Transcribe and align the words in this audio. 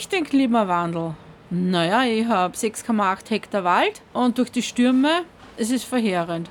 ich 0.00 0.08
den 0.08 0.24
Klimawandel? 0.24 1.14
Naja, 1.50 2.04
ich 2.04 2.26
habe 2.26 2.56
6,8 2.56 3.28
Hektar 3.28 3.64
Wald 3.64 4.00
und 4.14 4.38
durch 4.38 4.50
die 4.50 4.62
Stürme, 4.62 5.22
es 5.58 5.70
ist 5.70 5.84
verheerend. 5.84 6.48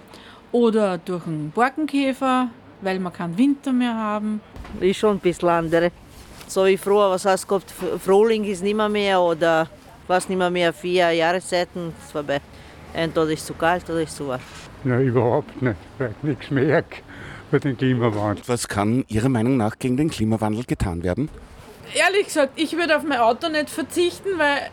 Oder 0.52 1.00
durch 1.00 1.26
einen 1.26 1.50
Borkenkäfer, 1.52 2.50
weil 2.82 3.00
wir 3.00 3.12
keinen 3.12 3.38
Winter 3.38 3.74
mehr 3.74 3.96
haben. 3.96 4.42
Ist 4.80 4.98
schon 4.98 5.18
ein 5.18 5.20
bisschen 5.20 5.50
andere. 5.50 5.92
So 6.48 6.66
wie 6.66 6.78
früher, 6.78 7.10
was 7.10 7.26
heißt 7.26 7.48
gehabt, 7.48 7.74
Frühling 8.00 8.44
ist 8.44 8.62
nicht 8.62 8.76
mehr, 8.76 8.90
mehr 8.90 9.20
oder 9.20 9.68
was 10.08 10.30
nicht 10.30 10.38
mehr, 10.38 10.52
mehr 10.52 10.72
vier 10.72 11.12
Jahreszeiten 11.12 11.94
ist 12.04 12.12
vorbei. 12.12 12.42
Entweder 12.94 13.30
ist 13.30 13.42
es 13.42 13.46
zu 13.48 13.54
kalt 13.54 13.90
oder 13.90 14.02
ist 14.02 14.12
es 14.12 14.16
zu 14.18 14.28
warm. 14.28 14.42
Nein, 14.84 15.08
überhaupt 15.08 15.62
nicht, 15.62 15.78
weil 15.98 16.12
ich 16.12 16.24
nichts 16.24 16.52
merke 16.52 16.98
für 17.50 17.60
den 17.60 17.78
Klimawandel. 17.78 18.44
Was 18.48 18.68
kann 18.68 19.06
Ihrer 19.08 19.30
Meinung 19.30 19.58
nach 19.58 19.80
gegen 19.80 19.98
den 19.98 20.10
Klimawandel 20.10 20.66
getan 20.66 21.04
werden? 21.04 21.30
Ehrlich 21.94 22.26
gesagt, 22.26 22.54
ich 22.56 22.76
würde 22.76 22.96
auf 22.96 23.04
mein 23.04 23.20
Auto 23.20 23.50
nicht 23.50 23.70
verzichten, 23.70 24.38
weil 24.38 24.70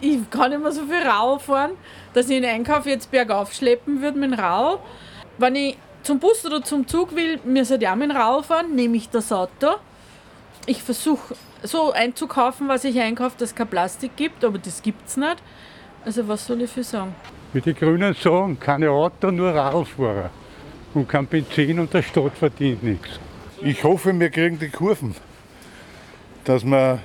ich 0.00 0.18
kann 0.30 0.52
immer 0.52 0.72
so 0.72 0.82
viel 0.84 1.02
Rau 1.06 1.38
fahren, 1.38 1.72
dass 2.14 2.28
ich 2.28 2.40
den 2.40 2.44
Einkauf 2.44 2.86
jetzt 2.86 3.10
bergauf 3.10 3.52
schleppen 3.52 4.02
würde 4.02 4.18
mit 4.18 4.32
dem 4.32 4.38
Rau. 4.38 4.80
Wenn 5.38 5.56
ich 5.56 5.76
zum 6.02 6.18
Bus 6.18 6.44
oder 6.44 6.62
zum 6.62 6.86
Zug 6.86 7.14
will, 7.14 7.38
mir 7.44 7.64
sollte 7.64 7.84
ich 7.84 7.90
auch 7.90 7.96
mit 7.96 8.10
dem 8.10 8.16
Rau 8.16 8.42
fahren, 8.42 8.74
nehme 8.74 8.96
ich 8.96 9.08
das 9.10 9.32
Auto. 9.32 9.76
Ich 10.66 10.82
versuche 10.82 11.34
so 11.62 11.92
einzukaufen, 11.92 12.68
was 12.68 12.84
ich 12.84 12.98
einkaufe, 13.00 13.36
dass 13.38 13.50
es 13.50 13.54
kein 13.54 13.68
Plastik 13.68 14.16
gibt, 14.16 14.44
aber 14.44 14.58
das 14.58 14.82
gibt 14.82 15.08
es 15.08 15.16
nicht. 15.16 15.36
Also 16.04 16.28
was 16.28 16.46
soll 16.46 16.62
ich 16.62 16.70
für 16.70 16.84
sagen? 16.84 17.14
Wie 17.52 17.60
die 17.60 17.74
Grünen 17.74 18.14
sagen, 18.14 18.58
keine 18.58 18.90
Auto, 18.90 19.30
nur 19.30 19.54
Radfahrer. 19.54 20.30
Und 20.94 21.08
kein 21.08 21.26
Benzin 21.26 21.78
und 21.78 21.92
der 21.92 22.02
Stadt 22.02 22.36
verdient 22.38 22.82
nichts. 22.82 23.20
Ich 23.62 23.84
hoffe, 23.84 24.18
wir 24.18 24.30
kriegen 24.30 24.58
die 24.58 24.70
Kurven, 24.70 25.14
dass 26.44 26.64
wir, 26.64 27.00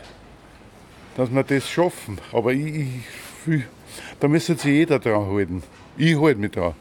dass 1.17 1.31
wir 1.31 1.43
das 1.43 1.69
schaffen. 1.69 2.19
Aber 2.31 2.53
ich, 2.53 2.87
ich, 3.47 3.63
da 4.19 4.27
müsste 4.27 4.55
sich 4.55 4.71
jeder 4.71 4.99
dran 4.99 5.27
halten. 5.27 5.63
Ich 5.97 6.19
halte 6.19 6.39
mich 6.39 6.51
dran. 6.51 6.73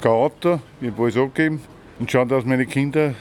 Kein 0.00 0.12
Auto, 0.12 0.60
ich 0.80 0.88
habe 0.88 1.02
alles 1.02 1.16
abgeben 1.16 1.60
und 1.98 2.10
schauen, 2.10 2.28
dass 2.28 2.44
meine 2.44 2.66
Kinder 2.66 3.14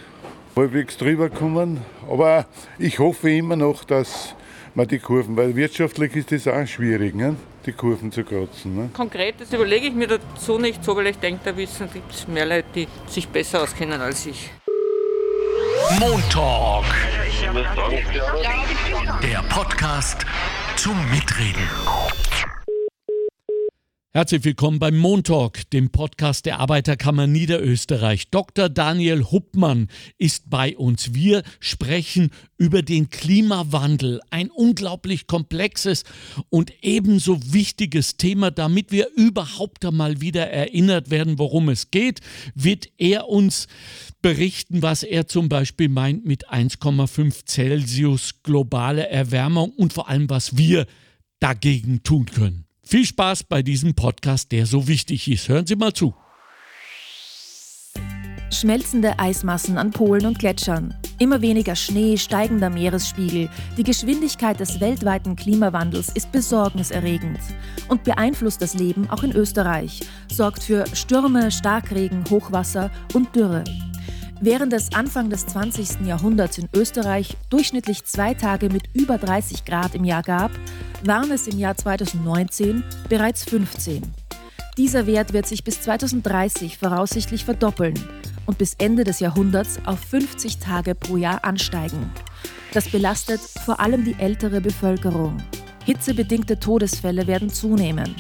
halbwegs 0.56 0.98
drüber 0.98 1.30
kommen. 1.30 1.82
Aber 2.10 2.46
ich 2.78 3.00
hoffe 3.00 3.32
immer 3.32 3.56
noch, 3.56 3.84
dass 3.84 4.36
man 4.76 4.88
die 4.88 5.00
Kurven, 5.00 5.36
weil 5.36 5.56
wirtschaftlich 5.56 6.16
ist 6.16 6.32
das 6.32 6.48
auch 6.48 6.66
schwierig, 6.66 7.16
ne? 7.16 7.36
die 7.66 7.74
Kurven 7.74 8.12
zu 8.12 8.24
kratzen. 8.24 8.76
Ne? 8.76 8.90
Konkret, 8.94 9.36
das 9.40 9.52
überlege 9.52 9.88
ich 9.88 9.94
mir 9.94 10.08
dazu 10.08 10.58
nicht 10.58 10.84
so, 10.84 10.96
weil 10.96 11.08
ich 11.08 11.18
denke, 11.18 11.42
da 11.44 11.52
gibt 11.52 12.12
es 12.12 12.28
mehr 12.28 12.46
Leute, 12.46 12.66
die 12.74 12.88
sich 13.08 13.28
besser 13.28 13.64
auskennen 13.64 14.00
als 14.00 14.26
ich. 14.26 14.50
Montalk. 16.00 16.86
Der 19.24 19.42
Podcast 19.44 20.26
zum 20.76 21.10
Mitreden. 21.10 21.68
Herzlich 24.12 24.44
willkommen 24.44 24.80
beim 24.80 24.98
Montalk, 24.98 25.70
dem 25.70 25.92
Podcast 25.92 26.48
der 26.48 26.60
Arbeiterkammer 26.60 27.28
Niederösterreich. 27.28 28.32
Dr. 28.32 28.68
Daniel 28.68 29.26
Huppmann 29.26 29.88
ist 30.18 30.50
bei 30.50 30.76
uns. 30.76 31.14
Wir 31.14 31.44
sprechen 31.60 32.32
über 32.58 32.82
den 32.82 33.12
Klimawandel, 33.12 34.20
ein 34.32 34.50
unglaublich 34.50 35.28
komplexes 35.28 36.06
und 36.50 36.74
ebenso 36.82 37.38
wichtiges 37.54 38.18
Thema. 38.18 38.50
Damit 38.50 38.92
wir 38.92 39.10
überhaupt 39.16 39.86
einmal 39.86 40.22
wieder 40.22 40.50
erinnert 40.50 41.12
werden, 41.12 41.38
worum 41.38 41.70
es 41.70 41.92
geht, 41.92 42.22
wird 42.56 42.90
er 42.98 43.30
uns 43.30 43.68
berichten, 44.24 44.82
was 44.82 45.04
er 45.04 45.28
zum 45.28 45.50
Beispiel 45.50 45.88
meint 45.88 46.26
mit 46.26 46.50
1,5 46.50 47.46
Celsius 47.46 48.42
globale 48.42 49.08
Erwärmung 49.08 49.70
und 49.70 49.94
vor 49.94 50.10
allem, 50.10 50.32
was 50.32 50.58
wir 50.58 50.88
dagegen 51.40 52.02
tun 52.02 52.26
können. 52.26 52.66
Viel 52.90 53.06
Spaß 53.06 53.44
bei 53.44 53.62
diesem 53.62 53.94
Podcast, 53.94 54.52
der 54.52 54.66
so 54.66 54.88
wichtig 54.88 55.30
ist. 55.30 55.48
Hören 55.48 55.68
Sie 55.68 55.76
mal 55.76 55.94
zu. 55.94 56.16
Schmelzende 58.52 59.20
Eismassen 59.20 59.78
an 59.78 59.92
Polen 59.92 60.26
und 60.26 60.40
Gletschern, 60.40 60.96
immer 61.20 61.40
weniger 61.40 61.76
Schnee, 61.76 62.18
steigender 62.18 62.72
Meeresspiegel. 62.72 63.48
Die 63.78 63.84
Geschwindigkeit 63.84 64.60
des 64.60 64.80
weltweiten 64.80 65.36
Klimawandels 65.36 66.10
ist 66.10 66.32
besorgniserregend 66.32 67.38
und 67.90 68.04
beeinflusst 68.06 68.60
das 68.60 68.74
Leben 68.74 69.08
auch 69.12 69.22
in 69.22 69.36
Österreich, 69.36 70.00
sorgt 70.34 70.64
für 70.64 70.84
Stürme, 70.96 71.52
Starkregen, 71.52 72.24
Hochwasser 72.28 72.90
und 73.14 73.36
Dürre. 73.36 73.64
Während 74.42 74.72
es 74.72 74.94
Anfang 74.94 75.30
des 75.30 75.46
20. 75.48 76.08
Jahrhunderts 76.08 76.58
in 76.58 76.70
Österreich 76.74 77.36
durchschnittlich 77.50 78.06
zwei 78.06 78.34
Tage 78.34 78.70
mit 78.70 78.84
über 78.94 79.18
30 79.18 79.66
Grad 79.66 79.96
im 79.96 80.06
Jahr 80.06 80.24
gab, 80.24 80.52
waren 81.04 81.30
es 81.32 81.48
im 81.48 81.60
Jahr 81.60 81.76
2019 81.76 82.82
bereits 83.10 83.44
15. 83.44 84.02
Dieser 84.78 85.08
Wert 85.08 85.34
wird 85.34 85.46
sich 85.46 85.66
bis 85.66 85.82
2030 85.82 86.78
voraussichtlich 86.78 87.44
verdoppeln 87.44 87.96
und 88.46 88.58
bis 88.58 88.76
Ende 88.76 89.04
des 89.04 89.20
Jahrhunderts 89.20 89.78
auf 89.86 90.00
50 90.00 90.60
Tage 90.60 90.96
pro 90.96 91.18
Jahr 91.18 91.44
ansteigen. 91.44 92.10
Das 92.74 92.88
belastet 92.88 93.42
vor 93.66 93.82
allem 93.82 94.06
die 94.06 94.16
ältere 94.20 94.62
Bevölkerung. 94.62 95.36
Hitzebedingte 95.84 96.58
Todesfälle 96.60 97.28
werden 97.28 97.50
zunehmen. 97.50 98.16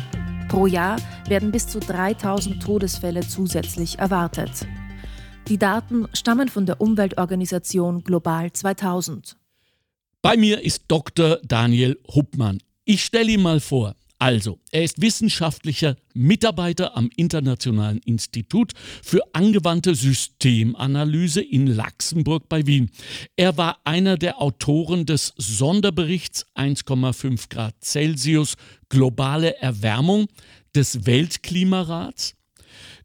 Pro 0.49 0.67
Jahr 0.67 0.97
werden 1.29 1.51
bis 1.51 1.67
zu 1.67 1.79
3000 1.79 2.61
Todesfälle 2.61 3.21
zusätzlich 3.21 3.99
erwartet. 3.99 4.67
Die 5.49 5.57
Daten 5.57 6.07
stammen 6.13 6.47
von 6.47 6.67
der 6.67 6.79
Umweltorganisation 6.79 8.03
Global 8.03 8.53
2000. 8.53 9.35
Bei 10.21 10.37
mir 10.37 10.61
ist 10.61 10.83
Dr. 10.87 11.39
Daniel 11.43 11.99
Huppmann. 12.13 12.59
Ich 12.85 13.03
stelle 13.03 13.31
ihn 13.31 13.41
mal 13.41 13.59
vor. 13.59 13.95
Also, 14.19 14.59
er 14.69 14.83
ist 14.83 15.01
wissenschaftlicher 15.01 15.95
Mitarbeiter 16.13 16.95
am 16.95 17.09
Internationalen 17.15 17.99
Institut 18.05 18.73
für 19.01 19.21
angewandte 19.33 19.95
Systemanalyse 19.95 21.41
in 21.41 21.65
Laxenburg 21.65 22.47
bei 22.47 22.67
Wien. 22.67 22.91
Er 23.35 23.57
war 23.57 23.79
einer 23.85 24.17
der 24.17 24.39
Autoren 24.39 25.07
des 25.07 25.33
Sonderberichts 25.37 26.45
1,5 26.53 27.49
Grad 27.49 27.73
Celsius 27.81 28.53
globale 28.87 29.57
Erwärmung 29.57 30.27
des 30.75 31.07
Weltklimarats 31.07 32.35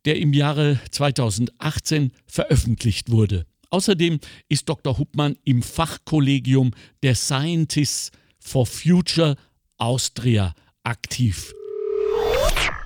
der 0.05 0.19
im 0.19 0.33
Jahre 0.33 0.79
2018 0.91 2.13
veröffentlicht 2.27 3.11
wurde. 3.11 3.47
Außerdem 3.71 4.21
ist 4.49 4.69
Dr. 4.69 4.99
Huppmann 4.99 5.37
im 5.45 5.63
Fachkollegium 5.63 6.73
der 7.03 7.15
Scientists 7.15 8.13
for 8.39 8.67
Future 8.67 9.37
Austria 9.79 10.55
aktiv. 10.85 11.53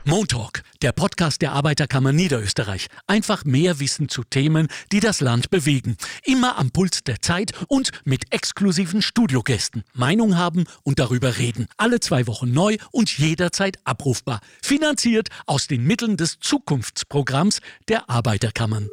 Montalk, 0.08 0.62
der 0.80 0.92
Podcast 0.92 1.42
der 1.42 1.52
Arbeiterkammer 1.52 2.12
Niederösterreich. 2.14 2.86
Einfach 3.06 3.44
mehr 3.44 3.78
Wissen 3.78 4.08
zu 4.08 4.24
Themen, 4.24 4.68
die 4.90 5.00
das 5.00 5.20
Land 5.20 5.50
bewegen. 5.50 5.98
Immer 6.24 6.56
am 6.56 6.70
Puls 6.70 7.04
der 7.04 7.20
Zeit 7.20 7.52
und 7.68 7.90
mit 8.06 8.32
exklusiven 8.32 9.02
Studiogästen. 9.02 9.84
Meinung 9.92 10.38
haben 10.38 10.64
und 10.82 10.98
darüber 10.98 11.36
reden. 11.36 11.66
Alle 11.76 12.00
zwei 12.00 12.26
Wochen 12.26 12.50
neu 12.50 12.78
und 12.90 13.18
jederzeit 13.18 13.76
abrufbar. 13.84 14.40
Finanziert 14.62 15.28
aus 15.44 15.66
den 15.66 15.84
Mitteln 15.84 16.16
des 16.16 16.40
Zukunftsprogramms 16.40 17.60
der 17.88 18.08
Arbeiterkammern. 18.08 18.88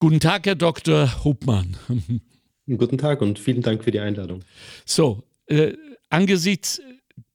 Guten 0.00 0.20
Tag, 0.20 0.44
Herr 0.44 0.54
Dr. 0.54 1.24
Hubmann. 1.24 1.78
Guten 2.66 2.98
Tag 2.98 3.22
und 3.22 3.38
vielen 3.38 3.62
Dank 3.62 3.84
für 3.84 3.90
die 3.90 4.00
Einladung. 4.00 4.44
So, 4.84 5.24
äh, 5.46 5.72
angesichts 6.10 6.82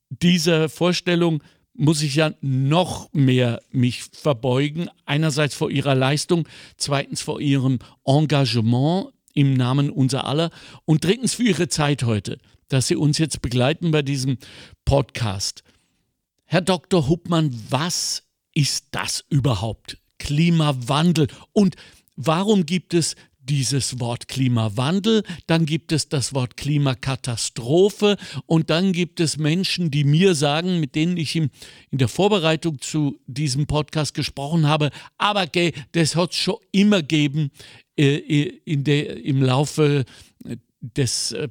dieser 0.09 0.69
Vorstellung 0.69 1.41
muss 1.75 2.01
ich 2.01 2.15
ja 2.15 2.33
noch 2.41 3.11
mehr 3.13 3.61
mich 3.71 4.03
verbeugen. 4.03 4.89
Einerseits 5.05 5.55
vor 5.55 5.69
ihrer 5.69 5.95
Leistung, 5.95 6.47
zweitens 6.77 7.21
vor 7.21 7.41
ihrem 7.41 7.79
Engagement 8.05 9.09
im 9.33 9.53
Namen 9.53 9.89
unser 9.89 10.25
aller 10.25 10.49
und 10.85 11.03
drittens 11.03 11.35
für 11.35 11.43
ihre 11.43 11.67
Zeit 11.67 12.03
heute, 12.03 12.39
dass 12.69 12.87
Sie 12.87 12.95
uns 12.95 13.17
jetzt 13.17 13.41
begleiten 13.41 13.91
bei 13.91 14.01
diesem 14.01 14.37
Podcast. 14.85 15.63
Herr 16.45 16.61
Dr. 16.61 17.09
Huppmann, 17.09 17.53
was 17.69 18.23
ist 18.53 18.87
das 18.91 19.25
überhaupt? 19.29 19.97
Klimawandel 20.17 21.27
und 21.51 21.75
warum 22.15 22.65
gibt 22.65 22.93
es 22.93 23.15
dieses 23.49 23.99
Wort 23.99 24.27
Klimawandel, 24.27 25.23
dann 25.47 25.65
gibt 25.65 25.91
es 25.91 26.09
das 26.09 26.33
Wort 26.33 26.57
Klimakatastrophe 26.57 28.17
und 28.45 28.69
dann 28.69 28.91
gibt 28.91 29.19
es 29.19 29.37
Menschen, 29.37 29.91
die 29.91 30.03
mir 30.03 30.35
sagen, 30.35 30.79
mit 30.79 30.95
denen 30.95 31.17
ich 31.17 31.35
in, 31.35 31.49
der 31.91 32.07
Vorbereitung 32.07 32.81
zu 32.81 33.19
diesem 33.27 33.67
Podcast 33.67 34.13
gesprochen 34.13 34.67
habe, 34.67 34.89
aber 35.17 35.47
gell, 35.47 35.71
das 35.93 36.15
hat 36.15 36.31
es 36.31 36.37
schon 36.37 36.57
immer 36.71 37.01
gegeben 37.01 37.51
äh, 37.97 38.17
in 38.65 38.83
der, 38.83 39.23
im 39.23 39.41
Laufe 39.41 40.05
des 40.81 41.31
äh, 41.31 41.49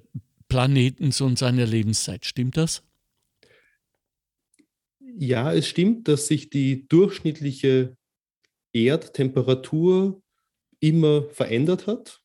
Planetens 0.48 1.20
und 1.20 1.38
seiner 1.38 1.66
Lebenszeit. 1.66 2.24
Stimmt 2.24 2.56
das? 2.56 2.82
Ja, 5.16 5.52
es 5.52 5.68
stimmt, 5.68 6.08
dass 6.08 6.26
sich 6.26 6.50
die 6.50 6.86
durchschnittliche 6.88 7.96
Erdtemperatur 8.72 10.22
immer 10.84 11.24
verändert 11.30 11.86
hat. 11.86 12.20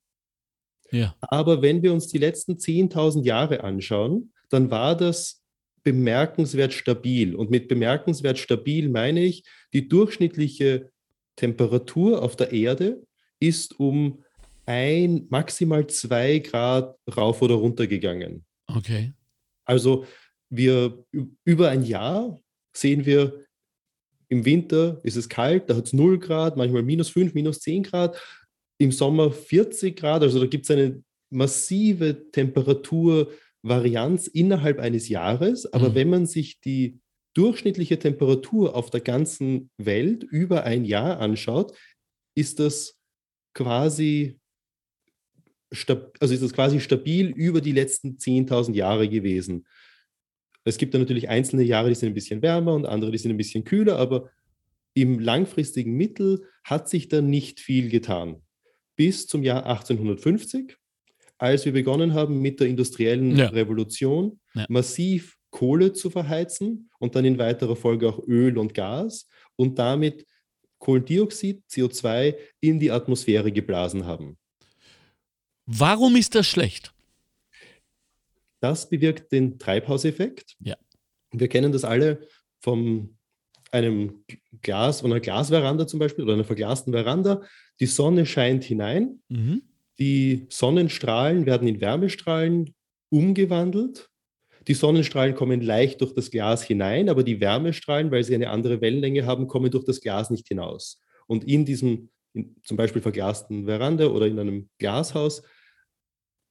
Ja. 0.92 1.16
Aber 1.22 1.62
wenn 1.62 1.82
wir 1.82 1.94
uns 1.94 2.08
die 2.08 2.18
letzten 2.18 2.54
10.000 2.54 3.24
Jahre 3.24 3.64
anschauen, 3.64 4.34
dann 4.50 4.70
war 4.70 4.98
das 4.98 5.42
bemerkenswert 5.84 6.74
stabil. 6.74 7.36
Und 7.36 7.52
mit 7.52 7.68
bemerkenswert 7.70 8.38
stabil 8.38 8.90
meine 8.90 9.24
ich, 9.24 9.44
die 9.74 9.88
durchschnittliche 9.88 10.92
Temperatur 11.38 12.22
auf 12.22 12.36
der 12.36 12.52
Erde 12.52 13.02
ist 13.40 13.80
um 13.80 14.24
ein, 14.66 15.26
maximal 15.30 15.88
zwei 15.88 16.40
Grad 16.40 16.98
rauf 17.16 17.42
oder 17.42 17.56
runter 17.56 17.88
gegangen. 17.88 18.46
Okay. 18.68 19.14
Also 19.64 20.06
wir 20.50 21.06
über 21.46 21.70
ein 21.70 21.84
Jahr 21.84 22.40
sehen 22.74 23.06
wir, 23.06 23.46
im 24.28 24.46
Winter 24.46 25.00
ist 25.04 25.16
es 25.16 25.28
kalt, 25.28 25.70
da 25.70 25.76
hat 25.76 25.88
es 25.88 25.94
0 25.94 26.20
Grad, 26.20 26.56
manchmal 26.56 26.84
minus 26.84 27.10
5, 27.10 27.34
minus 27.34 27.62
10 27.62 27.84
Grad, 27.84 28.22
im 28.80 28.92
Sommer 28.92 29.32
40 29.32 29.96
Grad, 29.96 30.24
also 30.24 30.40
da 30.40 30.48
gibt 30.48 30.64
es 30.64 30.72
eine 30.72 31.04
massive 31.30 32.32
Temperaturvarianz 32.32 34.28
innerhalb 34.28 34.80
eines 34.80 35.10
Jahres. 35.10 35.72
Aber 35.72 35.90
mhm. 35.90 35.96
wenn 35.96 36.10
man 36.10 36.26
sich 36.26 36.60
die 36.62 37.00
durchschnittliche 37.36 38.00
Temperatur 38.00 38.76
auf 38.76 38.90
der 38.90 39.02
ganzen 39.02 39.70
Welt 39.78 40.24
über 40.24 40.64
ein 40.64 40.86
Jahr 40.86 41.20
anschaut, 41.20 41.78
ist 42.36 42.60
das 42.60 42.98
quasi 43.54 44.40
also 46.20 46.34
ist 46.34 46.42
das 46.42 46.54
quasi 46.54 46.80
stabil 46.80 47.28
über 47.28 47.62
die 47.62 47.74
letzten 47.74 48.18
10.000 48.18 48.74
Jahre 48.74 49.08
gewesen. 49.08 49.68
Es 50.64 50.78
gibt 50.80 50.96
dann 50.96 51.02
natürlich 51.02 51.30
einzelne 51.30 51.64
Jahre, 51.64 51.90
die 51.90 51.96
sind 51.96 52.10
ein 52.10 52.16
bisschen 52.16 52.42
wärmer 52.42 52.74
und 52.74 52.88
andere, 52.88 53.12
die 53.12 53.20
sind 53.20 53.32
ein 53.32 53.38
bisschen 53.38 53.66
kühler, 53.66 53.98
aber 53.98 54.32
im 54.96 55.20
langfristigen 55.20 55.94
Mittel 55.94 56.44
hat 56.64 56.90
sich 56.90 57.08
da 57.08 57.22
nicht 57.22 57.60
viel 57.60 57.90
getan. 57.90 58.42
Bis 59.00 59.28
zum 59.28 59.44
Jahr 59.44 59.66
1850, 59.66 60.76
als 61.38 61.64
wir 61.64 61.72
begonnen 61.72 62.14
haben 62.14 62.42
mit 62.42 62.60
der 62.60 62.68
industriellen 62.68 63.34
ja. 63.38 63.48
Revolution, 63.48 64.42
ja. 64.54 64.66
massiv 64.68 65.38
Kohle 65.52 65.94
zu 65.94 66.10
verheizen 66.10 66.90
und 67.00 67.16
dann 67.16 67.24
in 67.24 67.38
weiterer 67.38 67.78
Folge 67.78 68.10
auch 68.10 68.20
Öl 68.28 68.58
und 68.58 68.74
Gas 68.74 69.30
und 69.56 69.80
damit 69.80 70.26
Kohlendioxid, 70.80 71.64
CO2 71.72 72.36
in 72.60 72.82
die 72.82 72.92
Atmosphäre 72.92 73.54
geblasen 73.54 74.06
haben. 74.06 74.38
Warum 75.66 76.18
ist 76.18 76.36
das 76.36 76.48
schlecht? 76.48 76.94
Das 78.60 78.90
bewirkt 78.90 79.32
den 79.32 79.60
Treibhauseffekt. 79.60 80.58
Ja. 80.60 80.76
Wir 81.32 81.48
kennen 81.48 81.72
das 81.72 81.86
alle 81.86 82.28
von 82.60 83.18
einem 83.72 84.26
Glas, 84.62 85.00
von 85.00 85.12
einer 85.14 85.22
Glasveranda 85.22 85.88
zum 85.88 86.00
Beispiel 86.00 86.26
oder 86.26 86.34
einer 86.34 86.44
verglasten 86.44 86.92
Veranda. 86.92 87.44
Die 87.80 87.86
Sonne 87.86 88.26
scheint 88.26 88.64
hinein. 88.64 89.22
Mhm. 89.30 89.64
Die 90.00 90.48
Sonnenstrahlen 90.50 91.46
werden 91.46 91.68
in 91.68 91.82
Wärmestrahlen 91.82 92.74
umgewandelt. 93.10 94.10
Die 94.68 94.74
Sonnenstrahlen 94.74 95.36
kommen 95.36 95.62
leicht 95.62 96.02
durch 96.02 96.14
das 96.14 96.32
Glas 96.32 96.64
hinein, 96.64 97.10
aber 97.10 97.24
die 97.24 97.42
Wärmestrahlen, 97.42 98.12
weil 98.12 98.24
sie 98.24 98.36
eine 98.36 98.50
andere 98.50 98.82
Wellenlänge 98.82 99.26
haben, 99.26 99.48
kommen 99.48 99.72
durch 99.72 99.86
das 99.86 100.02
Glas 100.02 100.30
nicht 100.30 100.48
hinaus. 100.48 101.02
Und 101.28 101.44
in 101.44 101.66
diesem 101.66 102.10
in 102.34 102.56
zum 102.64 102.78
Beispiel 102.78 103.02
verglasten 103.02 103.66
Veranda 103.66 104.08
oder 104.08 104.28
in 104.28 104.40
einem 104.40 104.70
Glashaus 104.78 105.42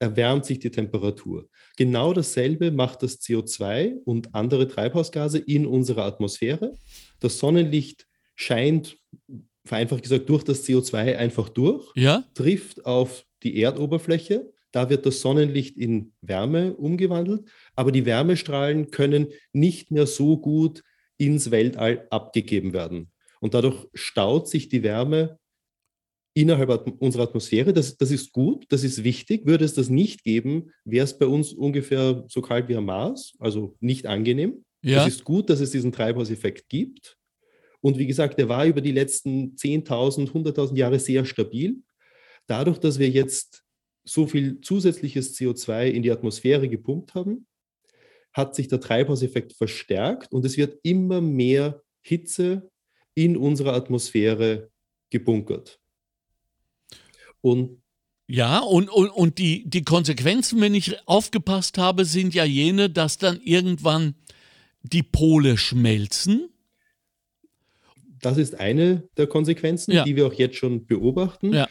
erwärmt 0.01 0.45
sich 0.45 0.59
die 0.59 0.71
Temperatur. 0.71 1.49
Genau 1.77 2.13
dasselbe 2.13 2.71
macht 2.71 3.03
das 3.03 3.21
CO2 3.21 4.03
und 4.05 4.35
andere 4.35 4.69
Treibhausgase 4.69 5.39
in 5.39 5.67
unserer 5.67 6.05
Atmosphäre. 6.05 6.73
Das 7.21 7.39
Sonnenlicht 7.39 8.07
scheint, 8.37 8.97
vereinfacht 9.69 10.03
gesagt, 10.03 10.29
durch 10.29 10.43
das 10.43 10.65
CO2 10.65 11.17
einfach 11.17 11.49
durch, 11.49 11.87
ja? 11.95 12.25
trifft 12.35 12.85
auf 12.85 13.25
die 13.43 13.61
Erdoberfläche. 13.61 14.53
Da 14.73 14.91
wird 14.91 15.07
das 15.07 15.21
Sonnenlicht 15.21 15.79
in 15.79 16.13
Wärme 16.21 16.75
umgewandelt, 16.75 17.49
aber 17.75 17.91
die 17.93 18.05
Wärmestrahlen 18.05 18.91
können 18.91 19.29
nicht 19.53 19.91
mehr 19.91 20.07
so 20.07 20.37
gut 20.37 20.83
ins 21.17 21.51
Weltall 21.51 22.07
abgegeben 22.11 22.73
werden. 22.73 23.11
Und 23.41 23.55
dadurch 23.55 23.87
staut 23.95 24.49
sich 24.49 24.69
die 24.69 24.83
Wärme 24.83 25.39
innerhalb 26.35 26.87
unserer 27.01 27.25
Atmosphäre. 27.25 27.73
Das, 27.73 27.97
das 27.97 28.11
ist 28.11 28.33
gut, 28.33 28.67
das 28.69 28.85
ist 28.85 29.05
wichtig. 29.05 29.47
Würde 29.47 29.65
es 29.65 29.75
das 29.75 29.89
nicht 29.89 30.23
geben, 30.23 30.71
wäre 30.85 31.05
es 31.05 31.19
bei 31.19 31.27
uns 31.27 31.53
ungefähr 31.53 32.25
so 32.29 32.43
kalt 32.43 32.69
wie 32.69 32.77
am 32.77 32.85
Mars, 32.85 33.35
also 33.39 33.77
nicht 33.81 34.07
angenehm. 34.07 34.65
Ja. 34.83 35.05
Es 35.05 35.15
ist 35.15 35.25
gut, 35.25 35.51
dass 35.51 35.61
es 35.61 35.71
diesen 35.73 35.91
Treibhauseffekt 35.93 36.69
gibt. 36.69 37.18
Und 37.81 37.99
wie 37.99 38.07
gesagt, 38.07 38.39
der 38.39 38.49
war 38.49 38.67
über 38.67 38.81
die 38.81 38.93
letzten 38.93 39.55
10.000, 39.55 40.33
100.000 40.33 40.77
Jahre 40.77 40.99
sehr 40.99 41.25
stabil. 41.25 41.77
Dadurch, 42.47 42.79
dass 42.79 42.99
wir 42.99 43.09
jetzt 43.09 43.65
so 44.05 44.27
viel 44.27 44.61
zusätzliches 44.61 45.37
CO2 45.37 45.89
in 45.91 46.03
die 46.03 46.11
Atmosphäre 46.11 46.69
gepumpt 46.69 47.15
haben, 47.15 47.47
hat 48.33 48.55
sich 48.55 48.69
der 48.69 48.81
Treibhauseffekt 48.81 49.53
verstärkt 49.53 50.33
und 50.33 50.45
es 50.45 50.57
wird 50.57 50.79
immer 50.83 51.21
mehr 51.21 51.83
Hitze 52.03 52.71
in 53.15 53.37
unserer 53.37 53.75
Atmosphäre 53.75 54.71
gebunkert. 55.11 55.81
Und 57.41 57.83
ja, 58.31 58.59
und, 58.59 58.91
und, 58.91 59.09
und 59.09 59.39
die, 59.39 59.69
die 59.69 59.83
Konsequenzen, 59.83 60.61
wenn 60.61 60.75
ich 60.75 60.97
aufgepasst 61.09 61.79
habe, 61.79 62.05
sind 62.05 62.35
ja 62.35 62.45
jene, 62.45 62.91
dass 62.91 63.17
dann 63.17 63.41
irgendwann 63.41 64.15
die 64.83 65.03
Pole 65.03 65.57
schmelzen. 65.57 66.51
Das 68.21 68.39
ist 68.39 68.59
eine 68.59 69.09
der 69.17 69.27
Konsequenzen, 69.27 69.93
ja. 69.93 70.05
die 70.05 70.17
wir 70.17 70.27
auch 70.27 70.33
jetzt 70.33 70.57
schon 70.57 70.87
beobachten. 70.87 71.53
Ja. 71.53 71.69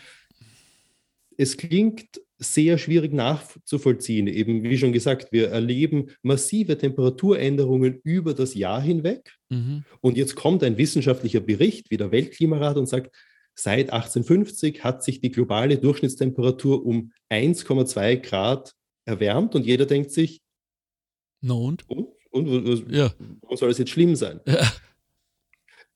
Es 1.37 1.57
klingt 1.57 2.21
sehr 2.39 2.77
schwierig 2.77 3.13
nachzuvollziehen. 3.13 4.27
Eben, 4.27 4.63
wie 4.63 4.77
schon 4.77 4.91
gesagt, 4.91 5.31
wir 5.31 5.49
erleben 5.49 6.11
massive 6.21 6.77
Temperaturänderungen 6.77 7.99
über 8.03 8.33
das 8.33 8.53
Jahr 8.53 8.81
hinweg. 8.81 9.35
Mhm. 9.49 9.83
Und 10.01 10.17
jetzt 10.17 10.35
kommt 10.35 10.63
ein 10.63 10.77
wissenschaftlicher 10.77 11.39
Bericht 11.39 11.89
wie 11.89 11.97
der 11.97 12.11
Weltklimarat 12.11 12.77
und 12.77 12.87
sagt, 12.87 13.15
Seit 13.59 13.91
1850 13.91 14.83
hat 14.83 15.03
sich 15.03 15.19
die 15.19 15.31
globale 15.31 15.79
Durchschnittstemperatur 15.79 16.85
um 16.85 17.11
1,2 17.31 18.17
Grad 18.17 18.75
erwärmt 19.03 19.55
und 19.55 19.65
jeder 19.65 19.87
denkt 19.87 20.11
sich, 20.11 20.41
no 21.41 21.65
und? 21.65 21.89
Und, 21.89 22.47
und 22.47 22.91
ja. 22.91 23.11
warum 23.41 23.57
soll 23.57 23.69
das 23.69 23.79
jetzt 23.79 23.89
schlimm 23.89 24.15
sein? 24.15 24.41
Ja. 24.45 24.71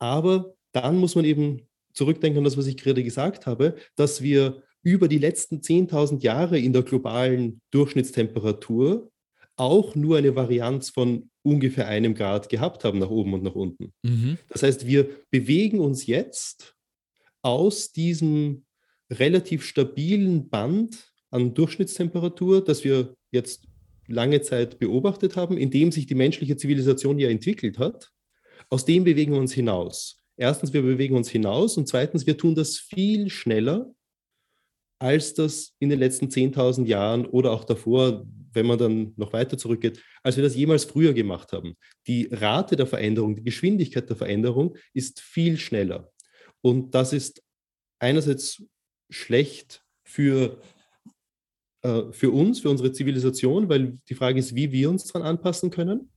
Aber 0.01 0.55
dann 0.71 0.97
muss 0.97 1.15
man 1.15 1.25
eben 1.25 1.67
zurückdenken 1.93 2.39
an 2.39 2.43
das, 2.43 2.57
was 2.57 2.65
ich 2.65 2.77
gerade 2.77 3.03
gesagt 3.03 3.45
habe, 3.45 3.75
dass 3.95 4.21
wir 4.21 4.63
über 4.81 5.07
die 5.07 5.19
letzten 5.19 5.59
10.000 5.59 6.23
Jahre 6.23 6.57
in 6.57 6.73
der 6.73 6.81
globalen 6.81 7.61
Durchschnittstemperatur 7.69 9.11
auch 9.57 9.93
nur 9.93 10.17
eine 10.17 10.35
Varianz 10.35 10.89
von 10.89 11.29
ungefähr 11.43 11.87
einem 11.87 12.15
Grad 12.15 12.49
gehabt 12.49 12.83
haben, 12.83 12.97
nach 12.97 13.11
oben 13.11 13.35
und 13.35 13.43
nach 13.43 13.53
unten. 13.53 13.93
Mhm. 14.01 14.39
Das 14.49 14.63
heißt, 14.63 14.87
wir 14.87 15.07
bewegen 15.29 15.79
uns 15.79 16.07
jetzt 16.07 16.75
aus 17.43 17.91
diesem 17.91 18.65
relativ 19.11 19.63
stabilen 19.63 20.49
Band 20.49 21.13
an 21.29 21.53
Durchschnittstemperatur, 21.53 22.63
das 22.63 22.83
wir 22.83 23.13
jetzt 23.29 23.67
lange 24.07 24.41
Zeit 24.41 24.79
beobachtet 24.79 25.35
haben, 25.35 25.57
in 25.57 25.69
dem 25.69 25.91
sich 25.91 26.07
die 26.07 26.15
menschliche 26.15 26.57
Zivilisation 26.57 27.19
ja 27.19 27.29
entwickelt 27.29 27.77
hat, 27.77 28.10
aus 28.71 28.85
dem 28.85 29.03
bewegen 29.03 29.33
wir 29.33 29.39
uns 29.39 29.53
hinaus. 29.53 30.23
Erstens, 30.37 30.73
wir 30.73 30.81
bewegen 30.81 31.15
uns 31.15 31.29
hinaus 31.29 31.77
und 31.77 31.87
zweitens, 31.87 32.25
wir 32.25 32.37
tun 32.37 32.55
das 32.55 32.77
viel 32.77 33.29
schneller, 33.29 33.93
als 34.97 35.33
das 35.33 35.73
in 35.79 35.89
den 35.89 35.99
letzten 35.99 36.27
10.000 36.27 36.85
Jahren 36.85 37.25
oder 37.25 37.51
auch 37.51 37.63
davor, 37.63 38.25
wenn 38.53 38.65
man 38.65 38.77
dann 38.77 39.13
noch 39.17 39.33
weiter 39.33 39.57
zurückgeht, 39.57 40.01
als 40.23 40.37
wir 40.37 40.43
das 40.43 40.55
jemals 40.55 40.85
früher 40.85 41.13
gemacht 41.13 41.51
haben. 41.51 41.75
Die 42.07 42.29
Rate 42.31 42.75
der 42.75 42.87
Veränderung, 42.87 43.35
die 43.35 43.43
Geschwindigkeit 43.43 44.07
der 44.09 44.15
Veränderung 44.15 44.75
ist 44.93 45.19
viel 45.19 45.57
schneller. 45.57 46.11
Und 46.61 46.95
das 46.95 47.13
ist 47.13 47.43
einerseits 47.99 48.63
schlecht 49.09 49.83
für, 50.03 50.61
äh, 51.81 52.03
für 52.11 52.31
uns, 52.31 52.59
für 52.59 52.69
unsere 52.69 52.91
Zivilisation, 52.91 53.69
weil 53.69 53.97
die 54.07 54.15
Frage 54.15 54.39
ist, 54.39 54.55
wie 54.55 54.71
wir 54.71 54.89
uns 54.89 55.05
daran 55.05 55.27
anpassen 55.27 55.71
können. 55.71 56.10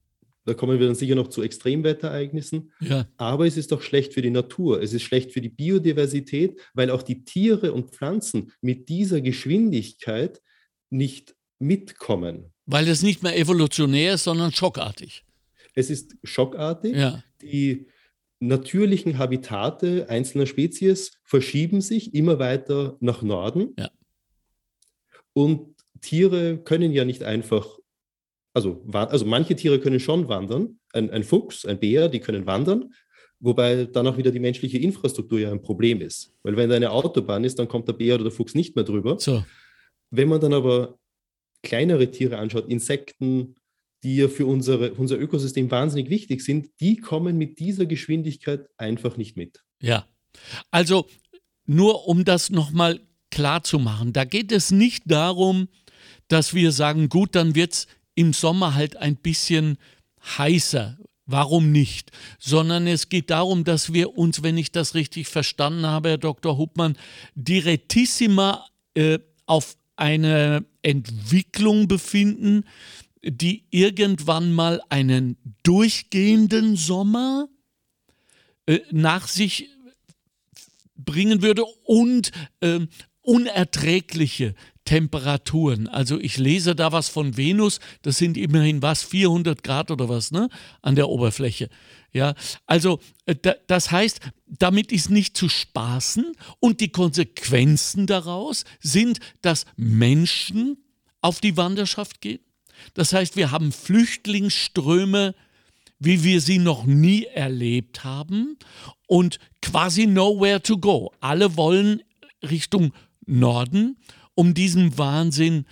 Da 0.45 0.55
kommen 0.55 0.79
wir 0.79 0.87
dann 0.87 0.95
sicher 0.95 1.15
noch 1.15 1.29
zu 1.29 1.43
Extremwetterereignissen. 1.43 2.73
Ja. 2.81 3.09
Aber 3.17 3.47
es 3.47 3.57
ist 3.57 3.73
auch 3.73 3.81
schlecht 3.81 4.13
für 4.13 4.23
die 4.23 4.31
Natur. 4.31 4.83
Es 4.83 4.93
ist 4.93 5.03
schlecht 5.03 5.33
für 5.33 5.41
die 5.41 5.49
Biodiversität, 5.49 6.61
weil 6.75 6.91
auch 6.91 7.03
die 7.03 7.25
Tiere 7.25 7.73
und 7.73 7.95
Pflanzen 7.95 8.53
mit 8.61 8.89
dieser 8.89 9.21
Geschwindigkeit 9.21 10.43
nicht 10.91 11.35
mitkommen. 11.59 12.53
Weil 12.67 12.89
es 12.89 13.03
nicht 13.03 13.23
mehr 13.23 13.39
evolutionär 13.39 14.15
ist, 14.15 14.25
sondern 14.25 14.53
schockartig. 14.53 15.25
Es 15.75 15.91
ist 15.91 16.17
schockartig. 16.23 16.95
Ja. 16.95 17.25
Die 17.43 17.87
natürlichen 18.41 19.19
Habitate 19.19 20.09
einzelner 20.09 20.47
Spezies 20.47 21.19
verschieben 21.25 21.81
sich 21.81 22.15
immer 22.15 22.39
weiter 22.39 22.97
nach 23.01 23.23
Norden. 23.23 23.75
Ja. 23.79 23.91
Und 25.33 25.75
Tiere 26.01 26.59
können 26.59 26.93
ja 26.93 27.05
nicht 27.05 27.23
einfach, 27.23 27.79
also, 28.55 28.85
also 28.93 29.27
manche 29.27 29.57
Tiere 29.57 29.81
können 29.81 30.01
schon 30.01 30.29
wandern. 30.29 30.79
Ein, 30.93 31.11
ein 31.11 31.25
Fuchs, 31.25 31.67
ein 31.67 31.79
Bär, 31.79 32.09
die 32.09 32.21
können 32.21 32.47
wandern. 32.47 32.95
Wobei 33.41 33.85
dann 33.85 34.07
auch 34.07 34.17
wieder 34.17 34.31
die 34.31 34.39
menschliche 34.39 34.79
Infrastruktur 34.79 35.41
ja 35.41 35.51
ein 35.51 35.61
Problem 35.61 36.01
ist. 36.01 36.33
Weil 36.45 36.57
wenn 36.57 36.71
da 36.71 36.77
eine 36.77 36.93
Autobahn 36.93 37.45
ist, 37.45 37.59
dann 37.59 37.69
kommt 37.69 37.89
der 37.89 37.93
Bär 37.95 38.15
oder 38.15 38.25
der 38.25 38.33
Fuchs 38.33 38.55
nicht 38.55 38.77
mehr 38.77 38.85
drüber. 38.85 39.19
So. 39.19 39.45
Wenn 40.11 40.29
man 40.29 40.41
dann 40.41 40.55
aber 40.55 40.99
kleinere 41.63 42.11
Tiere 42.11 42.39
anschaut, 42.39 42.71
Insekten, 42.71 43.57
die 44.05 44.17
ja 44.17 44.29
für 44.29 44.47
unsere, 44.47 44.93
unser 44.93 45.19
Ökosystem 45.19 45.71
wahnsinnig 45.71 46.09
wichtig 46.09 46.43
sind, 46.43 46.69
die 46.81 46.99
kommen 46.99 47.37
mit 47.37 47.59
dieser 47.59 47.87
Geschwindigkeit 47.87 48.69
einfach 48.77 49.17
nicht 49.17 49.37
mit. 49.37 49.65
Ja, 49.81 50.07
also 50.71 51.07
nur 51.67 52.07
um 52.07 52.25
das 52.25 52.51
nochmal 52.51 53.01
klar 53.31 53.65
zu 53.65 53.79
machen, 53.79 54.13
da 54.13 54.25
geht 54.25 54.53
es 54.53 54.71
nicht 54.71 55.05
darum, 55.07 55.69
dass 56.29 56.55
wir 56.55 56.71
sagen, 56.71 57.09
gut, 57.09 57.35
dann 57.35 57.55
wird 57.55 57.73
es 57.73 57.87
im 58.15 58.33
Sommer 58.33 58.75
halt 58.75 58.97
ein 58.97 59.17
bisschen 59.17 59.79
heißer. 60.39 60.99
Warum 61.27 61.73
nicht? 61.73 62.11
Sondern 62.39 62.87
es 62.87 63.09
geht 63.09 63.31
darum, 63.31 63.65
dass 63.65 63.93
wir 63.93 64.19
uns, 64.19 64.43
wenn 64.43 64.59
ich 64.59 64.73
das 64.73 64.95
richtig 64.95 65.29
verstanden 65.29 65.87
habe, 65.87 66.11
Herr 66.11 66.19
Dr. 66.19 66.59
Hubmann, 66.59 66.99
direttissima 67.35 68.67
äh, 68.95 69.19
auf 69.47 69.77
eine 69.97 70.65
Entwicklung 70.83 71.89
befinden, 71.89 72.65
die 73.23 73.65
irgendwann 73.71 74.53
mal 74.53 74.83
einen 74.91 75.37
durchgehenden 75.63 76.77
Sommer 76.77 77.49
äh, 78.67 78.81
nach 78.91 79.29
sich 79.29 79.71
bringen 80.97 81.43
würde 81.43 81.65
und 81.85 82.33
äh, 82.61 82.81
unerträgliche 83.23 84.55
Temperaturen. 84.85 85.89
Also 85.89 86.21
ich 86.21 86.37
lese 86.37 86.75
da 86.75 86.93
was 86.93 87.09
von 87.09 87.37
Venus, 87.37 87.81
das 88.03 88.19
sind 88.19 88.37
immerhin 88.37 88.83
was, 88.83 89.03
400 89.03 89.63
Grad 89.63 89.91
oder 89.91 90.09
was, 90.09 90.31
ne, 90.31 90.49
an 90.83 90.95
der 90.95 91.09
Oberfläche. 91.09 91.69
Ja, 92.13 92.35
also 92.67 93.01
äh, 93.27 93.35
das 93.67 93.91
heißt, 93.91 94.21
damit 94.47 94.93
ist 94.93 95.11
nicht 95.11 95.37
zu 95.37 95.49
spaßen 95.49 96.33
und 96.61 96.81
die 96.81 96.93
Konsequenzen 96.93 98.07
daraus 98.07 98.65
sind, 98.81 99.19
dass 99.43 99.67
Menschen 99.77 100.77
auf 101.21 101.41
die 101.41 101.57
Wanderschaft 101.57 102.21
gehen. 102.21 102.41
Das 102.95 103.13
heißt, 103.13 103.37
wir 103.37 103.51
haben 103.51 103.73
Flüchtlingsströme, 103.73 105.35
wie 105.99 106.23
wir 106.23 106.41
sie 106.41 106.59
noch 106.59 106.85
nie 106.85 107.25
erlebt 107.25 108.05
haben 108.05 108.59
und 109.07 109.39
quasi 109.63 110.07
nowhere 110.07 110.63
to 110.63 110.79
go. 110.79 111.13
Alle 111.21 111.57
wollen 111.57 112.03
Richtung 112.43 112.93
Norden, 113.27 113.97
um 114.35 114.55
diesem 114.55 114.99
Wahnsinn 114.99 115.67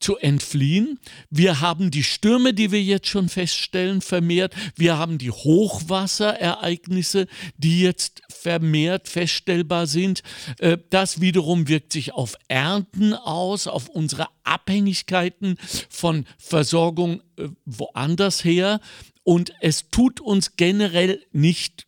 zu 0.00 0.16
entfliehen. 0.16 0.98
Wir 1.30 1.60
haben 1.60 1.90
die 1.90 2.04
Stürme, 2.04 2.54
die 2.54 2.70
wir 2.70 2.82
jetzt 2.82 3.08
schon 3.08 3.28
feststellen, 3.28 4.00
vermehrt. 4.00 4.54
Wir 4.76 4.96
haben 4.96 5.18
die 5.18 5.30
Hochwasserereignisse, 5.30 7.26
die 7.56 7.80
jetzt 7.80 8.22
vermehrt 8.28 9.08
feststellbar 9.08 9.86
sind. 9.86 10.22
Äh, 10.58 10.78
das 10.90 11.20
wiederum 11.20 11.68
wirkt 11.68 11.92
sich 11.92 12.12
auf 12.12 12.36
Ernten 12.46 13.12
aus, 13.14 13.66
auf 13.66 13.88
unsere 13.88 14.28
Abhängigkeiten 14.44 15.56
von 15.88 16.26
Versorgung 16.38 17.22
äh, 17.36 17.48
woanders 17.64 18.44
her. 18.44 18.80
Und 19.24 19.52
es 19.60 19.90
tut 19.90 20.20
uns 20.20 20.56
generell 20.56 21.24
nicht 21.32 21.86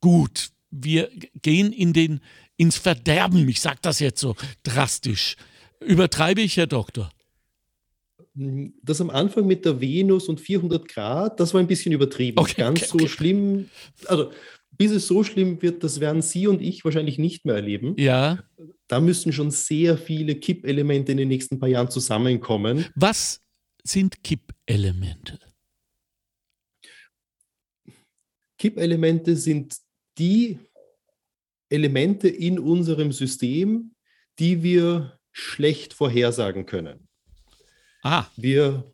gut. 0.00 0.50
Wir 0.70 1.10
gehen 1.42 1.72
in 1.72 1.92
den 1.92 2.20
ins 2.58 2.76
Verderben. 2.76 3.48
Ich 3.48 3.60
sage 3.60 3.78
das 3.80 4.00
jetzt 4.00 4.20
so 4.20 4.36
drastisch. 4.62 5.36
Übertreibe 5.80 6.42
ich, 6.42 6.58
Herr 6.58 6.66
Doktor? 6.66 7.10
Das 8.34 9.00
am 9.00 9.10
Anfang 9.10 9.46
mit 9.46 9.64
der 9.64 9.80
Venus 9.80 10.28
und 10.28 10.40
400 10.40 10.86
Grad, 10.86 11.40
das 11.40 11.54
war 11.54 11.60
ein 11.60 11.66
bisschen 11.66 11.92
übertrieben. 11.92 12.38
Okay, 12.38 12.54
Ganz 12.56 12.80
okay, 12.80 12.88
so 12.90 12.94
okay. 12.96 13.08
schlimm, 13.08 13.70
also 14.06 14.30
bis 14.76 14.92
es 14.92 15.06
so 15.08 15.24
schlimm 15.24 15.60
wird, 15.60 15.82
das 15.82 15.98
werden 15.98 16.22
Sie 16.22 16.46
und 16.46 16.62
ich 16.62 16.84
wahrscheinlich 16.84 17.18
nicht 17.18 17.44
mehr 17.44 17.56
erleben. 17.56 17.94
Ja. 17.98 18.38
Da 18.86 19.00
müssen 19.00 19.32
schon 19.32 19.50
sehr 19.50 19.98
viele 19.98 20.36
Kippelemente 20.36 21.12
in 21.12 21.18
den 21.18 21.28
nächsten 21.28 21.58
paar 21.58 21.68
Jahren 21.68 21.90
zusammenkommen. 21.90 22.86
Was 22.94 23.40
sind 23.82 24.22
Kippelemente? 24.22 25.40
Kippelemente 28.56 29.36
sind 29.36 29.76
die 30.18 30.58
Elemente 31.70 32.28
in 32.28 32.58
unserem 32.58 33.12
System, 33.12 33.92
die 34.38 34.62
wir 34.62 35.18
schlecht 35.32 35.94
vorhersagen 35.94 36.66
können. 36.66 37.08
Ah. 38.02 38.26
Wir, 38.36 38.92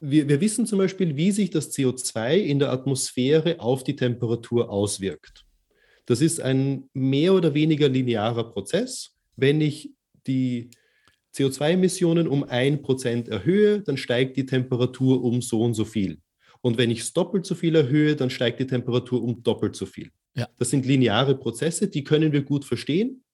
wir, 0.00 0.28
wir 0.28 0.40
wissen 0.40 0.66
zum 0.66 0.78
Beispiel, 0.78 1.16
wie 1.16 1.30
sich 1.30 1.50
das 1.50 1.72
CO2 1.72 2.36
in 2.36 2.58
der 2.58 2.72
Atmosphäre 2.72 3.60
auf 3.60 3.84
die 3.84 3.96
Temperatur 3.96 4.70
auswirkt. 4.70 5.44
Das 6.06 6.20
ist 6.20 6.40
ein 6.40 6.88
mehr 6.92 7.32
oder 7.34 7.54
weniger 7.54 7.88
linearer 7.88 8.50
Prozess. 8.52 9.16
Wenn 9.36 9.60
ich 9.60 9.92
die 10.26 10.70
CO2-Emissionen 11.34 12.28
um 12.28 12.44
1% 12.44 13.30
erhöhe, 13.30 13.80
dann 13.82 13.96
steigt 13.96 14.36
die 14.36 14.46
Temperatur 14.46 15.22
um 15.22 15.40
so 15.40 15.62
und 15.62 15.74
so 15.74 15.84
viel. 15.84 16.20
Und 16.60 16.78
wenn 16.78 16.90
ich 16.90 17.00
es 17.00 17.12
doppelt 17.12 17.46
so 17.46 17.54
viel 17.54 17.74
erhöhe, 17.74 18.16
dann 18.16 18.30
steigt 18.30 18.60
die 18.60 18.66
Temperatur 18.66 19.22
um 19.22 19.42
doppelt 19.42 19.74
so 19.74 19.86
viel. 19.86 20.10
Ja. 20.34 20.48
Das 20.58 20.70
sind 20.70 20.86
lineare 20.86 21.36
Prozesse, 21.36 21.88
die 21.88 22.04
können 22.04 22.32
wir 22.32 22.42
gut 22.42 22.64
verstehen. 22.64 23.24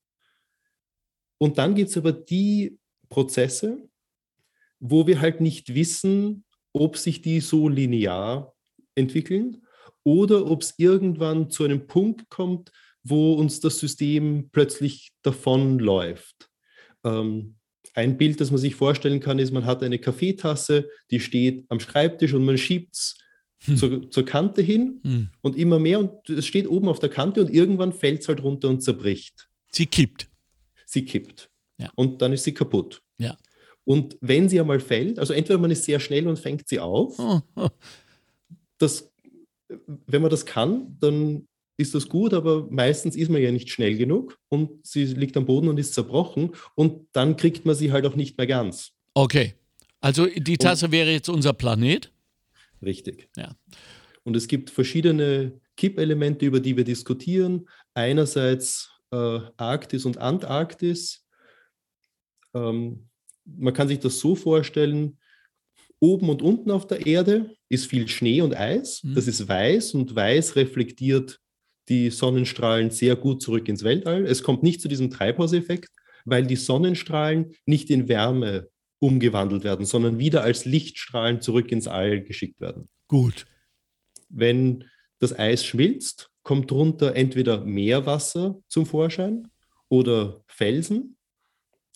Und 1.38 1.58
dann 1.58 1.74
gibt 1.74 1.90
es 1.90 1.96
aber 1.96 2.12
die 2.12 2.78
Prozesse, 3.08 3.88
wo 4.80 5.06
wir 5.06 5.20
halt 5.20 5.40
nicht 5.40 5.74
wissen, 5.74 6.44
ob 6.72 6.96
sich 6.96 7.22
die 7.22 7.40
so 7.40 7.68
linear 7.68 8.54
entwickeln 8.94 9.64
oder 10.04 10.50
ob 10.50 10.62
es 10.62 10.74
irgendwann 10.76 11.50
zu 11.50 11.64
einem 11.64 11.86
Punkt 11.86 12.28
kommt, 12.28 12.72
wo 13.02 13.34
uns 13.34 13.60
das 13.60 13.78
System 13.78 14.50
plötzlich 14.52 15.12
davonläuft. 15.22 16.50
Ähm, 17.04 17.56
ein 17.94 18.16
Bild, 18.16 18.40
das 18.40 18.50
man 18.50 18.58
sich 18.58 18.74
vorstellen 18.74 19.20
kann, 19.20 19.38
ist, 19.38 19.52
man 19.52 19.64
hat 19.64 19.82
eine 19.82 19.98
Kaffeetasse, 19.98 20.88
die 21.10 21.20
steht 21.20 21.64
am 21.68 21.80
Schreibtisch 21.80 22.34
und 22.34 22.44
man 22.44 22.58
schiebt 22.58 22.94
es 22.94 23.18
hm. 23.64 23.76
zur, 23.76 24.10
zur, 24.10 24.24
Kante 24.24 24.62
hin 24.62 25.00
hm. 25.02 25.28
und 25.42 25.56
immer 25.56 25.78
mehr 25.78 25.98
und 25.98 26.30
es 26.30 26.46
steht 26.46 26.68
oben 26.68 26.88
auf 26.88 26.98
der 26.98 27.08
Kante 27.08 27.40
und 27.40 27.50
irgendwann 27.52 27.92
fällt 27.92 28.22
es 28.22 28.28
halt 28.28 28.42
runter 28.42 28.68
und 28.68 28.82
zerbricht. 28.82 29.48
Sie 29.70 29.86
kippt. 29.86 30.28
Sie 30.86 31.04
kippt. 31.04 31.50
Ja. 31.78 31.90
Und 31.94 32.22
dann 32.22 32.32
ist 32.32 32.44
sie 32.44 32.54
kaputt. 32.54 33.02
Ja. 33.18 33.36
Und 33.84 34.16
wenn 34.20 34.48
sie 34.48 34.60
einmal 34.60 34.80
fällt, 34.80 35.18
also 35.18 35.32
entweder 35.32 35.58
man 35.58 35.70
ist 35.70 35.84
sehr 35.84 36.00
schnell 36.00 36.26
und 36.28 36.38
fängt 36.38 36.68
sie 36.68 36.80
auf, 36.80 37.18
Oh, 37.18 37.40
oh. 37.56 37.68
das, 38.78 39.10
wenn 40.06 40.22
man 40.22 40.30
das 40.30 40.44
kann, 40.44 40.96
dann 41.00 41.48
ist 41.78 41.94
das 41.94 42.08
gut, 42.08 42.34
aber 42.34 42.66
meistens 42.70 43.16
ist 43.16 43.30
man 43.30 43.40
ja 43.40 43.52
nicht 43.52 43.70
schnell 43.70 43.96
genug 43.96 44.38
und 44.48 44.84
sie 44.86 45.04
liegt 45.04 45.36
am 45.36 45.46
Boden 45.46 45.68
und 45.68 45.78
ist 45.78 45.94
zerbrochen 45.94 46.50
und 46.74 47.06
dann 47.12 47.36
kriegt 47.36 47.64
man 47.64 47.76
sie 47.76 47.92
halt 47.92 48.04
auch 48.04 48.16
nicht 48.16 48.36
mehr 48.36 48.48
ganz. 48.48 48.90
Okay. 49.14 49.54
Also 50.00 50.26
die 50.26 50.58
Tasse 50.58 50.90
wäre 50.92 51.10
jetzt 51.10 51.28
unser 51.28 51.52
Planet. 51.52 52.12
Richtig. 52.82 53.28
Ja. 53.36 53.54
Und 54.24 54.36
es 54.36 54.46
gibt 54.46 54.70
verschiedene 54.70 55.60
Kippelemente, 55.76 56.46
über 56.46 56.60
die 56.60 56.76
wir 56.76 56.84
diskutieren. 56.84 57.68
Einerseits 57.94 58.90
äh, 59.10 59.40
Arktis 59.56 60.04
und 60.04 60.18
Antarktis. 60.18 61.24
Ähm, 62.54 63.08
man 63.44 63.72
kann 63.72 63.88
sich 63.88 63.98
das 63.98 64.18
so 64.18 64.34
vorstellen, 64.34 65.18
oben 66.00 66.28
und 66.28 66.42
unten 66.42 66.70
auf 66.70 66.86
der 66.86 67.06
Erde 67.06 67.54
ist 67.68 67.86
viel 67.86 68.08
Schnee 68.08 68.40
und 68.40 68.56
Eis. 68.56 69.02
Mhm. 69.02 69.14
Das 69.14 69.26
ist 69.26 69.48
weiß 69.48 69.94
und 69.94 70.14
weiß 70.14 70.56
reflektiert 70.56 71.40
die 71.88 72.10
Sonnenstrahlen 72.10 72.90
sehr 72.90 73.16
gut 73.16 73.42
zurück 73.42 73.68
ins 73.68 73.82
Weltall. 73.82 74.26
Es 74.26 74.42
kommt 74.42 74.62
nicht 74.62 74.80
zu 74.80 74.88
diesem 74.88 75.10
Treibhauseffekt, 75.10 75.90
weil 76.24 76.46
die 76.46 76.56
Sonnenstrahlen 76.56 77.52
nicht 77.64 77.88
in 77.90 78.08
Wärme 78.08 78.68
umgewandelt 79.00 79.64
werden, 79.64 79.86
sondern 79.86 80.18
wieder 80.18 80.42
als 80.42 80.64
Lichtstrahlen 80.64 81.40
zurück 81.40 81.70
ins 81.70 81.86
All 81.86 82.22
geschickt 82.22 82.60
werden. 82.60 82.88
Gut. 83.06 83.46
Wenn 84.28 84.84
das 85.18 85.38
Eis 85.38 85.64
schmilzt, 85.64 86.30
kommt 86.42 86.70
drunter 86.70 87.14
entweder 87.14 87.64
Meerwasser 87.64 88.60
zum 88.68 88.86
Vorschein 88.86 89.48
oder 89.88 90.42
Felsen. 90.46 91.16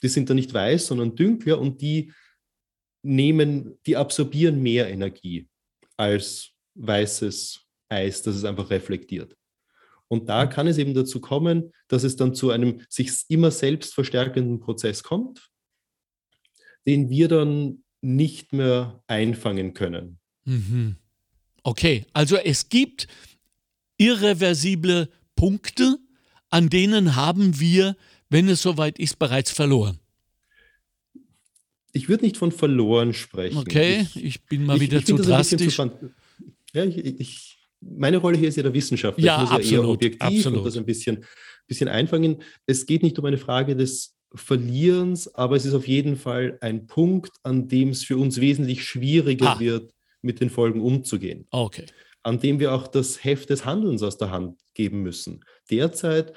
Die 0.02 0.08
sind 0.08 0.28
dann 0.28 0.36
nicht 0.36 0.52
weiß, 0.52 0.86
sondern 0.88 1.14
dünkler 1.16 1.58
und 1.58 1.80
die 1.80 2.12
nehmen, 3.02 3.78
die 3.86 3.96
absorbieren 3.96 4.62
mehr 4.62 4.88
Energie 4.88 5.48
als 5.96 6.50
weißes 6.74 7.60
Eis, 7.88 8.22
das 8.22 8.36
es 8.36 8.44
einfach 8.44 8.70
reflektiert. 8.70 9.36
Und 10.08 10.28
da 10.28 10.46
kann 10.46 10.66
es 10.66 10.78
eben 10.78 10.94
dazu 10.94 11.20
kommen, 11.20 11.72
dass 11.88 12.04
es 12.04 12.16
dann 12.16 12.34
zu 12.34 12.50
einem 12.50 12.82
sich 12.88 13.24
immer 13.28 13.50
selbst 13.50 13.94
verstärkenden 13.94 14.60
Prozess 14.60 15.02
kommt, 15.02 15.51
den 16.86 17.10
wir 17.10 17.28
dann 17.28 17.82
nicht 18.00 18.52
mehr 18.52 19.02
einfangen 19.06 19.74
können. 19.74 20.18
Mhm. 20.44 20.96
Okay, 21.62 22.04
also 22.12 22.36
es 22.36 22.68
gibt 22.68 23.06
irreversible 23.96 25.08
Punkte, 25.36 25.98
an 26.50 26.68
denen 26.68 27.14
haben 27.14 27.60
wir, 27.60 27.96
wenn 28.28 28.48
es 28.48 28.62
soweit 28.62 28.98
ist, 28.98 29.18
bereits 29.18 29.52
verloren. 29.52 30.00
Ich 31.92 32.08
würde 32.08 32.24
nicht 32.24 32.36
von 32.36 32.50
verloren 32.50 33.12
sprechen. 33.12 33.58
Okay, 33.58 34.06
ich, 34.14 34.24
ich 34.24 34.42
bin 34.44 34.64
mal 34.64 34.80
wieder 34.80 34.98
ich 34.98 35.06
zu 35.06 35.16
drastisch. 35.16 35.76
zu 35.76 35.90
ja, 36.74 36.84
ich, 36.84 37.20
ich, 37.20 37.58
meine 37.80 38.16
Rolle 38.16 38.38
hier 38.38 38.48
ist 38.48 38.56
ja 38.56 38.62
der 38.62 38.72
Wissenschaftler. 38.72 39.24
Ja, 39.24 39.44
ich 39.44 39.50
muss 39.50 39.50
ja 39.50 39.56
eher 39.56 39.78
absolut, 39.78 39.94
objektiv 39.96 40.20
absolut. 40.22 40.58
und 40.58 40.64
das 40.64 40.76
ein 40.76 40.86
bisschen, 40.86 41.24
bisschen 41.66 41.88
einfangen. 41.88 42.42
Es 42.66 42.86
geht 42.86 43.02
nicht 43.02 43.18
um 43.18 43.26
eine 43.26 43.38
Frage 43.38 43.76
des 43.76 44.16
Verlierens, 44.34 45.34
aber 45.34 45.56
es 45.56 45.64
ist 45.64 45.74
auf 45.74 45.86
jeden 45.86 46.16
Fall 46.16 46.58
ein 46.60 46.86
Punkt, 46.86 47.30
an 47.42 47.68
dem 47.68 47.90
es 47.90 48.04
für 48.04 48.16
uns 48.16 48.40
wesentlich 48.40 48.84
schwieriger 48.84 49.56
Ah. 49.56 49.60
wird, 49.60 49.92
mit 50.22 50.40
den 50.40 50.50
Folgen 50.50 50.80
umzugehen. 50.80 51.46
Okay. 51.50 51.86
An 52.22 52.38
dem 52.38 52.60
wir 52.60 52.72
auch 52.72 52.86
das 52.86 53.24
Heft 53.24 53.50
des 53.50 53.64
Handelns 53.64 54.02
aus 54.02 54.16
der 54.16 54.30
Hand 54.30 54.60
geben 54.74 55.02
müssen. 55.02 55.44
Derzeit, 55.70 56.32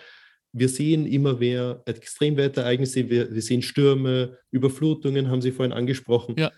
wir 0.52 0.70
sehen 0.70 1.06
immer 1.06 1.36
mehr 1.36 1.84
Extremwetterereignisse, 1.86 3.10
wir, 3.10 3.34
wir 3.34 3.42
sehen 3.42 3.62
Stürme, 3.62 4.38
Überflutungen, 4.52 5.30
haben 5.30 5.42
Sie 5.42 5.52
vorhin 5.52 5.74
angesprochen. 5.74 6.36
Ja. 6.38 6.52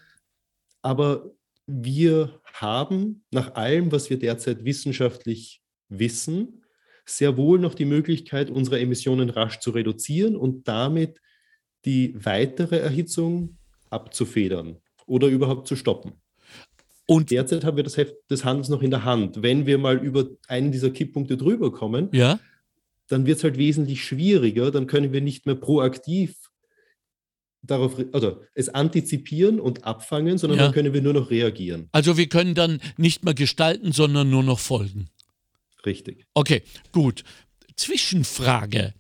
Aber 0.82 1.32
wir 1.66 2.40
haben 2.54 3.26
nach 3.32 3.56
allem, 3.56 3.92
was 3.92 4.10
wir 4.10 4.18
derzeit 4.18 4.64
wissenschaftlich 4.64 5.62
wissen, 5.90 6.64
sehr 7.06 7.38
wohl 7.38 7.60
noch 7.60 7.74
die 7.74 7.86
Möglichkeit, 7.86 8.50
unsere 8.50 8.80
Emissionen 8.80 9.30
rasch 9.30 9.60
zu 9.60 9.72
reduzieren 9.72 10.36
und 10.36 10.68
damit 10.68 11.20
die 11.86 12.14
weitere 12.24 12.78
Erhitzung 12.80 13.58
abzufedern 13.90 14.78
oder 15.06 15.28
überhaupt 15.28 15.68
zu 15.68 15.76
stoppen. 15.76 16.14
Und 17.06 17.32
derzeit 17.32 17.64
haben 17.64 17.78
wir 17.78 17.84
das 17.86 17.96
Heft 17.96 18.16
des 18.30 18.44
Handels 18.44 18.68
noch 18.68 18.82
in 18.82 18.92
der 18.92 19.06
Hand. 19.06 19.42
Wenn 19.42 19.66
wir 19.66 19.78
mal 19.78 19.98
über 19.98 20.28
einen 20.48 20.72
dieser 20.74 20.90
Kipppunkte 20.90 21.38
drüber 21.38 21.72
kommen, 21.72 22.10
Ja. 22.12 22.40
dann 23.08 23.26
wird 23.26 23.38
es 23.38 23.44
halt 23.46 23.58
wesentlich 23.58 24.04
schwieriger. 24.04 24.72
Dann 24.72 24.88
können 24.88 25.14
wir 25.14 25.22
nicht 25.22 25.46
mehr 25.46 25.56
proaktiv 25.56 26.36
darauf, 27.62 27.96
also 28.12 28.42
es 28.56 28.68
antizipieren 28.70 29.62
und 29.62 29.86
abfangen, 29.86 30.38
sondern 30.38 30.60
Ja. 30.60 30.66
dann 30.66 30.74
können 30.74 30.94
wir 30.94 31.02
nur 31.02 31.14
noch 31.14 31.30
reagieren. 31.32 31.88
Also 31.94 32.18
wir 32.18 32.28
können 32.28 32.56
dann 32.56 32.82
nicht 32.98 33.24
mehr 33.24 33.34
gestalten, 33.34 33.94
sondern 33.94 34.30
nur 34.30 34.44
noch 34.44 34.60
folgen. 34.60 35.10
Richtig. 35.86 36.26
Okay, 36.34 36.62
gut. 36.92 37.24
Zwischenfrage, 37.78 38.94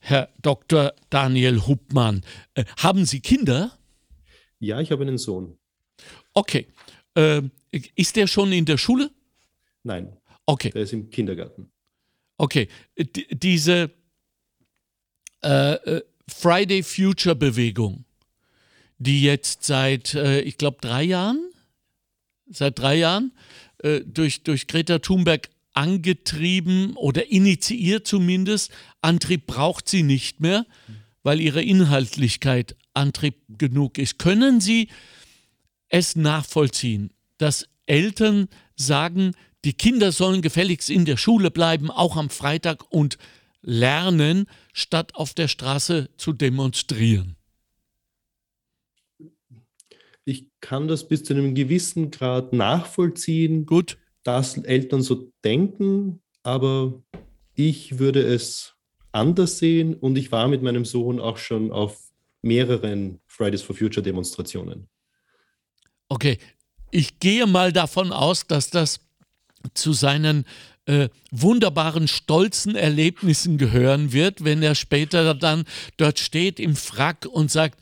Herr 0.00 0.28
Dr. 0.42 0.92
Daniel 1.10 1.66
Huppmann. 1.66 2.22
Äh, 2.54 2.64
haben 2.78 3.04
Sie 3.04 3.20
Kinder? 3.20 3.78
Ja, 4.58 4.80
ich 4.80 4.90
habe 4.90 5.02
einen 5.02 5.18
Sohn. 5.18 5.58
Okay. 6.34 6.66
Äh, 7.14 7.42
ist 7.94 8.16
der 8.16 8.26
schon 8.26 8.52
in 8.52 8.64
der 8.64 8.78
Schule? 8.78 9.10
Nein, 9.82 10.16
Okay, 10.46 10.70
der 10.70 10.82
ist 10.82 10.92
im 10.92 11.10
Kindergarten. 11.10 11.70
okay. 12.36 12.68
D 12.98 13.26
diese 13.30 13.90
äh, 15.44 15.74
äh, 15.74 16.02
Friday 16.28 16.82
Future 16.82 17.36
Bewegung, 17.36 18.04
die 18.98 19.22
jetzt 19.22 19.62
seit, 19.64 20.14
äh, 20.14 20.40
ich 20.40 20.58
glaube, 20.58 20.78
drei 20.80 21.04
Jahren, 21.04 21.50
seit 22.46 22.78
drei 22.78 22.96
Jahren 22.96 23.32
äh, 23.78 24.00
durch, 24.00 24.42
durch 24.42 24.66
Greta 24.66 24.98
Thunberg 24.98 25.48
angetrieben 25.72 26.96
oder 26.96 27.30
initiiert 27.30 28.06
zumindest. 28.06 28.70
Antrieb 29.00 29.46
braucht 29.46 29.88
sie 29.88 30.02
nicht 30.02 30.40
mehr, 30.40 30.66
weil 31.22 31.40
ihre 31.40 31.62
Inhaltlichkeit 31.62 32.76
Antrieb 32.94 33.36
genug 33.56 33.98
ist. 33.98 34.18
Können 34.18 34.60
Sie 34.60 34.88
es 35.88 36.16
nachvollziehen, 36.16 37.10
dass 37.38 37.68
Eltern 37.86 38.48
sagen, 38.76 39.32
die 39.64 39.74
Kinder 39.74 40.12
sollen 40.12 40.42
gefälligst 40.42 40.90
in 40.90 41.04
der 41.04 41.16
Schule 41.16 41.50
bleiben, 41.50 41.90
auch 41.90 42.16
am 42.16 42.30
Freitag 42.30 42.90
und 42.90 43.18
lernen, 43.62 44.46
statt 44.72 45.14
auf 45.14 45.34
der 45.34 45.48
Straße 45.48 46.10
zu 46.16 46.32
demonstrieren? 46.32 47.36
Ich 50.24 50.46
kann 50.60 50.88
das 50.88 51.08
bis 51.08 51.24
zu 51.24 51.34
einem 51.34 51.54
gewissen 51.54 52.10
Grad 52.10 52.52
nachvollziehen, 52.52 53.66
Gut. 53.66 53.98
Dass 54.22 54.56
Eltern 54.58 55.02
so 55.02 55.32
denken, 55.44 56.20
aber 56.42 57.02
ich 57.54 57.98
würde 57.98 58.22
es 58.22 58.74
anders 59.12 59.58
sehen 59.58 59.94
und 59.94 60.16
ich 60.16 60.30
war 60.32 60.48
mit 60.48 60.62
meinem 60.62 60.84
Sohn 60.84 61.20
auch 61.20 61.36
schon 61.36 61.72
auf 61.72 62.10
mehreren 62.42 63.20
Fridays 63.26 63.62
for 63.62 63.76
Future 63.76 64.02
Demonstrationen. 64.02 64.88
Okay, 66.08 66.38
ich 66.90 67.18
gehe 67.18 67.46
mal 67.46 67.72
davon 67.72 68.12
aus, 68.12 68.46
dass 68.46 68.70
das 68.70 69.00
zu 69.74 69.92
seinen 69.92 70.44
äh, 70.86 71.08
wunderbaren, 71.30 72.08
stolzen 72.08 72.74
Erlebnissen 72.74 73.58
gehören 73.58 74.12
wird, 74.12 74.44
wenn 74.44 74.62
er 74.62 74.74
später 74.74 75.34
dann 75.34 75.64
dort 75.98 76.18
steht 76.18 76.58
im 76.58 76.74
Frack 76.74 77.26
und 77.26 77.50
sagt, 77.50 77.78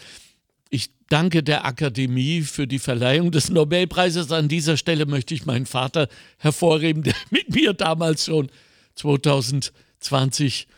danke 1.09 1.43
der 1.43 1.65
Akademie 1.65 2.43
für 2.43 2.67
die 2.67 2.79
Verleihung 2.79 3.31
des 3.31 3.51
Nobelpreises. 3.51 4.33
An 4.33 4.49
dieser 4.49 4.77
Stelle 4.77 5.07
möchte 5.07 5.35
ich 5.35 5.47
meinen 5.47 5.67
Vater 5.67 6.09
hervorheben, 6.39 7.03
der 7.03 7.15
mit 7.31 7.55
mir 7.55 7.73
damals 7.75 8.27
schon 8.27 8.51
2020 8.95 10.69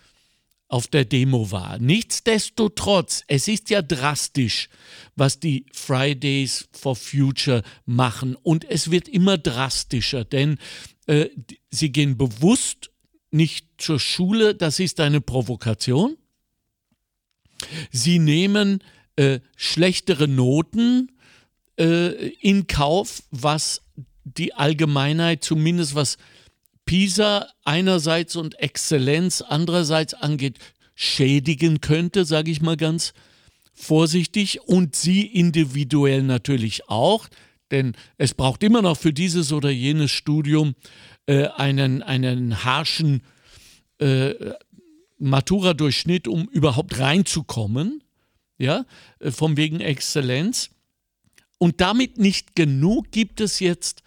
auf 0.68 0.86
der 0.86 1.04
Demo 1.04 1.50
war. 1.50 1.78
Nichtsdestotrotz, 1.78 3.24
es 3.26 3.48
ist 3.48 3.70
ja 3.70 3.82
drastisch, 3.82 4.68
was 5.16 5.40
die 5.40 5.66
Fridays 5.72 6.68
for 6.72 6.94
Future 6.94 7.62
machen. 7.86 8.36
Und 8.36 8.70
es 8.70 8.90
wird 8.90 9.08
immer 9.08 9.36
drastischer, 9.36 10.24
denn 10.24 10.58
äh, 11.06 11.26
sie 11.70 11.90
gehen 11.90 12.16
bewusst 12.16 12.90
nicht 13.32 13.66
zur 13.78 13.98
Schule, 13.98 14.54
das 14.54 14.78
ist 14.78 15.00
eine 15.00 15.20
Provokation. 15.20 16.16
Sie 17.90 18.18
nehmen 18.18 18.82
äh, 19.20 19.40
schlechtere 19.54 20.28
Noten 20.28 21.12
äh, 21.78 22.28
in 22.40 22.66
Kauf, 22.66 23.22
was 23.30 23.82
die 24.24 24.54
Allgemeinheit, 24.54 25.44
zumindest 25.44 25.94
was 25.94 26.16
PISA 26.86 27.46
einerseits 27.62 28.34
und 28.34 28.58
Exzellenz 28.60 29.42
andererseits 29.42 30.14
angeht, 30.14 30.58
schädigen 30.94 31.82
könnte, 31.82 32.24
sage 32.24 32.50
ich 32.50 32.62
mal 32.62 32.78
ganz 32.78 33.12
vorsichtig. 33.74 34.62
Und 34.62 34.96
sie 34.96 35.26
individuell 35.26 36.22
natürlich 36.22 36.88
auch, 36.88 37.28
denn 37.70 37.92
es 38.16 38.32
braucht 38.32 38.62
immer 38.62 38.80
noch 38.80 38.96
für 38.96 39.12
dieses 39.12 39.52
oder 39.52 39.68
jenes 39.68 40.12
Studium 40.12 40.74
äh, 41.26 41.48
einen, 41.48 42.02
einen 42.02 42.64
harschen 42.64 43.22
äh, 43.98 44.32
Matura-Durchschnitt, 45.18 46.26
um 46.26 46.48
überhaupt 46.48 46.98
reinzukommen, 46.98 48.02
ja, 48.60 48.84
äh, 49.18 49.30
vom 49.30 49.56
wegen 49.56 49.80
Exzellenz. 49.80 50.70
Und 51.58 51.80
damit 51.80 52.18
nicht 52.18 52.54
genug 52.54 53.10
gibt 53.10 53.40
es 53.40 53.58
jetzt, 53.58 54.02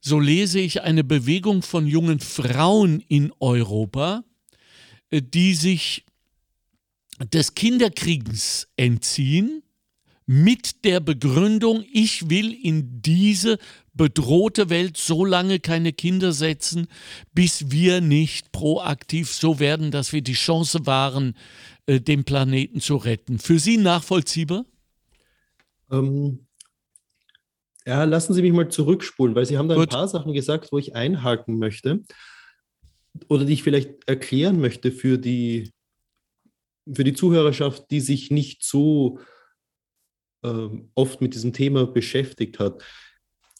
so 0.00 0.20
lese 0.20 0.60
ich, 0.60 0.82
eine 0.82 1.04
Bewegung 1.04 1.62
von 1.62 1.86
jungen 1.86 2.20
Frauen 2.20 3.00
in 3.08 3.32
Europa, 3.40 4.24
äh, 5.10 5.22
die 5.22 5.54
sich 5.54 6.04
des 7.32 7.54
Kinderkriegens 7.54 8.68
entziehen 8.76 9.62
mit 10.26 10.84
der 10.84 11.00
Begründung, 11.00 11.84
ich 11.90 12.28
will 12.28 12.52
in 12.52 13.00
diese 13.00 13.58
bedrohte 13.94 14.68
Welt 14.68 14.98
so 14.98 15.24
lange 15.24 15.58
keine 15.58 15.94
Kinder 15.94 16.32
setzen, 16.32 16.86
bis 17.32 17.70
wir 17.70 18.02
nicht 18.02 18.52
proaktiv 18.52 19.32
so 19.32 19.58
werden, 19.58 19.90
dass 19.90 20.12
wir 20.12 20.20
die 20.20 20.34
Chance 20.34 20.84
wahren, 20.84 21.34
äh, 21.88 22.00
den 22.00 22.24
Planeten 22.24 22.80
zu 22.80 22.96
retten. 22.96 23.38
Für 23.38 23.58
Sie 23.58 23.78
nachvollziehbar? 23.78 24.66
Ähm, 25.90 26.46
ja, 27.86 28.04
lassen 28.04 28.34
Sie 28.34 28.42
mich 28.42 28.52
mal 28.52 28.68
zurückspulen, 28.68 29.34
weil 29.34 29.46
Sie 29.46 29.56
haben 29.56 29.68
da 29.68 29.74
ein 29.74 29.80
Gut. 29.80 29.90
paar 29.90 30.06
Sachen 30.06 30.34
gesagt, 30.34 30.70
wo 30.70 30.76
ich 30.76 30.94
einhaken 30.94 31.58
möchte 31.58 32.02
oder 33.28 33.46
die 33.46 33.54
ich 33.54 33.62
vielleicht 33.62 34.06
erklären 34.06 34.60
möchte 34.60 34.92
für 34.92 35.16
die, 35.16 35.72
für 36.92 37.04
die 37.04 37.14
Zuhörerschaft, 37.14 37.90
die 37.90 38.00
sich 38.00 38.30
nicht 38.30 38.62
so 38.64 39.20
ähm, 40.44 40.90
oft 40.94 41.22
mit 41.22 41.32
diesem 41.32 41.54
Thema 41.54 41.86
beschäftigt 41.86 42.58
hat. 42.58 42.84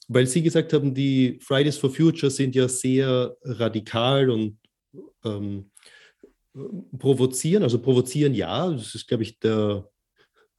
Weil 0.06 0.26
Sie 0.26 0.42
gesagt 0.42 0.74
haben, 0.74 0.92
die 0.92 1.38
Fridays 1.40 1.78
for 1.78 1.88
Future 1.88 2.30
sind 2.30 2.54
ja 2.54 2.68
sehr 2.68 3.34
radikal 3.42 4.28
und 4.28 4.58
ähm, 5.24 5.70
provozieren. 6.99 7.62
Also 7.62 7.79
provozieren 7.79 8.35
ja, 8.35 8.71
das 8.71 8.94
ist, 8.94 9.09
glaube 9.09 9.23
ich, 9.23 9.38
der, 9.38 9.88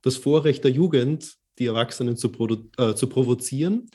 das 0.02 0.18
Vorrecht 0.18 0.64
der 0.64 0.72
Jugend, 0.72 1.36
die 1.58 1.66
Erwachsenen 1.66 2.18
zu, 2.18 2.32
äh, 2.78 2.96
zu 2.96 3.08
provozieren. 3.08 3.90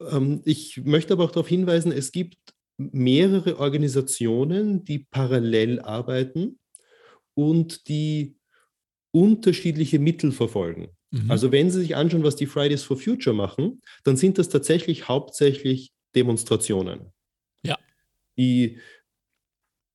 Ähm, 0.00 0.42
ich 0.44 0.82
möchte 0.84 1.12
aber 1.12 1.24
auch 1.24 1.30
darauf 1.30 1.48
hinweisen, 1.48 1.92
es 1.92 2.12
gibt 2.12 2.38
mehrere 2.76 3.58
Organisationen, 3.58 4.84
die 4.84 5.00
parallel 5.10 5.80
arbeiten 5.80 6.58
und 7.34 7.88
die 7.88 8.36
unterschiedliche 9.12 9.98
Mittel 9.98 10.32
verfolgen. 10.32 10.88
Mhm. 11.10 11.30
Also 11.30 11.52
wenn 11.52 11.70
Sie 11.70 11.80
sich 11.80 11.96
anschauen, 11.96 12.22
was 12.22 12.36
die 12.36 12.46
Fridays 12.46 12.82
for 12.82 12.96
Future 12.96 13.34
machen, 13.34 13.82
dann 14.04 14.16
sind 14.16 14.38
das 14.38 14.48
tatsächlich 14.48 15.08
hauptsächlich 15.08 15.92
Demonstrationen. 16.14 17.12
Ja. 17.62 17.78
Die 18.38 18.78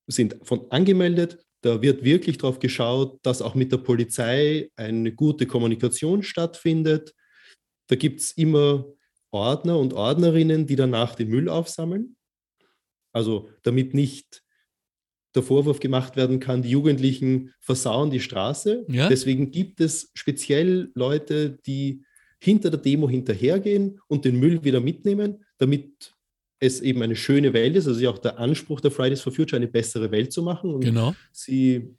sind 0.06 0.36
von 0.42 0.70
angemeldet. 0.70 1.38
Da 1.62 1.82
wird 1.82 2.04
wirklich 2.04 2.38
darauf 2.38 2.58
geschaut, 2.58 3.18
dass 3.22 3.42
auch 3.42 3.54
mit 3.54 3.72
der 3.72 3.78
Polizei 3.78 4.70
eine 4.76 5.12
gute 5.12 5.46
Kommunikation 5.46 6.22
stattfindet. 6.22 7.14
Da 7.88 7.96
gibt 7.96 8.20
es 8.20 8.32
immer 8.32 8.86
Ordner 9.30 9.78
und 9.78 9.92
Ordnerinnen, 9.92 10.66
die 10.66 10.76
danach 10.76 11.14
den 11.14 11.28
Müll 11.28 11.48
aufsammeln. 11.48 12.16
Also 13.12 13.48
damit 13.62 13.94
nicht 13.94 14.42
der 15.34 15.42
Vorwurf 15.42 15.80
gemacht 15.80 16.16
werden 16.16 16.40
kann, 16.40 16.62
die 16.62 16.70
Jugendlichen 16.70 17.52
versauen 17.60 18.10
die 18.10 18.20
Straße. 18.20 18.86
Ja. 18.88 19.08
Deswegen 19.08 19.50
gibt 19.50 19.80
es 19.80 20.10
speziell 20.14 20.90
Leute, 20.94 21.58
die 21.66 22.04
hinter 22.40 22.70
der 22.70 22.80
Demo 22.80 23.08
hinterhergehen 23.08 24.00
und 24.08 24.24
den 24.24 24.38
Müll 24.38 24.64
wieder 24.64 24.80
mitnehmen, 24.80 25.44
damit 25.58 26.15
es 26.58 26.80
eben 26.80 27.02
eine 27.02 27.16
schöne 27.16 27.52
Welt 27.52 27.76
ist. 27.76 27.86
Also 27.86 28.00
ja 28.00 28.10
auch 28.10 28.18
der 28.18 28.38
Anspruch 28.38 28.80
der 28.80 28.90
Fridays 28.90 29.20
for 29.20 29.32
Future, 29.32 29.56
eine 29.56 29.68
bessere 29.68 30.10
Welt 30.10 30.32
zu 30.32 30.42
machen. 30.42 30.74
Und 30.74 30.80
Genau. 30.82 31.14
sie 31.32 31.94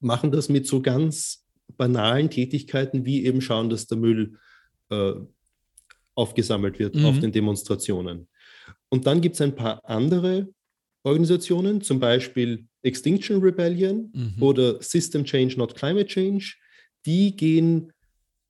machen 0.00 0.30
das 0.32 0.48
mit 0.48 0.66
so 0.66 0.80
ganz 0.82 1.46
banalen 1.76 2.30
Tätigkeiten, 2.30 3.04
wie 3.04 3.24
eben 3.24 3.40
schauen, 3.40 3.70
dass 3.70 3.86
der 3.86 3.98
Müll 3.98 4.38
äh, 4.90 5.12
aufgesammelt 6.14 6.78
wird 6.78 6.96
Mhm. 6.96 7.04
auf 7.04 7.18
den 7.20 7.30
Demonstrationen. 7.32 8.28
Und 8.88 9.06
dann 9.06 9.20
gibt 9.20 9.36
es 9.36 9.40
ein 9.40 9.54
paar 9.54 9.84
andere 9.88 10.48
Organisationen, 11.04 11.80
zum 11.80 12.00
Beispiel 12.00 12.66
Extinction 12.82 13.40
Rebellion 13.40 14.10
Mhm. 14.12 14.42
oder 14.42 14.82
System 14.82 15.24
Change, 15.24 15.56
Not 15.56 15.74
Climate 15.76 16.06
Change. 16.06 16.56
Die 17.06 17.36
gehen 17.36 17.92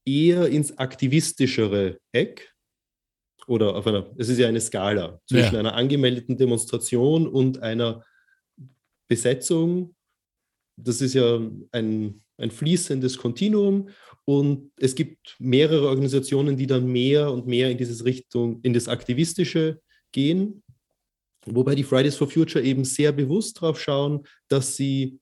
eher 0.06 0.48
ins 0.48 0.76
aktivistischere 0.78 1.98
Eck 2.12 2.49
oder 3.50 3.74
auf 3.74 3.86
einer, 3.86 4.06
es 4.16 4.28
ist 4.28 4.38
ja 4.38 4.46
eine 4.46 4.60
Skala 4.60 5.20
zwischen 5.26 5.54
Ja. 5.54 5.58
einer 5.58 5.74
angemeldeten 5.74 6.36
Demonstration 6.36 7.26
und 7.26 7.60
einer 7.62 8.04
Besetzung. 9.08 9.96
Das 10.76 11.00
ist 11.00 11.14
ja 11.14 11.40
ein, 11.72 12.22
ein 12.38 12.50
fließendes 12.52 13.18
Kontinuum 13.18 13.88
und 14.24 14.70
es 14.78 14.94
gibt 14.94 15.34
mehrere 15.40 15.88
Organisationen, 15.88 16.56
die 16.56 16.68
dann 16.68 16.86
mehr 16.86 17.32
und 17.32 17.48
mehr 17.48 17.70
in 17.70 17.76
diese 17.76 18.04
Richtung, 18.04 18.60
in 18.62 18.72
das 18.72 18.86
Aktivistische 18.86 19.80
gehen. 20.12 20.62
Wobei 21.44 21.74
die 21.74 21.82
Fridays 21.84 22.16
for 22.16 22.28
Future 22.30 22.62
eben 22.64 22.84
sehr 22.84 23.10
bewusst 23.10 23.56
darauf 23.60 23.80
schauen, 23.80 24.26
dass 24.48 24.76
sie 24.76 25.18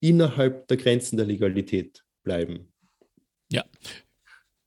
innerhalb 0.00 0.68
der 0.68 0.76
Grenzen 0.76 1.16
der 1.16 1.24
Legalität 1.26 2.04
bleiben. 2.22 2.70
Ja. 3.50 3.64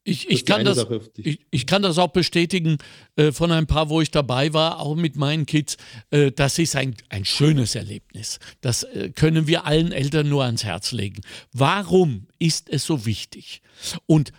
Ich, 0.10 0.26
Das 0.26 0.34
ich, 0.34 0.46
die 0.46 0.52
kann 0.52 0.66
das, 0.66 0.86
ich, 1.18 1.40
ich 1.52 1.66
kann 1.66 1.82
das 1.82 1.98
auch 1.98 2.10
bestätigen 2.10 2.78
äh, 3.16 3.32
von 3.32 3.52
ein 3.52 3.68
paar, 3.68 3.90
wo 3.90 4.02
ich 4.02 4.12
dabei 4.12 4.54
war, 4.54 4.80
auch 4.80 4.96
mit 4.96 5.16
meinen 5.16 5.46
Kids. 5.46 5.78
Äh, 6.12 6.32
das 6.32 6.60
ist 6.60 6.76
ein, 6.76 6.96
ein 7.10 7.26
schönes 7.26 7.76
Erlebnis. 7.76 8.40
Das 8.62 8.84
äh, 8.84 9.10
können 9.10 9.48
wir 9.48 9.66
allen 9.66 9.92
Eltern 9.92 10.30
nur 10.30 10.44
ans 10.44 10.64
Herz 10.64 10.92
legen. 10.92 11.22
Warum 11.54 12.28
ist 12.40 12.70
es 12.70 12.86
so 12.86 13.06
wichtig? 13.06 13.62
Und 14.06 14.32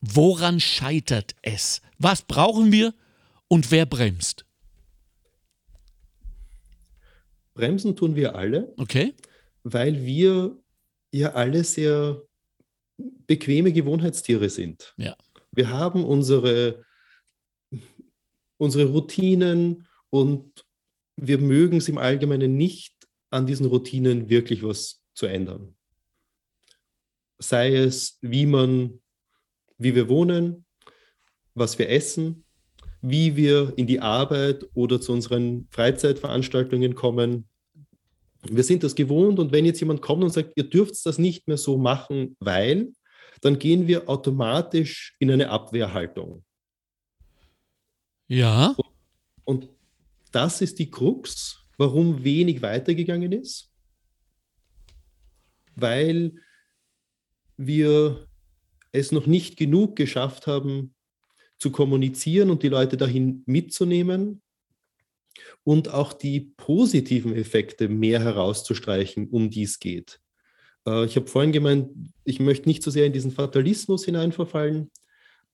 woran 0.00 0.60
scheitert 0.60 1.34
es? 1.42 1.82
Was 1.98 2.22
brauchen 2.22 2.72
wir 2.72 2.94
und 3.48 3.70
wer 3.70 3.86
bremst? 3.86 4.44
Bremsen 7.54 7.96
tun 7.96 8.14
wir 8.14 8.36
alle, 8.36 8.72
Okay? 8.76 9.14
weil 9.64 10.04
wir 10.06 10.56
ja 11.10 11.32
alle 11.32 11.64
sehr 11.64 12.22
bequeme 12.98 13.72
Gewohnheitstiere 13.72 14.50
sind. 14.50 14.94
Ja. 14.96 15.16
Wir 15.52 15.70
haben 15.70 16.04
unsere, 16.04 16.84
unsere 18.56 18.90
Routinen 18.90 19.86
und 20.10 20.66
wir 21.16 21.38
mögen 21.38 21.78
es 21.78 21.88
im 21.88 21.98
Allgemeinen 21.98 22.56
nicht, 22.56 22.94
an 23.30 23.46
diesen 23.46 23.66
Routinen 23.66 24.28
wirklich 24.28 24.62
was 24.62 25.02
zu 25.14 25.26
ändern. 25.26 25.74
Sei 27.38 27.74
es, 27.74 28.18
wie 28.20 28.46
man, 28.46 29.00
wie 29.76 29.94
wir 29.94 30.08
wohnen, 30.08 30.64
was 31.54 31.78
wir 31.78 31.90
essen, 31.90 32.44
wie 33.00 33.36
wir 33.36 33.72
in 33.76 33.86
die 33.86 34.00
Arbeit 34.00 34.66
oder 34.74 35.00
zu 35.00 35.12
unseren 35.12 35.68
Freizeitveranstaltungen 35.70 36.94
kommen. 36.94 37.48
Wir 38.50 38.64
sind 38.64 38.82
das 38.82 38.94
gewohnt 38.94 39.38
und 39.38 39.52
wenn 39.52 39.64
jetzt 39.64 39.80
jemand 39.80 40.02
kommt 40.02 40.24
und 40.24 40.30
sagt, 40.30 40.52
ihr 40.56 40.64
dürft 40.64 40.94
das 41.04 41.18
nicht 41.18 41.48
mehr 41.48 41.58
so 41.58 41.78
machen, 41.78 42.36
weil, 42.40 42.92
dann 43.40 43.58
gehen 43.58 43.86
wir 43.86 44.08
automatisch 44.08 45.14
in 45.18 45.30
eine 45.30 45.50
Abwehrhaltung. 45.50 46.44
Ja. 48.26 48.76
Und 49.44 49.68
das 50.32 50.60
ist 50.60 50.78
die 50.78 50.90
Krux, 50.90 51.64
warum 51.76 52.24
wenig 52.24 52.62
weitergegangen 52.62 53.32
ist, 53.32 53.70
weil 55.76 56.34
wir 57.56 58.26
es 58.92 59.12
noch 59.12 59.26
nicht 59.26 59.56
genug 59.56 59.96
geschafft 59.96 60.46
haben, 60.46 60.94
zu 61.58 61.72
kommunizieren 61.72 62.50
und 62.50 62.62
die 62.62 62.68
Leute 62.68 62.96
dahin 62.96 63.42
mitzunehmen 63.46 64.42
und 65.64 65.92
auch 65.92 66.12
die 66.12 66.52
positiven 66.56 67.34
Effekte 67.34 67.88
mehr 67.88 68.20
herauszustreichen, 68.20 69.28
um 69.28 69.50
die 69.50 69.64
es 69.64 69.78
geht. 69.78 70.20
Äh, 70.86 71.04
ich 71.04 71.16
habe 71.16 71.26
vorhin 71.26 71.52
gemeint, 71.52 71.90
ich 72.24 72.40
möchte 72.40 72.68
nicht 72.68 72.82
so 72.82 72.90
sehr 72.90 73.06
in 73.06 73.12
diesen 73.12 73.30
Fatalismus 73.30 74.04
hineinverfallen. 74.04 74.90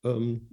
Ähm, 0.05 0.49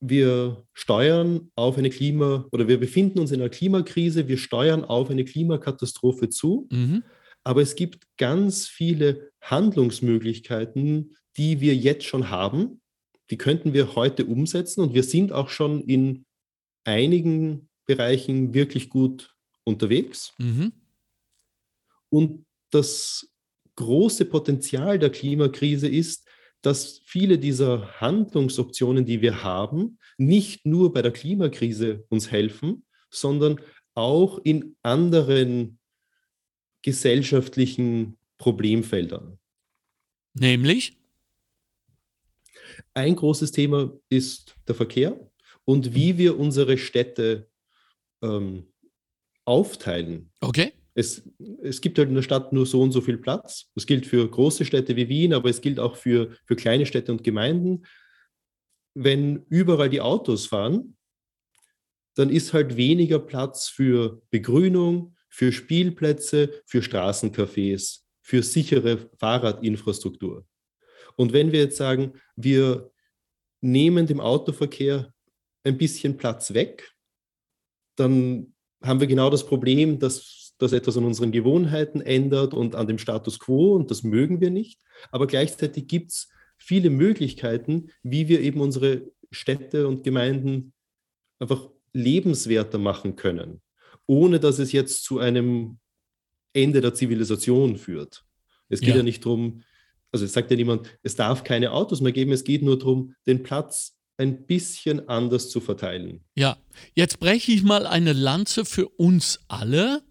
wir 0.00 0.64
steuern 0.72 1.52
auf 1.54 1.78
eine 1.78 1.90
Klima- 1.90 2.46
oder 2.50 2.66
wir 2.66 2.80
befinden 2.80 3.20
uns 3.20 3.30
in 3.30 3.40
einer 3.40 3.50
Klimakrise, 3.50 4.26
wir 4.26 4.36
steuern 4.36 4.84
auf 4.84 5.10
eine 5.10 5.24
Klimakatastrophe 5.24 6.28
zu, 6.28 6.66
Mhm. 6.72 7.04
aber 7.44 7.62
es 7.62 7.76
gibt 7.76 8.08
ganz 8.16 8.66
viele 8.66 9.30
Handlungsmöglichkeiten, 9.40 11.16
die 11.36 11.60
wir 11.60 11.76
jetzt 11.76 12.04
schon 12.04 12.30
haben. 12.30 12.80
Die 13.30 13.38
könnten 13.38 13.72
wir 13.74 13.94
heute 13.94 14.26
umsetzen 14.26 14.80
und 14.80 14.92
wir 14.92 15.04
sind 15.04 15.32
auch 15.32 15.48
schon 15.48 15.80
in 15.82 16.24
einigen 16.84 17.68
Bereichen 17.96 18.54
wirklich 18.54 18.88
gut 18.88 19.34
unterwegs. 19.64 20.32
Mhm. 20.38 20.72
Und 22.08 22.46
das 22.70 23.28
große 23.76 24.24
Potenzial 24.26 24.98
der 24.98 25.10
Klimakrise 25.10 25.88
ist, 25.88 26.26
dass 26.62 27.00
viele 27.04 27.38
dieser 27.38 28.00
Handlungsoptionen, 28.00 29.04
die 29.04 29.20
wir 29.20 29.42
haben, 29.42 29.98
nicht 30.16 30.64
nur 30.64 30.92
bei 30.92 31.02
der 31.02 31.12
Klimakrise 31.12 32.04
uns 32.08 32.30
helfen, 32.30 32.84
sondern 33.10 33.60
auch 33.94 34.38
in 34.44 34.76
anderen 34.82 35.78
gesellschaftlichen 36.82 38.18
Problemfeldern. 38.38 39.38
Nämlich? 40.34 40.96
Ein 42.94 43.16
großes 43.16 43.52
Thema 43.52 43.92
ist 44.08 44.56
der 44.66 44.74
Verkehr 44.74 45.30
und 45.64 45.94
wie 45.94 46.18
wir 46.18 46.38
unsere 46.38 46.78
Städte 46.78 47.51
ähm, 48.22 48.72
aufteilen. 49.44 50.30
Okay. 50.40 50.72
Es, 50.94 51.22
es 51.62 51.80
gibt 51.80 51.98
halt 51.98 52.08
in 52.08 52.14
der 52.14 52.22
Stadt 52.22 52.52
nur 52.52 52.66
so 52.66 52.82
und 52.82 52.92
so 52.92 53.00
viel 53.00 53.18
Platz. 53.18 53.70
Das 53.74 53.86
gilt 53.86 54.06
für 54.06 54.28
große 54.28 54.64
Städte 54.64 54.94
wie 54.96 55.08
Wien, 55.08 55.32
aber 55.32 55.48
es 55.48 55.60
gilt 55.60 55.80
auch 55.80 55.96
für, 55.96 56.36
für 56.44 56.56
kleine 56.56 56.86
Städte 56.86 57.12
und 57.12 57.24
Gemeinden. 57.24 57.84
Wenn 58.94 59.46
überall 59.48 59.88
die 59.88 60.02
Autos 60.02 60.46
fahren, 60.46 60.96
dann 62.14 62.28
ist 62.28 62.52
halt 62.52 62.76
weniger 62.76 63.18
Platz 63.18 63.68
für 63.68 64.20
Begrünung, 64.30 65.16
für 65.30 65.50
Spielplätze, 65.50 66.62
für 66.66 66.82
Straßencafés, 66.82 68.00
für 68.20 68.42
sichere 68.42 69.10
Fahrradinfrastruktur. 69.18 70.46
Und 71.16 71.32
wenn 71.32 71.52
wir 71.52 71.60
jetzt 71.60 71.78
sagen, 71.78 72.12
wir 72.36 72.90
nehmen 73.62 74.06
dem 74.06 74.20
Autoverkehr 74.20 75.12
ein 75.64 75.78
bisschen 75.78 76.18
Platz 76.18 76.52
weg, 76.52 76.92
dann 78.02 78.52
haben 78.82 79.00
wir 79.00 79.06
genau 79.06 79.30
das 79.30 79.46
Problem, 79.46 79.98
dass 79.98 80.54
das 80.58 80.72
etwas 80.72 80.96
an 80.96 81.04
unseren 81.04 81.32
Gewohnheiten 81.32 82.00
ändert 82.00 82.54
und 82.54 82.74
an 82.74 82.86
dem 82.86 82.98
Status 82.98 83.38
quo 83.38 83.74
und 83.74 83.90
das 83.90 84.02
mögen 84.02 84.40
wir 84.40 84.50
nicht. 84.50 84.80
Aber 85.10 85.26
gleichzeitig 85.26 85.88
gibt 85.88 86.12
es 86.12 86.28
viele 86.58 86.90
Möglichkeiten, 86.90 87.90
wie 88.02 88.28
wir 88.28 88.40
eben 88.40 88.60
unsere 88.60 89.10
Städte 89.30 89.88
und 89.88 90.04
Gemeinden 90.04 90.72
einfach 91.38 91.68
lebenswerter 91.92 92.78
machen 92.78 93.16
können, 93.16 93.60
ohne 94.06 94.38
dass 94.38 94.58
es 94.58 94.72
jetzt 94.72 95.04
zu 95.04 95.18
einem 95.18 95.78
Ende 96.52 96.80
der 96.80 96.94
Zivilisation 96.94 97.76
führt. 97.76 98.24
Es 98.68 98.80
geht 98.80 98.90
Ja. 98.90 98.96
ja, 98.96 99.02
nicht 99.02 99.24
darum, 99.24 99.62
also 100.12 100.24
es 100.24 100.32
sagt 100.32 100.50
ja 100.50 100.56
niemand, 100.56 100.98
es 101.02 101.16
darf 101.16 101.42
keine 101.44 101.72
Autos 101.72 102.00
mehr 102.00 102.12
geben, 102.12 102.32
es 102.32 102.44
geht 102.44 102.62
nur 102.62 102.78
darum, 102.78 103.14
den 103.26 103.42
Platz 103.42 103.98
ein 104.22 104.46
bisschen 104.46 105.08
anders 105.08 105.50
zu 105.50 105.60
verteilen. 105.60 106.20
Ja, 106.34 106.56
jetzt 106.94 107.18
breche 107.20 107.52
ich 107.52 107.62
mal 107.62 107.86
eine 107.86 108.12
Lanze 108.12 108.64
für 108.64 108.88
uns 108.88 109.40
alle, 109.48 110.02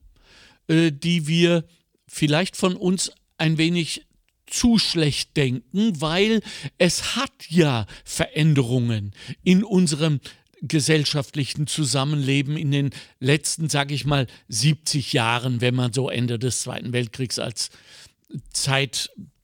äh, 0.68 0.92
die 0.92 1.28
wir 1.28 1.66
vielleicht 2.08 2.58
von 2.58 2.76
uns 2.76 3.12
ein 3.38 3.58
wenig 3.58 4.06
zu 4.46 4.78
schlecht 4.78 5.38
denken, 5.38 6.02
weil 6.02 6.42
es 6.78 7.16
hat 7.16 7.32
ja 7.50 7.86
Veränderungen 8.04 9.14
in 9.44 9.64
unserem 9.64 10.20
gesellschaftlichen 10.62 11.66
Zusammenleben 11.66 12.56
in 12.58 12.70
den 12.70 12.90
letzten, 13.20 13.70
sage 13.70 13.96
ich 13.96 14.06
mal, 14.06 14.28
70 14.50 15.14
Jahren, 15.14 15.62
wenn 15.62 15.74
man 15.74 15.94
so 15.94 16.10
Ende 16.10 16.38
des 16.38 16.62
Zweiten 16.62 16.94
Weltkriegs 16.94 17.40
als 17.40 17.72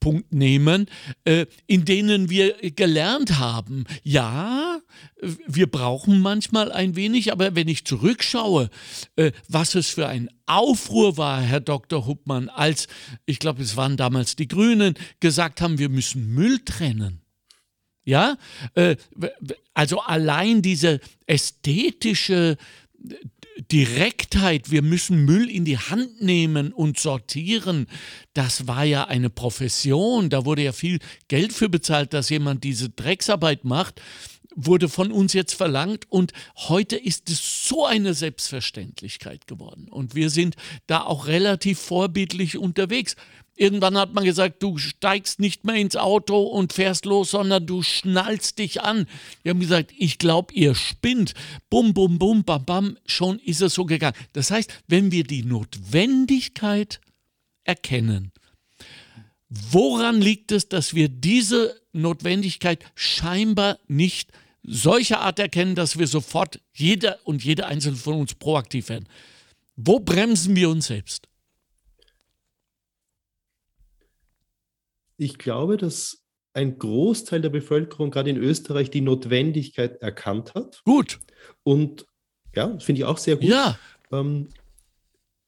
Schwerpunkt 0.07 0.33
nehmen, 0.33 0.87
äh, 1.25 1.45
in 1.67 1.85
denen 1.85 2.29
wir 2.29 2.55
gelernt 2.71 3.37
haben, 3.39 3.85
ja, 4.03 4.79
wir 5.47 5.67
brauchen 5.67 6.21
manchmal 6.21 6.71
ein 6.71 6.95
wenig, 6.95 7.31
aber 7.31 7.55
wenn 7.55 7.67
ich 7.67 7.85
zurückschaue, 7.85 8.69
äh, 9.15 9.31
was 9.47 9.75
es 9.75 9.89
für 9.89 10.07
ein 10.07 10.29
Aufruhr 10.45 11.17
war, 11.17 11.41
Herr 11.41 11.59
Dr. 11.59 12.05
Huppmann, 12.05 12.49
als, 12.49 12.87
ich 13.25 13.39
glaube, 13.39 13.61
es 13.61 13.75
waren 13.75 13.97
damals 13.97 14.35
die 14.35 14.47
Grünen, 14.47 14.95
gesagt 15.19 15.61
haben, 15.61 15.77
wir 15.77 15.89
müssen 15.89 16.33
Müll 16.33 16.59
trennen. 16.59 17.21
Ja, 18.05 18.37
äh, 18.75 18.95
also 19.73 19.99
allein 19.99 20.61
diese 20.61 21.01
ästhetische 21.25 22.55
Direktheit, 23.71 24.71
wir 24.71 24.81
müssen 24.81 25.25
Müll 25.25 25.49
in 25.49 25.65
die 25.65 25.77
Hand 25.77 26.21
nehmen 26.21 26.71
und 26.71 26.99
sortieren, 26.99 27.87
das 28.33 28.67
war 28.67 28.83
ja 28.83 29.05
eine 29.05 29.29
Profession, 29.29 30.29
da 30.29 30.45
wurde 30.45 30.63
ja 30.63 30.71
viel 30.71 30.99
Geld 31.27 31.53
für 31.53 31.69
bezahlt, 31.69 32.13
dass 32.13 32.29
jemand 32.29 32.63
diese 32.63 32.89
Drecksarbeit 32.89 33.63
macht, 33.65 34.01
wurde 34.55 34.89
von 34.89 35.11
uns 35.11 35.33
jetzt 35.33 35.53
verlangt. 35.53 36.05
Und 36.09 36.33
heute 36.55 36.97
ist 36.97 37.29
es 37.29 37.67
so 37.67 37.85
eine 37.85 38.13
Selbstverständlichkeit 38.13 39.47
geworden. 39.47 39.87
Und 39.87 40.15
wir 40.15 40.29
sind 40.29 40.55
da 40.87 41.03
auch 41.03 41.27
relativ 41.27 41.79
vorbildlich 41.79 42.57
unterwegs. 42.57 43.15
Irgendwann 43.57 43.97
hat 43.97 44.13
man 44.13 44.23
gesagt, 44.23 44.61
du 44.61 44.77
steigst 44.77 45.39
nicht 45.39 45.65
mehr 45.65 45.75
ins 45.75 45.95
Auto 45.95 46.43
und 46.43 46.73
fährst 46.73 47.05
los, 47.05 47.31
sondern 47.31 47.65
du 47.65 47.81
schnallst 47.81 48.59
dich 48.59 48.83
an. 48.83 49.07
Wir 49.41 49.49
haben 49.49 49.59
gesagt, 49.59 49.91
ich 49.97 50.19
glaube, 50.19 50.53
ihr 50.53 50.75
spinnt. 50.75 51.33
Bum, 51.71 51.95
bum, 51.95 52.19
bum, 52.19 52.43
bam, 52.43 52.63
bam. 52.65 52.97
Schon 53.07 53.39
ist 53.39 53.61
es 53.61 53.73
so 53.73 53.85
gegangen. 53.85 54.15
Das 54.33 54.51
heißt, 54.51 54.71
wenn 54.87 55.11
wir 55.11 55.23
die 55.23 55.43
Notwendigkeit 55.43 57.01
erkennen, 57.63 58.31
woran 59.49 60.21
liegt 60.21 60.51
es, 60.51 60.69
dass 60.69 60.93
wir 60.93 61.09
diese 61.09 61.81
Notwendigkeit 61.93 62.85
scheinbar 62.93 63.79
nicht 63.87 64.31
solcher 64.61 65.21
Art 65.21 65.39
erkennen, 65.39 65.73
dass 65.73 65.97
wir 65.97 66.05
sofort 66.05 66.59
jeder 66.75 67.17
und 67.23 67.43
jede 67.43 67.65
einzelne 67.65 67.97
von 67.97 68.19
uns 68.19 68.35
proaktiv 68.35 68.89
werden? 68.89 69.07
Wo 69.75 69.99
bremsen 69.99 70.55
wir 70.55 70.69
uns 70.69 70.87
selbst? 70.87 71.27
Ich 75.17 75.37
glaube, 75.37 75.77
dass 75.77 76.23
ein 76.53 76.79
Großteil 76.79 77.41
der 77.41 77.49
Bevölkerung, 77.49 78.09
gerade 78.09 78.29
in 78.29 78.37
Österreich, 78.37 78.89
die 78.89 79.01
Notwendigkeit 79.01 80.01
erkannt 80.01 80.55
hat. 80.55 80.81
Gut. 80.85 81.19
Und 81.63 82.07
ja, 82.55 82.67
das 82.67 82.83
finde 82.83 83.01
ich 83.01 83.05
auch 83.05 83.17
sehr 83.17 83.35
gut. 83.35 83.45
Ja. 83.45 83.77
Ähm, 84.11 84.49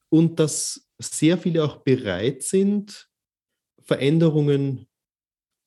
und 0.09 0.39
dass 0.39 0.87
sehr 0.99 1.37
viele 1.37 1.63
auch 1.63 1.77
bereit 1.77 2.43
sind, 2.43 3.09
Veränderungen 3.81 4.87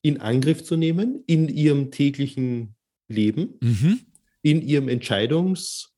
in 0.01 0.21
Angriff 0.21 0.63
zu 0.63 0.77
nehmen 0.77 1.23
in 1.27 1.49
ihrem 1.49 1.91
täglichen 1.91 2.75
Leben, 3.07 3.57
mhm. 3.61 3.99
in 4.41 4.61
ihrem 4.61 4.87
Entscheidungsraum. 4.87 5.91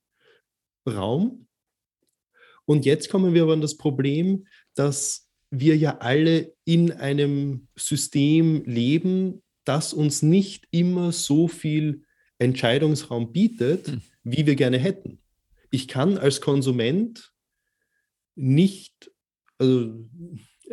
Und 2.65 2.85
jetzt 2.85 3.09
kommen 3.09 3.33
wir 3.33 3.43
aber 3.43 3.53
an 3.53 3.61
das 3.61 3.77
Problem, 3.77 4.47
dass 4.73 5.24
wir 5.59 5.77
ja 5.77 5.97
alle 5.97 6.53
in 6.65 6.91
einem 6.91 7.67
System 7.75 8.63
leben, 8.65 9.43
das 9.63 9.93
uns 9.93 10.21
nicht 10.21 10.67
immer 10.71 11.11
so 11.11 11.47
viel 11.47 12.03
Entscheidungsraum 12.37 13.31
bietet, 13.31 13.87
hm. 13.87 14.01
wie 14.23 14.45
wir 14.45 14.55
gerne 14.55 14.77
hätten. 14.77 15.19
Ich 15.71 15.87
kann 15.87 16.17
als 16.17 16.41
Konsument 16.41 17.31
nicht, 18.35 19.11
also, 19.57 20.07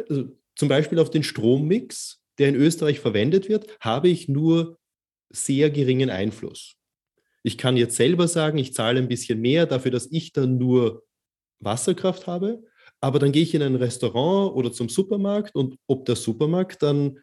also 0.08 0.36
zum 0.54 0.68
Beispiel 0.68 0.98
auf 0.98 1.10
den 1.10 1.22
Strommix, 1.22 2.20
der 2.38 2.48
in 2.48 2.56
Österreich 2.56 3.00
verwendet 3.00 3.48
wird, 3.48 3.78
habe 3.80 4.08
ich 4.08 4.28
nur 4.28 4.78
sehr 5.30 5.70
geringen 5.70 6.10
Einfluss. 6.10 6.76
Ich 7.42 7.58
kann 7.58 7.76
jetzt 7.76 7.96
selber 7.96 8.28
sagen, 8.28 8.58
ich 8.58 8.74
zahle 8.74 9.00
ein 9.00 9.08
bisschen 9.08 9.40
mehr 9.40 9.66
dafür, 9.66 9.90
dass 9.90 10.10
ich 10.10 10.32
dann 10.32 10.58
nur 10.58 11.04
Wasserkraft 11.58 12.26
habe, 12.26 12.62
aber 13.02 13.18
dann 13.18 13.32
gehe 13.32 13.42
ich 13.42 13.52
in 13.52 13.62
ein 13.62 13.74
Restaurant 13.74 14.54
oder 14.54 14.72
zum 14.72 14.88
Supermarkt 14.88 15.56
und 15.56 15.76
ob 15.88 16.04
der 16.04 16.14
Supermarkt 16.14 16.82
dann 16.84 17.18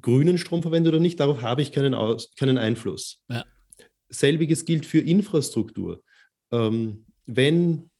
grünen 0.00 0.38
Strom 0.38 0.62
verwendet 0.62 0.94
oder 0.94 1.00
nicht, 1.00 1.20
darauf 1.20 1.42
habe 1.42 1.60
ich 1.60 1.72
keinen, 1.72 1.92
Aus, 1.94 2.34
keinen 2.36 2.56
Einfluss. 2.56 3.20
Ja. 3.28 3.44
Selbiges 4.08 4.64
gilt 4.64 4.86
für 4.86 5.00
Infrastruktur. 5.00 6.02
Ähm, 6.50 7.04
wenn 7.26 7.90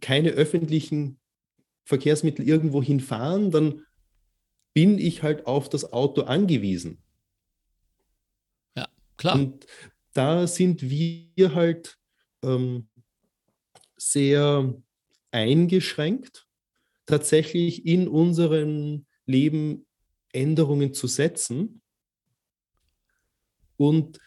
keine 0.00 0.30
öffentlichen 0.30 1.20
Verkehrsmittel 1.84 2.46
irgendwo 2.46 2.82
hinfahren, 2.82 3.52
dann 3.52 3.86
bin 4.74 4.98
ich 4.98 5.22
halt 5.22 5.46
auf 5.46 5.68
das 5.68 5.92
Auto 5.92 6.22
angewiesen. 6.22 7.00
Ja, 8.76 8.88
klar. 9.16 9.36
Und 9.36 9.66
da 10.14 10.48
sind 10.48 10.82
wir 10.82 11.54
halt 11.54 11.96
ähm, 12.42 12.88
sehr 13.96 14.74
eingeschränkt 15.30 16.45
tatsächlich 17.06 17.86
in 17.86 18.08
unserem 18.08 19.06
Leben 19.26 19.86
Änderungen 20.32 20.92
zu 20.92 21.06
setzen. 21.06 21.80
Und 23.76 24.18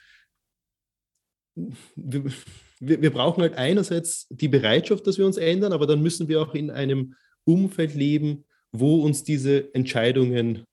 wir, 1.96 2.32
wir, 2.80 3.12
brauchen 3.12 3.42
halt 3.42 3.56
einerseits 3.56 4.28
die 4.30 4.48
Bereitschaft, 4.48 5.06
dass 5.06 5.18
wir 5.18 5.26
uns 5.26 5.38
ändern, 5.38 5.74
aber 5.74 5.88
dann 5.88 6.02
müssen 6.02 6.28
wir 6.28 6.42
auch 6.42 6.54
in 6.54 6.72
einem 6.72 7.16
Umfeld 7.44 7.96
leben, 7.96 8.46
wo 8.72 9.04
uns 9.04 9.24
diese 9.24 9.74
Entscheidungen 9.74 10.64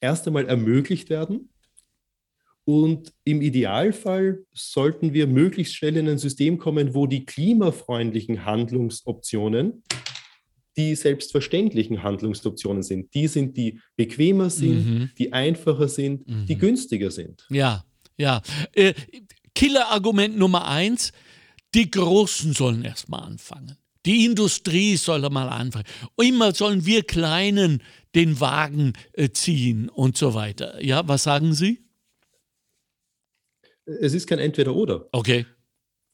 erst 0.00 0.26
einmal 0.26 0.46
ermöglicht 0.46 1.10
werden. 1.10 1.50
Und 2.64 3.12
im 3.24 3.42
Idealfall 3.42 4.44
sollten 4.52 5.12
wir 5.14 5.26
möglichst 5.26 5.76
schnell 5.76 5.96
in 5.96 6.08
ein 6.08 6.18
System 6.18 6.58
kommen, 6.58 6.94
wo 6.94 7.06
die 7.06 7.24
klimafreundlichen 7.24 8.44
Handlungsoptionen 8.44 9.84
die 10.76 10.94
selbstverständlichen 10.94 12.02
Handlungsoptionen 12.02 12.82
sind. 12.82 13.14
Die 13.14 13.28
sind, 13.28 13.56
die 13.56 13.80
bequemer 13.96 14.50
sind, 14.50 14.86
mhm. 14.86 15.10
die 15.18 15.32
einfacher 15.32 15.88
sind, 15.88 16.28
mhm. 16.28 16.46
die 16.46 16.56
günstiger 16.56 17.10
sind. 17.10 17.46
Ja, 17.50 17.84
ja. 18.16 18.42
Äh, 18.72 18.94
Killer-Argument 19.54 20.36
Nummer 20.36 20.68
eins, 20.68 21.12
die 21.74 21.90
Großen 21.90 22.52
sollen 22.52 22.84
erstmal 22.84 23.22
anfangen. 23.22 23.76
Die 24.04 24.24
Industrie 24.24 24.96
soll 24.96 25.28
mal 25.30 25.48
anfangen. 25.48 25.86
Immer 26.16 26.54
sollen 26.54 26.86
wir 26.86 27.02
Kleinen 27.02 27.82
den 28.14 28.38
Wagen 28.40 28.92
äh, 29.14 29.30
ziehen 29.30 29.88
und 29.88 30.16
so 30.16 30.34
weiter. 30.34 30.82
Ja, 30.82 31.06
was 31.08 31.24
sagen 31.24 31.54
Sie? 31.54 31.84
Es 33.84 34.14
ist 34.14 34.26
kein 34.26 34.38
Entweder-Oder. 34.38 35.08
Okay. 35.12 35.46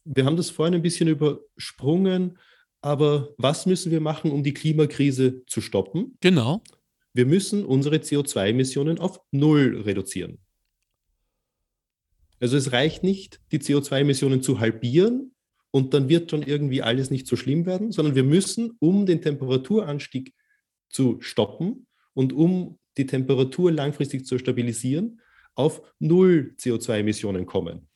Wir 0.04 0.24
haben 0.24 0.36
das 0.36 0.50
vorhin 0.50 0.74
ein 0.74 0.82
bisschen 0.82 1.08
übersprungen. 1.08 2.38
Aber 2.82 3.32
was 3.38 3.64
müssen 3.64 3.92
wir 3.92 4.00
machen, 4.00 4.32
um 4.32 4.42
die 4.42 4.54
Klimakrise 4.54 5.44
zu 5.46 5.60
stoppen? 5.60 6.18
Genau. 6.20 6.62
Wir 7.14 7.26
müssen 7.26 7.64
unsere 7.64 7.96
CO2-Emissionen 7.96 8.98
auf 8.98 9.20
Null 9.30 9.82
reduzieren. 9.84 10.38
Also 12.40 12.56
es 12.56 12.72
reicht 12.72 13.04
nicht, 13.04 13.40
die 13.52 13.60
CO2-Emissionen 13.60 14.42
zu 14.42 14.58
halbieren 14.58 15.32
und 15.70 15.94
dann 15.94 16.08
wird 16.08 16.30
schon 16.30 16.42
irgendwie 16.42 16.82
alles 16.82 17.10
nicht 17.10 17.28
so 17.28 17.36
schlimm 17.36 17.66
werden, 17.66 17.92
sondern 17.92 18.16
wir 18.16 18.24
müssen, 18.24 18.72
um 18.80 19.06
den 19.06 19.22
Temperaturanstieg 19.22 20.34
zu 20.88 21.20
stoppen 21.20 21.86
und 22.14 22.32
um 22.32 22.78
die 22.96 23.06
Temperatur 23.06 23.70
langfristig 23.70 24.26
zu 24.26 24.38
stabilisieren, 24.38 25.20
auf 25.54 25.82
Null 25.98 26.54
CO2-Emissionen 26.58 27.46
kommen. 27.46 27.88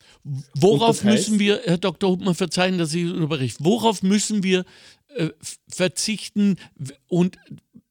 Worauf 0.54 1.02
heißt, 1.02 1.04
müssen 1.04 1.38
wir, 1.38 1.60
Herr 1.64 1.78
Dr. 1.78 2.10
Hubmann, 2.10 2.34
verzeihen, 2.34 2.78
dass 2.78 2.94
ich 2.94 3.10
unterbreche, 3.10 3.56
worauf 3.60 4.02
müssen 4.02 4.42
wir 4.42 4.64
äh, 5.14 5.30
verzichten 5.68 6.56
und 7.08 7.38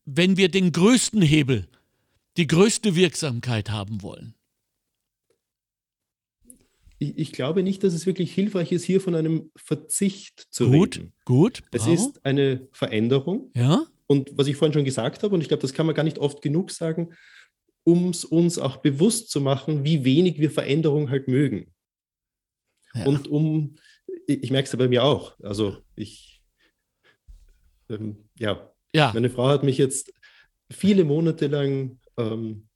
wenn 0.05 0.37
wir 0.37 0.49
den 0.49 0.71
größten 0.71 1.21
Hebel, 1.21 1.67
die 2.37 2.47
größte 2.47 2.95
Wirksamkeit 2.95 3.71
haben 3.71 4.01
wollen? 4.01 4.35
Ich, 6.99 7.17
ich 7.17 7.31
glaube 7.31 7.63
nicht, 7.63 7.83
dass 7.83 7.93
es 7.93 8.05
wirklich 8.05 8.33
hilfreich 8.33 8.71
ist, 8.71 8.83
hier 8.83 9.01
von 9.01 9.15
einem 9.15 9.51
Verzicht 9.55 10.47
zu 10.51 10.69
gut, 10.69 10.97
reden. 10.97 11.13
Gut, 11.25 11.63
gut. 11.63 11.63
Es 11.71 11.87
ist 11.87 12.25
eine 12.25 12.67
Veränderung. 12.71 13.51
Ja. 13.55 13.85
Und 14.07 14.31
was 14.35 14.47
ich 14.47 14.55
vorhin 14.55 14.73
schon 14.73 14.85
gesagt 14.85 15.23
habe, 15.23 15.33
und 15.33 15.41
ich 15.41 15.47
glaube, 15.47 15.61
das 15.61 15.73
kann 15.73 15.85
man 15.85 15.95
gar 15.95 16.03
nicht 16.03 16.19
oft 16.19 16.41
genug 16.41 16.71
sagen, 16.71 17.13
um 17.85 18.09
es 18.09 18.25
uns 18.25 18.57
auch 18.57 18.77
bewusst 18.77 19.29
zu 19.29 19.39
machen, 19.39 19.85
wie 19.85 20.03
wenig 20.03 20.39
wir 20.39 20.51
Veränderung 20.51 21.09
halt 21.09 21.27
mögen. 21.27 21.71
Ja. 22.93 23.05
Und 23.05 23.27
um, 23.27 23.75
ich, 24.27 24.43
ich 24.43 24.51
merke 24.51 24.65
es 24.65 24.71
ja 24.73 24.77
bei 24.77 24.87
mir 24.87 25.03
auch. 25.03 25.39
Also 25.39 25.77
ich, 25.95 26.41
ähm, 27.89 28.27
ja. 28.37 28.71
ja, 28.93 29.11
meine 29.13 29.29
Frau 29.29 29.47
hat 29.47 29.63
mich 29.63 29.77
jetzt 29.77 30.11
viele 30.71 31.03
Monate 31.03 31.47
lang 31.47 31.99
ähm, 32.17 32.67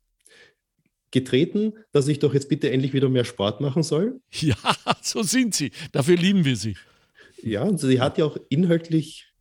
getreten, 1.12 1.74
dass 1.92 2.08
ich 2.08 2.20
doch 2.20 2.36
jetzt 2.36 2.48
bitte 2.48 2.70
endlich 2.70 2.94
wieder 2.94 3.10
mehr 3.10 3.26
Sport 3.26 3.62
machen 3.62 3.84
soll. 3.84 4.22
Ja, 4.32 4.56
so 5.02 5.24
sind 5.24 5.56
sie. 5.56 5.72
Dafür 5.92 6.18
lieben 6.18 6.46
wir 6.46 6.56
sie. 6.56 6.78
Ja, 7.42 7.64
und 7.64 7.80
sie 7.80 8.00
hat 8.00 8.20
ja 8.20 8.26
auch 8.26 8.38
inhaltlich 8.50 9.34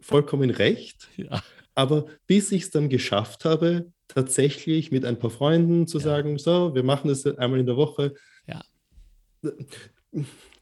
vollkommen 0.00 0.50
recht. 0.50 1.08
Ja. 1.16 1.42
Aber 1.76 2.06
bis 2.26 2.50
ich 2.50 2.62
es 2.64 2.70
dann 2.70 2.88
geschafft 2.88 3.44
habe, 3.44 3.92
tatsächlich 4.08 4.90
mit 4.90 5.04
ein 5.04 5.18
paar 5.18 5.30
Freunden 5.30 5.86
zu 5.86 5.98
ja. 5.98 6.04
sagen, 6.04 6.38
so, 6.38 6.74
wir 6.74 6.82
machen 6.82 7.08
das 7.08 7.26
einmal 7.26 7.60
in 7.60 7.66
der 7.66 7.76
Woche. 7.76 8.14
Ja. 8.46 8.62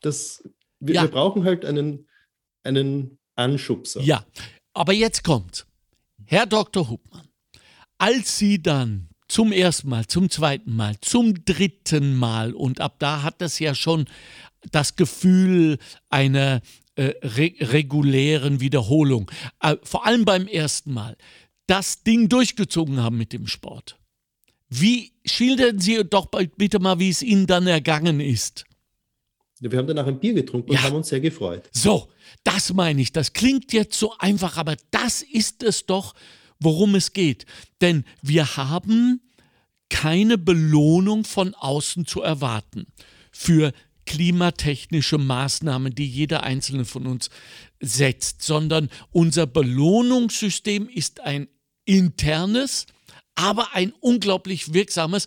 Das, 0.00 0.48
wir, 0.80 0.94
ja. 0.94 1.02
wir 1.02 1.10
brauchen 1.10 1.44
halt 1.44 1.64
einen, 1.64 2.08
einen 2.62 3.18
Anschubser. 3.34 4.00
Ja, 4.00 4.24
aber 4.72 4.92
jetzt 4.92 5.24
kommt, 5.24 5.66
Herr 6.24 6.46
Dr. 6.46 6.88
Hubmann, 6.88 7.28
als 7.98 8.38
Sie 8.38 8.62
dann 8.62 9.08
zum 9.28 9.52
ersten 9.52 9.88
Mal, 9.88 10.06
zum 10.06 10.28
zweiten 10.28 10.74
Mal, 10.76 10.96
zum 11.00 11.44
dritten 11.44 12.16
Mal 12.16 12.52
und 12.52 12.80
ab 12.80 12.96
da 12.98 13.22
hat 13.22 13.40
das 13.40 13.58
ja 13.58 13.74
schon 13.74 14.06
das 14.70 14.96
Gefühl 14.96 15.78
einer 16.10 16.60
äh, 16.96 17.14
re 17.22 17.54
regulären 17.60 18.60
Wiederholung, 18.60 19.30
äh, 19.60 19.76
vor 19.82 20.06
allem 20.06 20.24
beim 20.24 20.46
ersten 20.46 20.92
Mal, 20.92 21.16
das 21.72 22.02
Ding 22.02 22.28
durchgezogen 22.28 23.02
haben 23.02 23.16
mit 23.16 23.32
dem 23.32 23.46
Sport. 23.46 23.98
Wie 24.68 25.12
schildern 25.24 25.78
Sie 25.78 26.04
doch 26.04 26.26
bitte 26.26 26.78
mal, 26.80 26.98
wie 26.98 27.08
es 27.08 27.22
Ihnen 27.22 27.46
dann 27.46 27.66
ergangen 27.66 28.20
ist? 28.20 28.66
Wir 29.58 29.78
haben 29.78 29.86
danach 29.86 30.06
ein 30.06 30.20
Bier 30.20 30.34
getrunken 30.34 30.70
ja. 30.70 30.80
und 30.80 30.84
haben 30.84 30.96
uns 30.96 31.08
sehr 31.08 31.20
gefreut. 31.20 31.70
So, 31.72 32.10
das 32.44 32.74
meine 32.74 33.00
ich. 33.00 33.12
Das 33.12 33.32
klingt 33.32 33.72
jetzt 33.72 33.98
so 33.98 34.12
einfach, 34.18 34.58
aber 34.58 34.76
das 34.90 35.22
ist 35.22 35.62
es 35.62 35.86
doch, 35.86 36.14
worum 36.60 36.94
es 36.94 37.14
geht. 37.14 37.46
Denn 37.80 38.04
wir 38.20 38.58
haben 38.58 39.22
keine 39.88 40.36
Belohnung 40.36 41.24
von 41.24 41.54
außen 41.54 42.04
zu 42.04 42.20
erwarten 42.20 42.86
für 43.30 43.72
klimatechnische 44.04 45.16
Maßnahmen, 45.16 45.94
die 45.94 46.06
jeder 46.06 46.42
einzelne 46.42 46.84
von 46.84 47.06
uns 47.06 47.30
setzt, 47.80 48.42
sondern 48.42 48.90
unser 49.10 49.46
Belohnungssystem 49.46 50.86
ist 50.90 51.20
ein 51.20 51.48
internes, 51.84 52.86
aber 53.34 53.74
ein 53.74 53.92
unglaublich 54.00 54.74
wirksames, 54.74 55.26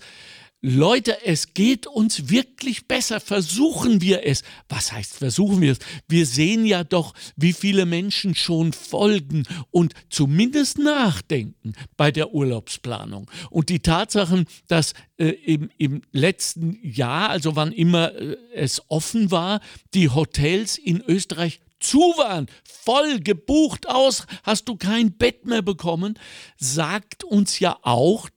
Leute, 0.68 1.24
es 1.24 1.54
geht 1.54 1.86
uns 1.86 2.32
wirklich 2.32 2.88
besser. 2.88 3.20
Versuchen 3.20 4.02
wir 4.02 4.26
es. 4.26 4.42
Was 4.68 4.92
heißt 4.92 5.18
versuchen 5.18 5.62
wir 5.62 5.74
es? 5.74 5.80
Wir 6.08 6.26
sehen 6.26 6.66
ja 6.66 6.84
doch, 6.84 7.14
wie 7.36 7.54
viele 7.54 7.86
Menschen 7.86 8.34
schon 8.34 8.74
folgen 8.74 9.44
und 9.70 9.94
zumindest 10.10 10.80
nachdenken 10.80 11.74
bei 11.98 12.12
der 12.12 12.34
Urlaubsplanung. 12.34 13.30
Und 13.52 13.70
die 13.70 13.82
Tatsachen, 13.82 14.48
dass 14.68 14.94
äh, 15.18 15.28
im, 15.28 15.70
im 15.78 16.02
letzten 16.12 16.80
Jahr, 16.82 17.30
also 17.30 17.56
wann 17.56 17.72
immer 17.72 18.16
äh, 18.16 18.36
es 18.56 18.82
offen 18.88 19.30
war, 19.30 19.62
die 19.94 20.10
Hotels 20.10 20.80
in 20.80 21.00
Österreich 21.00 21.60
zu 21.80 22.00
waren, 22.18 22.48
voll 22.64 23.20
gebucht 23.20 23.88
aus, 23.88 24.26
hast 24.44 24.68
du 24.70 24.76
kein 24.76 25.18
Bett 25.18 25.46
mehr 25.46 25.62
bekommen, 25.62 26.18
sagt 26.58 27.24
uns 27.24 27.60
ja 27.60 27.78
auch, 27.82 28.30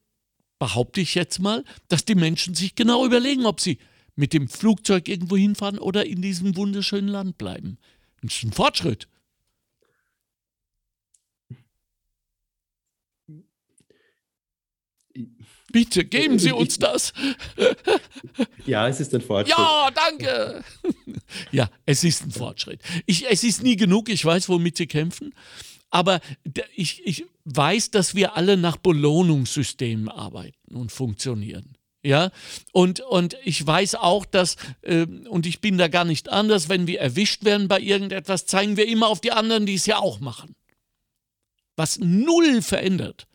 behaupte 0.59 1.01
ich 1.01 1.15
jetzt 1.15 1.39
mal, 1.39 1.65
dass 1.89 2.05
die 2.05 2.15
Menschen 2.15 2.55
sich 2.55 2.75
genau 2.75 3.05
überlegen, 3.05 3.47
ob 3.47 3.61
sie 3.61 3.79
mit 4.17 4.33
dem 4.33 4.49
Flugzeug 4.49 5.09
irgendwo 5.09 5.37
hinfahren 5.37 5.79
oder 5.79 6.05
in 6.05 6.21
diesem 6.21 6.57
wunderschönen 6.57 7.09
Land 7.09 7.39
bleiben. 7.39 7.79
Das 8.23 8.35
ist 8.35 8.45
ein 8.45 8.53
Fortschritt. 8.53 9.09
Bitte, 15.71 16.05
geben 16.05 16.39
Sie 16.39 16.53
uns 16.53 16.79
das. 16.79 17.13
Ja, 18.67 18.87
es 18.87 19.01
ist 19.01 19.15
ein 19.15 19.23
Fortschritt. 19.23 19.57
Ja, 19.57 19.91
danke. 19.95 20.63
Ja, 21.53 21.71
es 21.85 22.05
ist 22.05 22.25
ein 22.25 22.31
Fortschritt. 22.31 22.81
Ich, 23.07 23.31
es 23.31 23.45
ist 23.45 23.63
nie 23.63 23.77
genug, 23.77 24.09
ich 24.09 24.25
weiß, 24.25 24.49
womit 24.49 24.77
Sie 24.77 24.87
kämpfen. 24.87 25.35
Aber 25.91 26.21
ich, 26.75 27.07
ich 27.07 27.25
weiß, 27.45 27.91
dass 27.91 28.15
wir 28.15 28.37
alle 28.37 28.57
nach 28.57 28.77
Belohnungssystemen 28.77 30.09
arbeiten 30.09 30.75
und 30.75 30.93
funktionieren. 30.93 31.77
Ja, 32.03 32.31
und, 32.73 33.01
und 33.01 33.37
ich 33.45 33.67
weiß 33.67 33.97
auch, 33.97 34.25
dass, 34.25 34.57
äh, 34.83 35.07
und 35.29 35.47
ich 35.47 35.61
bin 35.61 35.79
da 35.79 35.89
gar 35.89 36.05
nicht 36.05 36.29
anders, 36.29 36.69
wenn 36.69 36.87
wir 36.87 37.01
erwischt 37.01 37.45
werden 37.45 37.69
bei 37.69 37.81
irgendetwas, 37.81 38.47
zeigen 38.47 38.77
wir 38.77 38.87
immer 38.87 39.09
auf 39.09 39.21
die 39.21 39.33
anderen, 39.33 39.67
die 39.67 39.75
es 39.75 39.87
ja 39.87 39.99
auch 39.99 40.21
machen. 40.21 40.55
Was 41.77 41.99
null 41.99 42.63
verändert. 42.63 43.27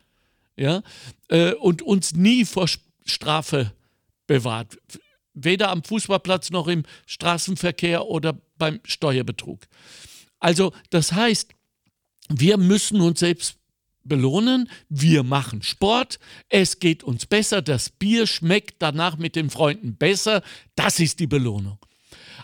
Ja, 0.55 0.83
äh, 1.29 1.53
und 1.53 1.81
uns 1.81 2.13
nie 2.13 2.45
vor 2.45 2.67
Strafe 3.05 3.73
bewahrt. 4.27 4.77
Weder 5.33 5.69
am 5.69 5.83
Fußballplatz 5.83 6.51
noch 6.51 6.67
im 6.67 6.83
Straßenverkehr 7.07 8.05
oder 8.05 8.39
beim 8.57 8.79
Steuerbetrug. 8.85 9.65
Also, 10.39 10.73
das 10.91 11.11
heißt, 11.11 11.49
wir 12.29 12.57
müssen 12.57 13.01
uns 13.01 13.19
selbst 13.19 13.57
belohnen, 14.03 14.69
wir 14.89 15.23
machen 15.23 15.63
Sport, 15.63 16.19
es 16.49 16.79
geht 16.79 17.03
uns 17.03 17.25
besser, 17.25 17.61
das 17.61 17.89
Bier 17.89 18.27
schmeckt 18.27 18.75
danach 18.79 19.17
mit 19.17 19.35
den 19.35 19.49
Freunden 19.49 19.95
besser, 19.95 20.43
das 20.75 20.99
ist 20.99 21.19
die 21.19 21.27
Belohnung. 21.27 21.79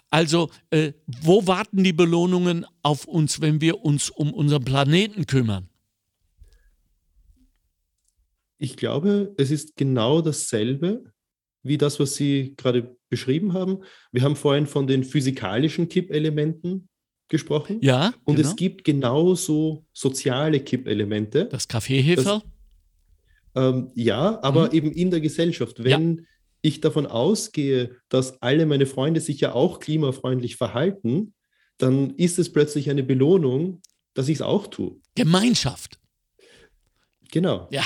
Also, 0.09 0.49
äh, 0.71 0.93
wo 1.21 1.45
warten 1.45 1.83
die 1.83 1.93
Belohnungen 1.93 2.65
auf 2.81 3.05
uns, 3.05 3.41
wenn 3.41 3.61
wir 3.61 3.83
uns 3.83 4.09
um 4.09 4.33
unseren 4.33 4.65
Planeten 4.65 5.27
kümmern? 5.27 5.69
Ich 8.59 8.77
glaube, 8.77 9.33
es 9.37 9.49
ist 9.49 9.75
genau 9.75 10.21
dasselbe 10.21 11.03
wie 11.63 11.77
das, 11.77 11.99
was 11.99 12.15
Sie 12.15 12.53
gerade 12.57 12.95
beschrieben 13.09 13.53
haben. 13.53 13.79
Wir 14.11 14.21
haben 14.21 14.35
vorhin 14.35 14.67
von 14.67 14.87
den 14.87 15.03
physikalischen 15.03 15.89
Kippelementen 15.89 16.87
gesprochen. 17.27 17.79
Ja. 17.81 18.13
Und 18.23 18.37
genau. 18.37 18.49
es 18.49 18.55
gibt 18.55 18.83
genauso 18.83 19.85
soziale 19.93 20.59
Kippelemente. 20.59 21.45
Das 21.45 21.67
Kaffeehefer? 21.67 22.41
Ähm, 23.55 23.91
ja, 23.95 24.41
aber 24.41 24.67
mhm. 24.67 24.73
eben 24.73 24.91
in 24.91 25.11
der 25.11 25.21
Gesellschaft. 25.21 25.83
Wenn 25.83 26.17
ja. 26.17 26.23
ich 26.61 26.81
davon 26.81 27.05
ausgehe, 27.05 27.97
dass 28.09 28.41
alle 28.41 28.65
meine 28.65 28.85
Freunde 28.85 29.21
sich 29.21 29.39
ja 29.41 29.53
auch 29.53 29.79
klimafreundlich 29.79 30.55
verhalten, 30.55 31.33
dann 31.77 32.11
ist 32.11 32.39
es 32.39 32.51
plötzlich 32.51 32.89
eine 32.89 33.03
Belohnung, 33.03 33.81
dass 34.13 34.27
ich 34.27 34.35
es 34.35 34.41
auch 34.41 34.67
tue. 34.67 34.99
Gemeinschaft. 35.15 35.99
Genau. 37.31 37.67
Ja. 37.71 37.83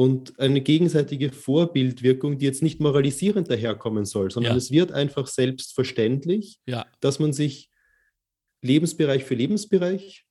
Und 0.00 0.38
eine 0.38 0.60
gegenseitige 0.60 1.32
Vorbildwirkung, 1.32 2.38
die 2.38 2.44
jetzt 2.44 2.62
nicht 2.62 2.78
moralisierend 2.78 3.50
daherkommen 3.50 4.04
soll, 4.04 4.30
sondern 4.30 4.52
ja. 4.52 4.56
es 4.56 4.70
wird 4.70 4.92
einfach 4.92 5.26
selbstverständlich, 5.26 6.60
ja. 6.66 6.86
dass 7.00 7.18
man 7.18 7.32
sich 7.32 7.68
Lebensbereich 8.62 9.24
für 9.24 9.34
Lebensbereich 9.34 10.24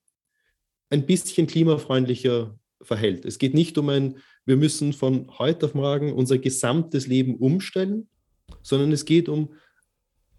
ein 0.90 1.06
bisschen 1.06 1.48
klimafreundlicher 1.48 2.58
verhält. 2.82 3.26
Es 3.26 3.40
geht 3.40 3.54
nicht 3.54 3.78
um 3.78 3.90
ein, 3.90 4.20
wir 4.46 4.56
müssen 4.56 4.94
von 4.94 5.38
heute 5.38 5.66
auf 5.66 5.74
morgen 5.74 6.14
unser 6.14 6.38
gesamtes 6.38 7.06
Leben 7.08 7.36
umstellen, 7.36 8.08
sondern 8.62 8.94
es 8.94 9.04
geht 9.04 9.28
um 9.28 9.54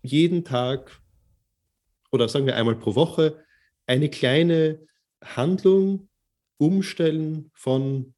jeden 0.03 0.43
Tag 0.43 1.03
oder 2.11 2.31
sagen 2.31 2.47
wir 2.47 2.57
einmal 2.57 2.77
pro 2.77 2.95
Woche 2.95 3.45
eine 3.85 4.09
kleine 4.09 4.87
Handlung 5.23 6.09
umstellen 6.57 7.51
von 7.53 8.15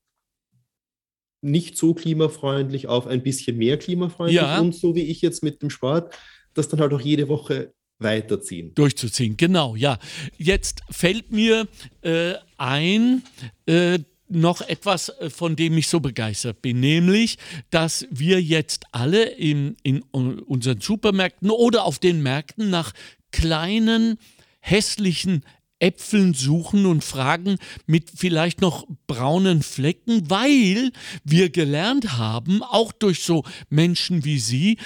nicht 1.43 1.77
so 1.77 1.95
klimafreundlich 1.95 2.87
auf 2.87 3.07
ein 3.07 3.23
bisschen 3.23 3.57
mehr 3.57 3.79
klimafreundlich 3.79 4.41
ja. 4.41 4.61
und 4.61 4.75
so 4.75 4.95
wie 4.95 5.05
ich 5.05 5.23
jetzt 5.23 5.43
mit 5.43 5.63
dem 5.63 5.71
Sport, 5.71 6.15
das 6.55 6.69
dann 6.69 6.81
halt 6.81 6.93
auch 6.93 7.01
jede 7.01 7.29
Woche 7.29 7.73
weiterziehen. 7.99 8.75
Durchzuziehen, 8.75 9.37
genau, 9.37 9.77
ja. 9.77 9.99
Jetzt 10.37 10.81
fällt 10.91 11.33
mir 11.33 11.69
äh, 12.03 12.35
ein, 12.57 13.23
äh, 13.67 13.99
noch 14.29 14.61
etwas, 14.63 15.09
äh, 15.09 15.29
von 15.29 15.57
dem 15.57 15.77
ich 15.77 15.89
so 15.89 16.01
begeistert 16.01 16.63
bin, 16.63 16.81
nämlich, 16.81 17.37
dass 17.71 18.07
wir 18.11 18.41
jetzt 18.41 18.85
alle 18.93 19.25
in, 19.25 19.77
in 19.83 20.03
unseren 20.03 20.81
Supermärkten 20.81 21.51
oder 21.51 21.85
auf 21.85 21.99
den 21.99 22.23
Märkten 22.23 22.71
nach 22.71 22.93
kleinen, 23.33 24.19
hässlichen 24.61 25.45
Äpfeln 25.81 26.35
suchen 26.35 26.87
und 26.87 27.03
fragen 27.03 27.57
mit 27.87 28.11
vielleicht 28.15 28.61
noch 28.61 28.87
braunen 29.07 29.63
Flecken, 29.63 30.31
weil 30.31 30.93
wir 31.25 31.51
gelernt 31.51 32.19
haben, 32.19 32.63
auch 32.63 32.93
durch 32.93 33.23
so 33.23 33.45
Menschen 33.71 34.25
wie 34.25 34.39
Sie, 34.39 34.79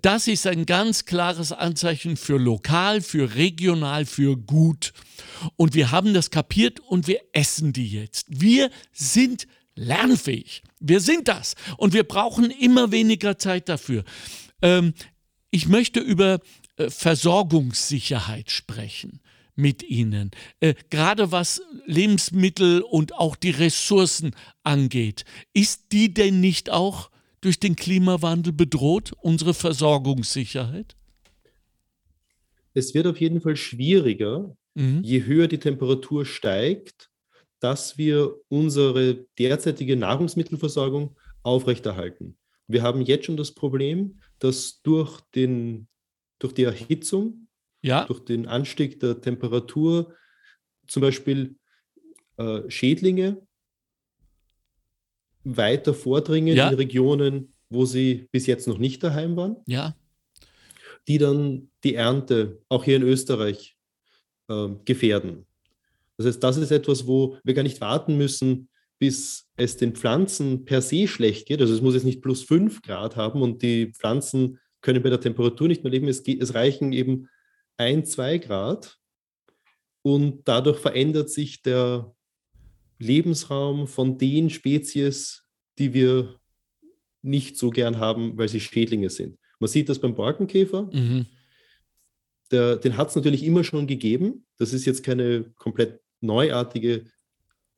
das 0.00 0.26
ist 0.26 0.46
ein 0.46 0.66
ganz 0.66 1.04
klares 1.04 1.52
Anzeichen 1.52 2.16
für 2.16 2.36
lokal, 2.36 3.00
für 3.00 3.34
regional, 3.34 4.04
für 4.04 4.36
gut. 4.36 4.92
Und 5.56 5.74
wir 5.74 5.90
haben 5.90 6.12
das 6.12 6.30
kapiert 6.30 6.80
und 6.80 7.06
wir 7.06 7.20
essen 7.32 7.72
die 7.72 7.88
jetzt. 7.88 8.26
Wir 8.28 8.70
sind 8.92 9.46
lernfähig. 9.74 10.62
Wir 10.80 11.00
sind 11.00 11.28
das. 11.28 11.54
Und 11.76 11.94
wir 11.94 12.04
brauchen 12.04 12.50
immer 12.50 12.90
weniger 12.90 13.38
Zeit 13.38 13.68
dafür. 13.68 14.04
Ähm, 14.60 14.94
ich 15.50 15.68
möchte 15.68 16.00
über 16.00 16.40
äh, 16.76 16.90
Versorgungssicherheit 16.90 18.50
sprechen 18.50 19.20
mit 19.54 19.82
ihnen, 19.82 20.30
äh, 20.60 20.74
gerade 20.90 21.30
was 21.30 21.62
Lebensmittel 21.86 22.82
und 22.82 23.14
auch 23.14 23.36
die 23.36 23.50
Ressourcen 23.50 24.34
angeht. 24.62 25.24
Ist 25.52 25.92
die 25.92 26.12
denn 26.12 26.40
nicht 26.40 26.70
auch 26.70 27.10
durch 27.40 27.60
den 27.60 27.76
Klimawandel 27.76 28.52
bedroht, 28.52 29.12
unsere 29.20 29.52
Versorgungssicherheit? 29.52 30.96
Es 32.74 32.94
wird 32.94 33.06
auf 33.06 33.20
jeden 33.20 33.40
Fall 33.40 33.56
schwieriger, 33.56 34.56
mhm. 34.74 35.02
je 35.02 35.24
höher 35.24 35.48
die 35.48 35.58
Temperatur 35.58 36.24
steigt, 36.24 37.10
dass 37.60 37.98
wir 37.98 38.34
unsere 38.48 39.26
derzeitige 39.38 39.96
Nahrungsmittelversorgung 39.96 41.16
aufrechterhalten. 41.42 42.36
Wir 42.66 42.82
haben 42.82 43.02
jetzt 43.02 43.26
schon 43.26 43.36
das 43.36 43.52
Problem, 43.52 44.20
dass 44.38 44.80
durch, 44.82 45.20
den, 45.34 45.88
durch 46.38 46.54
die 46.54 46.64
Erhitzung, 46.64 47.41
Ja, 47.82 48.04
durch 48.04 48.20
den 48.20 48.46
Anstieg 48.46 49.00
der 49.00 49.20
Temperatur 49.20 50.14
zum 50.86 51.00
Beispiel 51.02 51.56
äh, 52.38 52.62
Schädlinge 52.70 53.42
weiter 55.44 55.94
vordringen 55.94 56.56
Ja. 56.56 56.68
in 56.68 56.74
Regionen, 56.76 57.52
wo 57.68 57.84
sie 57.84 58.28
bis 58.30 58.46
jetzt 58.46 58.68
noch 58.68 58.78
nicht 58.78 59.02
daheim 59.02 59.36
waren, 59.36 59.56
ja, 59.66 59.96
die 61.08 61.18
dann 61.18 61.70
die 61.82 61.94
Ernte 61.94 62.60
auch 62.68 62.84
hier 62.84 62.96
in 62.96 63.02
Österreich 63.02 63.76
äh, 64.48 64.68
gefährden. 64.84 65.46
Das 66.16 66.26
heißt, 66.26 66.42
das 66.44 66.58
ist 66.58 66.70
etwas, 66.70 67.06
wo 67.06 67.38
wir 67.42 67.54
gar 67.54 67.62
nicht 67.64 67.80
warten 67.80 68.16
müssen, 68.16 68.68
bis 69.00 69.48
es 69.56 69.76
den 69.76 69.96
Pflanzen 69.96 70.64
per 70.64 70.80
se 70.80 71.08
schlecht 71.08 71.48
geht. 71.48 71.60
Also 71.60 71.74
es 71.74 71.80
muss 71.80 71.94
jetzt 71.94 72.04
nicht 72.04 72.22
plus 72.22 72.42
5 72.44 72.82
Grad 72.82 73.16
haben 73.16 73.42
und 73.42 73.62
die 73.62 73.86
Pflanzen 73.92 74.60
können 74.80 75.02
bei 75.02 75.10
der 75.10 75.20
Temperatur 75.20 75.66
nicht 75.66 75.82
mehr 75.82 75.90
leben. 75.90 76.06
Es, 76.06 76.20
es 76.20 76.54
reichen 76.54 76.92
eben 76.92 77.28
1, 77.76 78.10
2 78.10 78.38
Grad 78.38 78.98
und 80.02 80.46
dadurch 80.46 80.78
verändert 80.78 81.30
sich 81.30 81.62
der 81.62 82.14
Lebensraum 82.98 83.86
von 83.88 84.18
den 84.18 84.50
Spezies, 84.50 85.44
die 85.78 85.92
wir 85.94 86.38
nicht 87.22 87.56
so 87.56 87.70
gern 87.70 87.98
haben, 87.98 88.36
weil 88.36 88.48
sie 88.48 88.60
Schädlinge 88.60 89.10
sind. 89.10 89.38
Man 89.58 89.68
sieht 89.68 89.88
das 89.88 90.00
beim 90.00 90.14
Borkenkäfer. 90.14 90.90
mhm. 90.92 91.26
Der, 92.50 92.76
den 92.76 92.98
hat 92.98 93.08
es 93.08 93.16
natürlich 93.16 93.44
immer 93.44 93.64
schon 93.64 93.86
gegeben. 93.86 94.44
Das 94.58 94.74
ist 94.74 94.84
jetzt 94.84 95.02
keine 95.02 95.44
komplett 95.56 96.02
neuartige, 96.20 97.06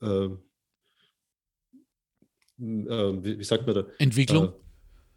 äh, 0.03 0.07
äh, 0.07 0.39
wie, 2.59 3.39
wie 3.39 3.45
sagt 3.45 3.67
man 3.67 3.77
da? 3.77 3.87
Entwicklung. 3.99 4.53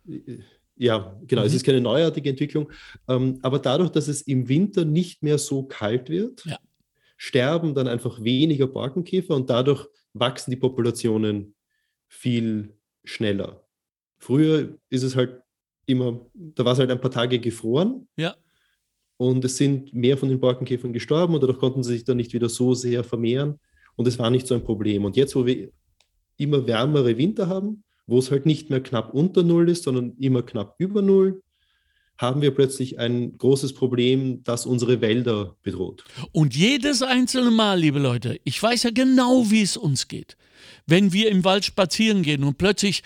Äh, 0.07 0.43
ja, 0.78 1.19
genau, 1.28 1.43
es 1.43 1.51
Mhm. 1.51 1.57
ist 1.57 1.63
keine 1.65 1.82
neuartige 1.82 2.30
Entwicklung. 2.30 2.71
Ähm, 3.07 3.39
aber 3.41 3.59
dadurch, 3.59 3.89
dass 3.89 4.07
es 4.07 4.21
im 4.23 4.47
Winter 4.49 4.86
nicht 4.86 5.23
mehr 5.23 5.38
so 5.38 5.63
kalt 5.63 6.09
wird, 6.09 6.45
Ja. 6.45 6.57
sterben 7.17 7.73
dann 7.73 7.88
einfach 7.88 8.23
weniger 8.23 8.67
Borkenkäfer 8.67 9.36
und 9.36 9.49
dadurch 9.49 9.88
wachsen 10.13 10.51
die 10.51 10.57
Populationen 10.57 11.55
viel 12.07 12.73
schneller. 13.03 13.63
Früher 14.19 14.78
ist 14.89 15.03
es 15.03 15.15
halt 15.15 15.41
immer, 15.86 16.25
da 16.34 16.65
war 16.65 16.73
es 16.73 16.80
halt 16.80 16.91
ein 16.91 17.01
paar 17.01 17.11
Tage 17.11 17.39
gefroren 17.39 18.07
Ja. 18.17 18.36
und 19.17 19.43
es 19.45 19.57
sind 19.57 19.93
mehr 19.93 20.17
von 20.17 20.30
den 20.30 20.39
Borkenkäfern 20.39 20.93
gestorben 20.93 21.34
und 21.34 21.41
dadurch 21.41 21.59
konnten 21.59 21.84
sie 21.84 21.93
sich 21.93 22.03
dann 22.03 22.17
nicht 22.17 22.34
wieder 22.34 22.49
so 22.49 22.73
sehr 22.73 23.03
vermehren 23.03 23.59
und 23.95 24.07
es 24.07 24.19
war 24.19 24.30
nicht 24.30 24.47
so 24.47 24.55
ein 24.55 24.63
Problem. 24.63 25.05
Und 25.05 25.15
jetzt, 25.17 25.36
wo 25.36 25.45
wir 25.45 25.71
immer 26.38 26.67
wärmere 26.67 27.17
Winter 27.17 27.47
haben, 27.47 27.84
wo 28.08 28.20
es 28.20 28.32
halt 28.32 28.45
nicht 28.45 28.70
mehr 28.70 28.82
knapp 28.82 29.14
unter 29.14 29.43
Null 29.43 29.70
ist, 29.70 29.84
sondern 29.84 30.16
immer 30.18 30.41
knapp 30.41 30.76
über 30.80 31.01
Null, 31.01 31.43
haben 32.18 32.41
wir 32.41 32.51
plötzlich 32.51 32.97
ein 32.97 33.38
großes 33.38 33.74
Problem, 33.74 34.43
das 34.43 34.66
unsere 34.66 35.01
Wälder 35.01 35.55
bedroht. 35.62 36.03
Und 36.32 36.55
jedes 36.55 37.03
einzelne 37.03 37.51
Mal, 37.51 37.80
liebe 37.80 37.99
Leute, 37.99 38.39
ich 38.43 38.62
weiß 38.62 38.84
ja 38.84 38.89
genau, 38.91 39.51
wie 39.51 39.62
es 39.62 39.78
uns 39.78 40.08
geht. 40.08 40.36
Wenn 40.88 41.14
wir 41.14 41.30
im 41.30 41.43
Wald 41.43 41.66
spazieren 41.66 42.24
gehen 42.24 42.43
und 42.43 42.58
plötzlich 42.58 43.03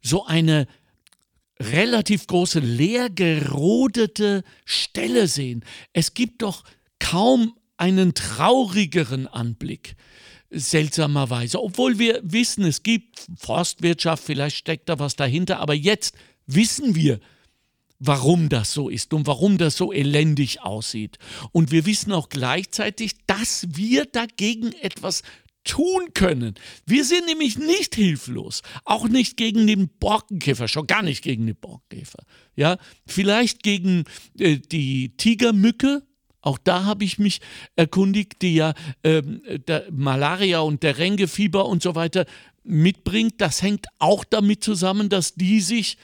so 0.00 0.24
eine 0.24 0.66
relativ 1.60 2.26
große, 2.26 2.60
leer 2.60 3.10
gerodete 3.10 4.42
Stelle 4.64 5.28
sehen. 5.28 5.64
Es 5.92 6.14
gibt 6.14 6.42
doch 6.42 6.64
kaum 6.98 7.54
einen 7.76 8.14
traurigeren 8.14 9.26
Anblick, 9.26 9.96
seltsamerweise. 10.54 11.62
Obwohl 11.62 11.98
wir 11.98 12.20
wissen, 12.22 12.64
es 12.64 12.82
gibt 12.82 13.26
Forstwirtschaft, 13.36 14.24
vielleicht 14.24 14.56
steckt 14.56 14.88
da 14.88 14.98
was 14.98 15.16
dahinter, 15.16 15.60
aber 15.60 15.74
jetzt 15.74 16.14
wissen 16.46 16.94
wir, 16.94 17.20
warum 17.98 18.48
das 18.48 18.72
so 18.72 18.88
ist 18.88 19.14
und 19.14 19.26
warum 19.26 19.58
das 19.58 19.76
so 19.76 19.92
elendig 19.92 20.62
aussieht. 20.62 21.18
Und 21.52 21.70
wir 21.70 21.86
wissen 21.86 22.12
auch 22.12 22.28
gleichzeitig, 22.28 23.12
dass 23.26 23.66
wir 23.70 24.04
dagegen 24.06 24.72
etwas 24.80 25.22
tun 25.64 26.12
können. 26.12 26.54
Wir 26.86 27.04
sind 27.04 27.26
nämlich 27.26 27.58
nicht 27.58 27.94
hilflos, 27.94 28.62
auch 28.84 29.08
nicht 29.08 29.36
gegen 29.36 29.66
den 29.66 29.88
Borkenkäfer, 29.88 30.68
schon 30.68 30.86
gar 30.86 31.02
nicht 31.02 31.22
gegen 31.22 31.46
den 31.46 31.56
Borkenkäfer. 31.56 32.24
Ja, 32.54 32.78
vielleicht 33.06 33.62
gegen 33.62 34.04
äh, 34.38 34.58
die 34.58 35.16
Tigermücke, 35.16 36.06
auch 36.44 36.58
da 36.58 36.84
habe 36.84 37.04
ich 37.04 37.18
mich 37.18 37.40
erkundigt, 37.74 38.42
die 38.42 38.56
ja 38.56 38.74
ähm, 39.02 39.40
der 39.66 39.86
Malaria 39.90 40.60
und 40.60 40.82
der 40.82 40.98
Rengefieber 40.98 41.66
und 41.66 41.82
so 41.82 41.94
weiter 41.94 42.26
mitbringt. 42.64 43.40
Das 43.40 43.62
hängt 43.62 43.86
auch 43.98 44.24
damit 44.24 44.62
zusammen, 44.62 45.08
dass 45.08 45.34
die 45.34 45.60
sich 45.60 45.96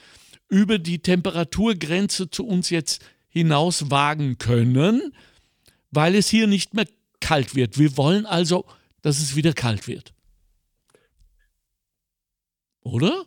über 0.49 0.79
die 0.79 0.99
Temperaturgrenze 0.99 2.31
zu 2.31 2.47
uns 2.47 2.71
jetzt 2.71 3.03
hinaus 3.29 3.91
wagen 3.91 4.39
können, 4.39 5.13
weil 5.91 6.15
es 6.15 6.27
hier 6.27 6.47
nicht 6.47 6.73
mehr 6.73 6.87
kalt 7.19 7.53
wird. 7.55 7.77
Wir 7.77 7.95
wollen 7.95 8.25
also, 8.25 8.65
dass 9.03 9.19
es 9.19 9.35
wieder 9.35 9.53
kalt 9.53 9.87
wird. 9.87 10.13
Oder? 12.81 13.25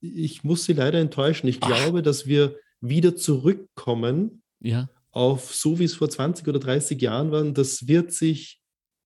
Ich 0.00 0.44
muss 0.44 0.64
Sie 0.64 0.74
leider 0.74 1.00
enttäuschen. 1.00 1.48
Ich 1.48 1.62
Ach. 1.62 1.68
glaube, 1.68 2.02
dass 2.02 2.26
wir 2.26 2.56
wieder 2.82 3.16
zurückkommen 3.16 4.42
Ja. 4.60 4.88
Auf 5.16 5.54
so, 5.54 5.78
wie 5.78 5.84
es 5.84 5.94
vor 5.94 6.10
20 6.10 6.46
oder 6.46 6.58
30 6.60 7.00
Jahren 7.00 7.30
war. 7.32 7.42
Das 7.44 7.88
wird 7.88 8.12
sich, 8.12 8.60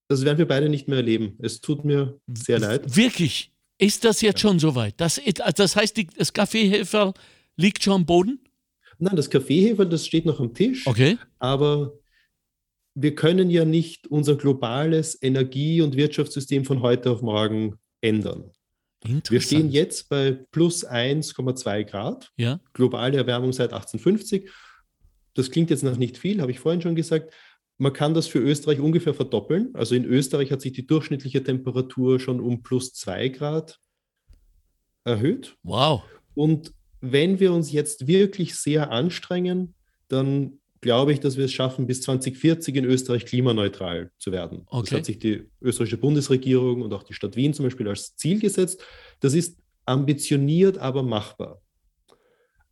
das 0.09 0.25
werden 0.25 0.39
wir 0.39 0.49
beide 0.49 0.69
nicht 0.69 0.89
mehr 0.89 0.97
erleben. 0.99 1.39
Es 1.41 1.61
tut 1.61 1.85
mir 1.85 2.19
sehr 2.27 2.59
leid. 2.59 2.97
Wirklich? 2.97 3.53
Ist 3.79 4.05
das 4.05 4.21
jetzt 4.21 4.41
schon 4.41 4.59
soweit? 4.59 5.01
Das, 5.01 5.21
das 5.55 5.77
heißt, 5.77 5.97
die, 5.97 6.09
das 6.09 6.33
Kaffeehefer 6.33 7.15
liegt 7.57 7.85
schon 7.85 7.93
am 7.95 8.07
Boden? 8.07 8.41
Nein, 8.99 9.15
das 9.15 9.31
Kaffeehefer, 9.31 9.87
das 9.87 10.05
steht 10.05 10.27
noch 10.27 10.41
am 10.41 10.53
Tisch. 10.53 10.85
Okay. 10.87 11.17
Aber 11.39 11.93
wir 12.95 13.15
können 13.15 13.49
ja 13.49 13.65
nicht 13.65 14.09
unser 14.09 14.35
globales 14.35 15.17
Energie- 15.23 15.81
und 15.81 15.97
Wirtschaftssystem 15.97 16.65
von 16.65 16.83
heute 16.83 17.13
auf 17.13 17.23
morgen 17.23 17.77
ändern. 18.01 18.51
Wir 19.05 19.41
stehen 19.41 19.71
jetzt 19.71 20.09
bei 20.09 20.33
plus 20.51 20.85
1,2 20.85 21.85
Grad, 21.85 22.31
Ja. 22.37 22.61
globale 22.75 23.17
Erwärmung 23.17 23.53
seit 23.53 23.73
1850. 23.73 24.51
Das 25.35 25.51
klingt 25.51 25.70
jetzt 25.70 25.85
noch 25.85 25.97
nicht 25.97 26.18
viel, 26.18 26.41
habe 26.41 26.51
ich 26.51 26.59
vorhin 26.59 26.83
schon 26.83 26.95
gesagt. 26.95 27.33
Man 27.78 27.93
kann 27.93 28.12
das 28.14 28.26
für 28.26 28.41
Österreich 28.41 28.78
ungefähr 28.81 29.14
verdoppeln. 29.14 29.70
Also 29.74 29.95
in 29.95 30.05
Österreich 30.05 30.53
hat 30.53 30.61
sich 30.61 30.72
die 30.72 30.87
durchschnittliche 30.87 31.43
Temperatur 31.43 32.20
schon 32.20 32.41
um 32.41 32.62
plus 32.62 32.93
2 32.93 33.28
Grad 33.31 33.78
erhöht. 35.05 35.57
Wow. 35.62 36.03
Und 36.35 36.72
wenn 37.01 37.41
wir 37.41 37.53
uns 37.53 37.72
jetzt 37.72 38.07
wirklich 38.07 38.55
sehr 38.55 38.91
anstrengen, 38.91 39.74
dann 40.09 40.59
glaube 40.83 41.12
ich, 41.12 41.20
dass 41.20 41.37
wir 41.37 41.45
es 41.47 41.53
schaffen, 41.53 41.87
bis 41.87 42.03
2040 42.03 42.74
in 42.76 42.85
Österreich 42.85 43.26
klimaneutral 43.26 44.11
zu 44.18 44.33
werden. 44.33 44.66
Das 44.70 44.81
Okay. 44.81 44.97
hat 44.97 45.05
sich 45.07 45.18
die 45.18 45.49
österreichische 45.61 45.99
Bundesregierung 45.99 46.83
und 46.83 46.93
auch 46.93 47.03
die 47.03 47.14
Stadt 47.14 47.37
Wien 47.37 47.55
zum 47.55 47.66
Beispiel 47.66 47.89
als 47.89 48.16
Ziel 48.16 48.41
gesetzt. 48.41 48.83
Das 49.20 49.35
ist 49.35 49.59
ambitioniert, 49.87 50.78
aber 50.78 51.03
machbar. 51.03 51.61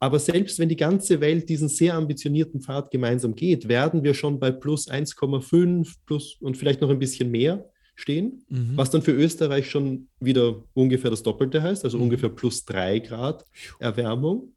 Aber 0.01 0.19
selbst 0.21 0.59
wenn 0.59 0.69
die 0.69 0.77
ganze 0.77 1.21
Welt 1.21 1.49
diesen 1.49 1.69
sehr 1.69 1.95
ambitionierten 1.95 2.61
Pfad 2.61 2.91
gemeinsam 2.91 3.35
geht, 3.35 3.69
werden 3.69 4.05
wir 4.05 4.15
schon 4.15 4.39
bei 4.39 4.51
plus 4.53 4.89
1,5 4.89 5.97
plus 6.07 6.37
und 6.41 6.57
vielleicht 6.57 6.81
noch 6.81 6.91
ein 6.91 6.99
bisschen 7.01 7.31
mehr 7.31 7.69
stehen, 7.97 8.45
Mhm. 8.49 8.77
was 8.77 8.91
dann 8.91 9.03
für 9.03 9.11
Österreich 9.13 9.69
schon 9.69 10.09
wieder 10.21 10.63
ungefähr 10.75 11.11
das 11.11 11.25
Doppelte 11.25 11.63
heißt, 11.63 11.85
also 11.85 11.97
Mhm. 11.97 12.05
ungefähr 12.05 12.29
plus 12.29 12.65
3 12.65 13.01
Grad 13.01 13.45
Erwärmung. 13.81 14.53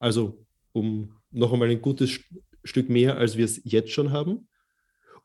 Also 0.00 0.44
um 0.72 1.12
noch 1.30 1.52
einmal 1.52 1.68
ein 1.70 1.80
gutes 1.82 2.10
St- 2.10 2.24
Stück 2.64 2.88
mehr, 2.90 3.16
als 3.16 3.36
wir 3.36 3.44
es 3.44 3.60
jetzt 3.64 3.90
schon 3.92 4.10
haben. 4.10 4.48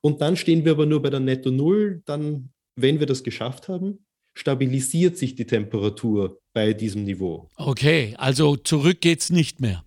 Und 0.02 0.22
dann 0.22 0.38
stehen 0.38 0.64
wir 0.64 0.74
aber 0.74 0.86
nur 0.86 1.02
bei 1.02 1.10
der 1.10 1.20
Netto 1.20 1.50
Null. 1.50 2.02
Dann, 2.06 2.50
wenn 2.76 3.00
wir 3.00 3.08
das 3.08 3.24
geschafft 3.24 3.68
haben, 3.68 4.06
stabilisiert 4.34 5.18
sich 5.18 5.36
die 5.36 5.46
Temperatur 5.46 6.40
bei 6.54 6.74
diesem 6.74 7.04
Niveau. 7.04 7.50
Okay, 7.56 8.16
also 8.18 8.56
zurück 8.56 9.02
geht's 9.02 9.30
nicht 9.30 9.60
mehr. 9.60 9.84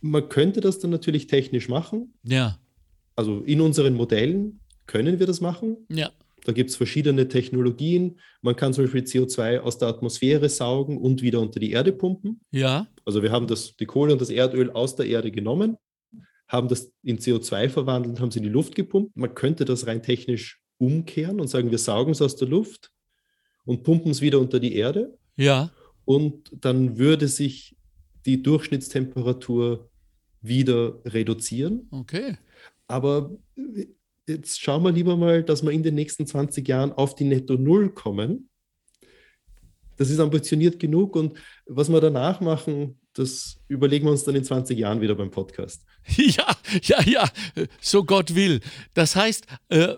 Man 0.00 0.28
könnte 0.28 0.60
das 0.60 0.78
dann 0.78 0.90
natürlich 0.90 1.26
technisch 1.26 1.68
machen. 1.68 2.14
Ja. 2.22 2.58
Also 3.14 3.40
in 3.40 3.60
unseren 3.60 3.94
Modellen 3.94 4.60
können 4.86 5.18
wir 5.18 5.26
das 5.26 5.40
machen. 5.40 5.78
Ja. 5.90 6.10
Da 6.44 6.52
gibt 6.52 6.70
es 6.70 6.76
verschiedene 6.76 7.26
Technologien. 7.28 8.20
Man 8.40 8.54
kann 8.54 8.72
zum 8.72 8.84
Beispiel 8.84 9.02
CO2 9.02 9.58
aus 9.58 9.78
der 9.78 9.88
Atmosphäre 9.88 10.48
saugen 10.48 10.96
und 10.98 11.22
wieder 11.22 11.40
unter 11.40 11.58
die 11.58 11.72
Erde 11.72 11.92
pumpen. 11.92 12.40
Ja. 12.52 12.86
Also 13.04 13.22
wir 13.22 13.32
haben 13.32 13.48
das, 13.48 13.74
die 13.76 13.86
Kohle 13.86 14.12
und 14.12 14.20
das 14.20 14.30
Erdöl 14.30 14.70
aus 14.70 14.94
der 14.94 15.06
Erde 15.06 15.32
genommen, 15.32 15.76
haben 16.46 16.68
das 16.68 16.92
in 17.02 17.18
CO2 17.18 17.68
verwandelt, 17.68 18.20
haben 18.20 18.30
sie 18.30 18.38
in 18.38 18.44
die 18.44 18.50
Luft 18.50 18.76
gepumpt. 18.76 19.16
Man 19.16 19.34
könnte 19.34 19.64
das 19.64 19.86
rein 19.88 20.02
technisch 20.02 20.60
umkehren 20.78 21.40
und 21.40 21.48
sagen, 21.48 21.70
wir 21.70 21.78
saugen 21.78 22.12
es 22.12 22.22
aus 22.22 22.36
der 22.36 22.48
Luft 22.48 22.92
und 23.66 23.82
pumpen 23.82 24.12
es 24.12 24.22
wieder 24.22 24.40
unter 24.40 24.58
die 24.58 24.74
Erde. 24.74 25.18
Ja. 25.36 25.70
Und 26.06 26.50
dann 26.64 26.96
würde 26.96 27.28
sich 27.28 27.76
die 28.24 28.42
Durchschnittstemperatur 28.42 29.90
wieder 30.40 31.00
reduzieren. 31.04 31.88
Okay. 31.90 32.38
Aber 32.86 33.36
jetzt 34.26 34.60
schauen 34.60 34.82
wir 34.84 34.92
lieber 34.92 35.16
mal, 35.16 35.42
dass 35.42 35.62
wir 35.62 35.72
in 35.72 35.82
den 35.82 35.94
nächsten 35.94 36.26
20 36.26 36.66
Jahren 36.66 36.92
auf 36.92 37.14
die 37.14 37.24
Netto 37.24 37.54
Null 37.54 37.90
kommen. 37.90 38.48
Das 39.96 40.10
ist 40.10 40.20
ambitioniert 40.20 40.78
genug 40.78 41.16
und 41.16 41.38
was 41.66 41.88
wir 41.88 42.00
danach 42.00 42.40
machen, 42.40 43.00
das 43.14 43.58
überlegen 43.66 44.06
wir 44.06 44.12
uns 44.12 44.24
dann 44.24 44.34
in 44.34 44.44
20 44.44 44.78
Jahren 44.78 45.00
wieder 45.00 45.14
beim 45.14 45.30
Podcast. 45.30 45.84
Ja, 46.16 46.54
ja, 46.82 47.02
ja, 47.02 47.28
so 47.80 48.04
Gott 48.04 48.36
will. 48.36 48.60
Das 48.94 49.16
heißt, 49.16 49.46
äh, 49.70 49.94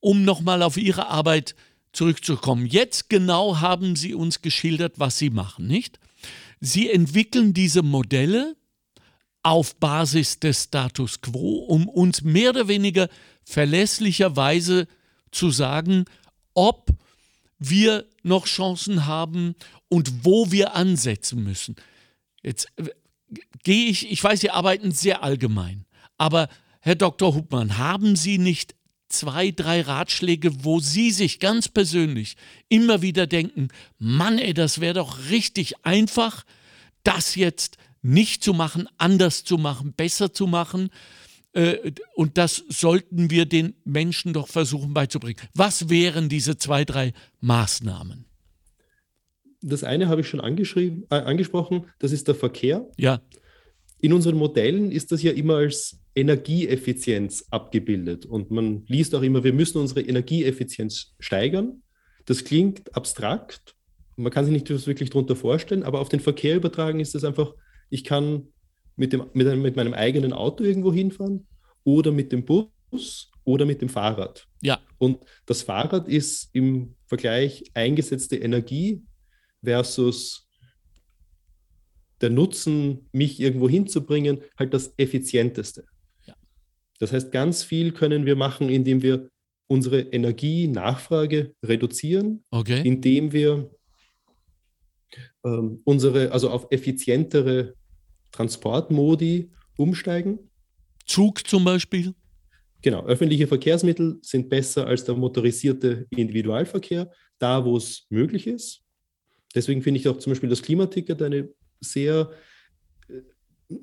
um 0.00 0.24
nochmal 0.24 0.62
auf 0.62 0.78
Ihre 0.78 1.08
Arbeit 1.08 1.54
zurückzukommen, 1.92 2.66
jetzt 2.66 3.08
genau 3.10 3.60
haben 3.60 3.96
Sie 3.96 4.14
uns 4.14 4.42
geschildert, 4.42 4.94
was 4.98 5.18
Sie 5.18 5.30
machen, 5.30 5.66
nicht? 5.66 5.98
Sie 6.60 6.90
entwickeln 6.90 7.54
diese 7.54 7.82
Modelle 7.82 8.56
auf 9.42 9.76
Basis 9.76 10.38
des 10.38 10.64
Status 10.64 11.20
quo, 11.20 11.64
um 11.64 11.88
uns 11.88 12.22
mehr 12.22 12.50
oder 12.50 12.68
weniger 12.68 13.08
verlässlicherweise 13.44 14.86
zu 15.32 15.50
sagen, 15.50 16.04
ob 16.54 16.90
wir 17.58 18.06
noch 18.22 18.46
Chancen 18.46 19.06
haben 19.06 19.54
und 19.88 20.24
wo 20.24 20.50
wir 20.50 20.74
ansetzen 20.74 21.42
müssen. 21.42 21.76
Jetzt 22.42 22.68
äh, 22.76 22.90
gehe 23.62 23.86
ich, 23.86 24.10
ich 24.10 24.22
weiß, 24.22 24.40
Sie 24.40 24.50
arbeiten 24.50 24.92
sehr 24.92 25.22
allgemein, 25.22 25.86
aber 26.18 26.48
Herr 26.80 26.96
Dr. 26.96 27.34
Hubmann, 27.34 27.78
haben 27.78 28.16
Sie 28.16 28.38
nicht 28.38 28.74
zwei, 29.12 29.50
drei 29.50 29.82
Ratschläge, 29.82 30.64
wo 30.64 30.80
Sie 30.80 31.10
sich 31.10 31.40
ganz 31.40 31.68
persönlich 31.68 32.36
immer 32.68 33.02
wieder 33.02 33.26
denken, 33.26 33.68
Mann, 33.98 34.38
ey, 34.38 34.54
das 34.54 34.80
wäre 34.80 34.94
doch 34.94 35.30
richtig 35.30 35.84
einfach, 35.84 36.44
das 37.04 37.34
jetzt 37.34 37.76
nicht 38.02 38.42
zu 38.42 38.52
machen, 38.52 38.88
anders 38.98 39.44
zu 39.44 39.58
machen, 39.58 39.92
besser 39.92 40.32
zu 40.32 40.46
machen. 40.46 40.90
Äh, 41.52 41.92
und 42.14 42.38
das 42.38 42.64
sollten 42.68 43.30
wir 43.30 43.46
den 43.46 43.74
Menschen 43.84 44.32
doch 44.32 44.48
versuchen 44.48 44.94
beizubringen. 44.94 45.40
Was 45.54 45.88
wären 45.88 46.28
diese 46.28 46.56
zwei, 46.56 46.84
drei 46.84 47.12
Maßnahmen? 47.40 48.24
Das 49.60 49.84
eine 49.84 50.08
habe 50.08 50.22
ich 50.22 50.28
schon 50.28 50.40
äh, 50.40 51.04
angesprochen, 51.10 51.86
das 52.00 52.10
ist 52.10 52.26
der 52.26 52.34
Verkehr. 52.34 52.88
Ja. 52.96 53.20
In 54.02 54.12
unseren 54.12 54.36
Modellen 54.36 54.90
ist 54.90 55.12
das 55.12 55.22
ja 55.22 55.30
immer 55.30 55.54
als 55.54 56.00
Energieeffizienz 56.16 57.46
abgebildet. 57.50 58.26
Und 58.26 58.50
man 58.50 58.84
liest 58.86 59.14
auch 59.14 59.22
immer, 59.22 59.44
wir 59.44 59.52
müssen 59.52 59.78
unsere 59.78 60.02
Energieeffizienz 60.02 61.14
steigern. 61.20 61.82
Das 62.24 62.42
klingt 62.42 62.94
abstrakt. 62.96 63.76
Man 64.16 64.32
kann 64.32 64.44
sich 64.44 64.52
nicht 64.52 64.86
wirklich 64.86 65.10
darunter 65.10 65.36
vorstellen, 65.36 65.84
aber 65.84 66.00
auf 66.00 66.08
den 66.08 66.18
Verkehr 66.18 66.56
übertragen 66.56 66.98
ist 66.98 67.14
es 67.14 67.22
einfach, 67.22 67.54
ich 67.90 68.02
kann 68.02 68.48
mit, 68.96 69.12
dem, 69.12 69.26
mit, 69.34 69.56
mit 69.56 69.76
meinem 69.76 69.94
eigenen 69.94 70.32
Auto 70.32 70.64
irgendwo 70.64 70.92
hinfahren 70.92 71.46
oder 71.84 72.10
mit 72.10 72.32
dem 72.32 72.44
Bus 72.44 73.30
oder 73.44 73.64
mit 73.66 73.82
dem 73.82 73.88
Fahrrad. 73.88 74.48
Ja. 74.62 74.80
Und 74.98 75.24
das 75.46 75.62
Fahrrad 75.62 76.08
ist 76.08 76.50
im 76.52 76.96
Vergleich 77.06 77.62
eingesetzte 77.74 78.36
Energie 78.36 79.02
versus 79.62 80.48
der 82.22 82.30
Nutzen, 82.30 83.08
mich 83.12 83.40
irgendwo 83.40 83.68
hinzubringen, 83.68 84.40
halt 84.58 84.72
das 84.72 84.94
effizienteste. 84.96 85.84
Ja. 86.26 86.34
Das 86.98 87.12
heißt, 87.12 87.32
ganz 87.32 87.62
viel 87.62 87.92
können 87.92 88.24
wir 88.24 88.36
machen, 88.36 88.68
indem 88.68 89.02
wir 89.02 89.28
unsere 89.66 90.00
Energienachfrage 90.00 91.54
reduzieren, 91.62 92.44
okay. 92.50 92.82
indem 92.84 93.32
wir 93.32 93.70
ähm, 95.44 95.80
unsere, 95.84 96.30
also 96.32 96.50
auf 96.50 96.66
effizientere 96.70 97.74
Transportmodi 98.30 99.50
umsteigen. 99.76 100.38
Zug 101.06 101.46
zum 101.46 101.64
Beispiel? 101.64 102.14
Genau, 102.82 103.04
öffentliche 103.06 103.46
Verkehrsmittel 103.46 104.18
sind 104.22 104.48
besser 104.48 104.86
als 104.86 105.04
der 105.04 105.14
motorisierte 105.14 106.06
Individualverkehr, 106.10 107.10
da 107.38 107.64
wo 107.64 107.76
es 107.76 108.06
möglich 108.10 108.46
ist. 108.46 108.82
Deswegen 109.54 109.82
finde 109.82 110.00
ich 110.00 110.08
auch 110.08 110.18
zum 110.18 110.32
Beispiel 110.32 110.48
das 110.48 110.62
Klimaticket 110.62 111.22
eine 111.22 111.48
sehr 111.82 112.30
äh, 113.08 113.74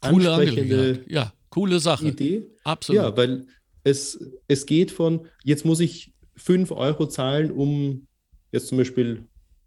coole 0.00 0.32
ansprechende 0.32 1.04
ja, 1.06 1.32
coole 1.50 1.80
Sache. 1.80 2.08
Idee. 2.08 2.50
Absolut. 2.64 3.02
Ja, 3.02 3.16
weil 3.16 3.46
es, 3.84 4.18
es 4.48 4.66
geht 4.66 4.90
von, 4.90 5.26
jetzt 5.42 5.64
muss 5.64 5.80
ich 5.80 6.12
5 6.36 6.70
Euro 6.72 7.06
zahlen, 7.06 7.50
um 7.50 8.06
jetzt 8.52 8.68
zum 8.68 8.78
Beispiel 8.78 9.26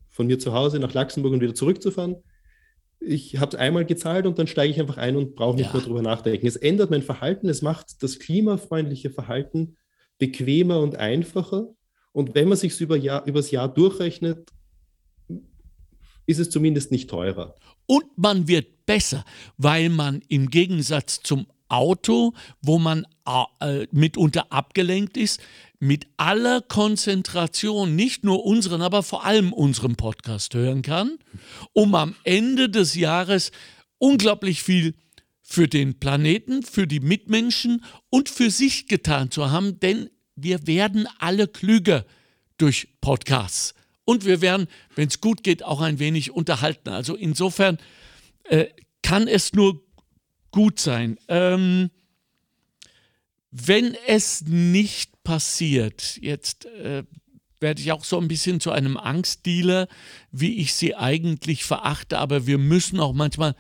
von 0.10 0.28
mir 0.28 0.40
zu 0.40 0.54
Hause 0.54 0.80
nach 0.80 0.94
Luxemburg 0.94 1.34
und 1.34 1.42
wieder 1.42 1.56
zurückzufahren, 1.56 2.18
ich 3.00 3.38
habe 3.38 3.56
es 3.56 3.56
einmal 3.56 3.86
gezahlt 3.86 4.26
und 4.26 4.40
dann 4.40 4.48
steige 4.48 4.74
ich 4.74 4.80
einfach 4.80 4.98
ein 4.98 5.16
und 5.16 5.36
brauche 5.36 5.56
nicht 5.56 5.68
ja. 5.68 5.74
mehr 5.74 5.82
drüber 5.82 6.02
nachdenken. 6.02 6.48
Es 6.48 6.56
ändert 6.56 6.90
mein 6.90 7.04
Verhalten, 7.04 7.48
es 7.48 7.62
macht 7.62 8.02
das 8.02 8.20
klimafreundliche 8.20 9.12
Verhalten 9.12 9.78
bequemer 10.18 10.80
und 10.80 10.96
einfacher. 10.96 11.68
Und 12.12 12.34
wenn 12.34 12.48
man 12.48 12.58
sich 12.58 12.80
über 12.82 12.98
Jahr, 12.98 13.26
übers 13.28 13.52
Jahr 13.52 13.72
durchrechnet, 13.72 14.50
ist 16.26 16.40
es 16.40 16.50
zumindest 16.50 16.92
nicht 16.92 17.10
teurer. 17.10 17.56
Und 17.88 18.06
man 18.18 18.48
wird 18.48 18.86
besser, 18.86 19.26
weil 19.58 19.90
man 19.90 20.22
im 20.28 20.50
Gegensatz 20.50 21.22
zum 21.24 21.48
Auto, 21.70 22.34
wo 22.62 22.80
man 22.80 23.06
äh, 23.60 23.88
mitunter 23.92 24.52
abgelenkt 24.52 25.18
ist, 25.18 25.42
mit 25.80 26.08
aller 26.18 26.62
Konzentration 26.62 27.96
nicht 27.96 28.24
nur 28.24 28.46
unseren, 28.46 28.82
aber 28.82 29.04
vor 29.04 29.26
allem 29.26 29.54
unseren 29.54 29.96
Podcast 29.96 30.54
hören 30.54 30.82
kann, 30.82 31.20
um 31.74 31.94
am 31.96 32.16
Ende 32.24 32.70
des 32.70 32.96
Jahres 32.96 33.52
unglaublich 34.00 34.64
viel 34.64 34.96
für 35.42 35.68
den 35.68 36.00
Planeten, 36.00 36.64
für 36.64 36.88
die 36.88 37.00
Mitmenschen 37.00 37.84
und 38.10 38.30
für 38.30 38.50
sich 38.50 38.88
getan 38.88 39.32
zu 39.32 39.52
haben, 39.52 39.80
denn 39.80 40.10
wir 40.36 40.68
werden 40.68 41.08
alle 41.20 41.48
klüger 41.48 42.06
durch 42.58 42.90
Podcasts. 43.02 43.74
Und 44.08 44.24
wir 44.24 44.40
werden, 44.40 44.68
wenn 44.96 45.10
es 45.10 45.20
gut 45.20 45.44
geht, 45.44 45.64
auch 45.64 45.82
ein 45.82 46.00
wenig 46.00 46.32
unterhalten. 46.32 46.88
Also 46.88 47.14
insofern 47.14 47.78
äh, 48.46 48.68
kann 49.02 49.28
es 49.28 49.52
nur 49.52 49.84
gut 50.50 50.80
sein. 50.80 51.18
Ähm, 51.28 51.92
wenn 53.52 53.98
es 54.08 54.44
nicht 54.44 55.24
passiert, 55.26 56.18
jetzt 56.22 56.68
äh, 56.68 57.04
werde 57.60 57.82
ich 57.82 57.92
auch 57.92 58.06
so 58.06 58.18
ein 58.18 58.30
bisschen 58.30 58.62
zu 58.62 58.72
einem 58.72 58.96
Angstdealer, 58.96 59.90
wie 60.32 60.56
ich 60.56 60.74
sie 60.74 60.96
eigentlich 60.96 61.66
verachte, 61.66 62.18
aber 62.18 62.48
wir 62.48 62.60
müssen 62.60 63.02
auch 63.02 63.14
manchmal 63.14 63.56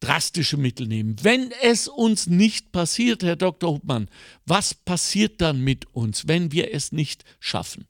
drastische 0.00 0.56
Mittel 0.56 0.86
nehmen. 0.86 1.16
Wenn 1.20 1.52
es 1.62 1.86
uns 1.86 2.28
nicht 2.28 2.72
passiert, 2.72 3.22
Herr 3.22 3.36
Dr. 3.36 3.74
Hubmann, 3.74 4.08
was 4.46 4.72
passiert 4.72 5.42
dann 5.42 5.60
mit 5.60 5.84
uns, 5.94 6.26
wenn 6.28 6.50
wir 6.50 6.72
es 6.72 6.92
nicht 6.92 7.24
schaffen? 7.40 7.86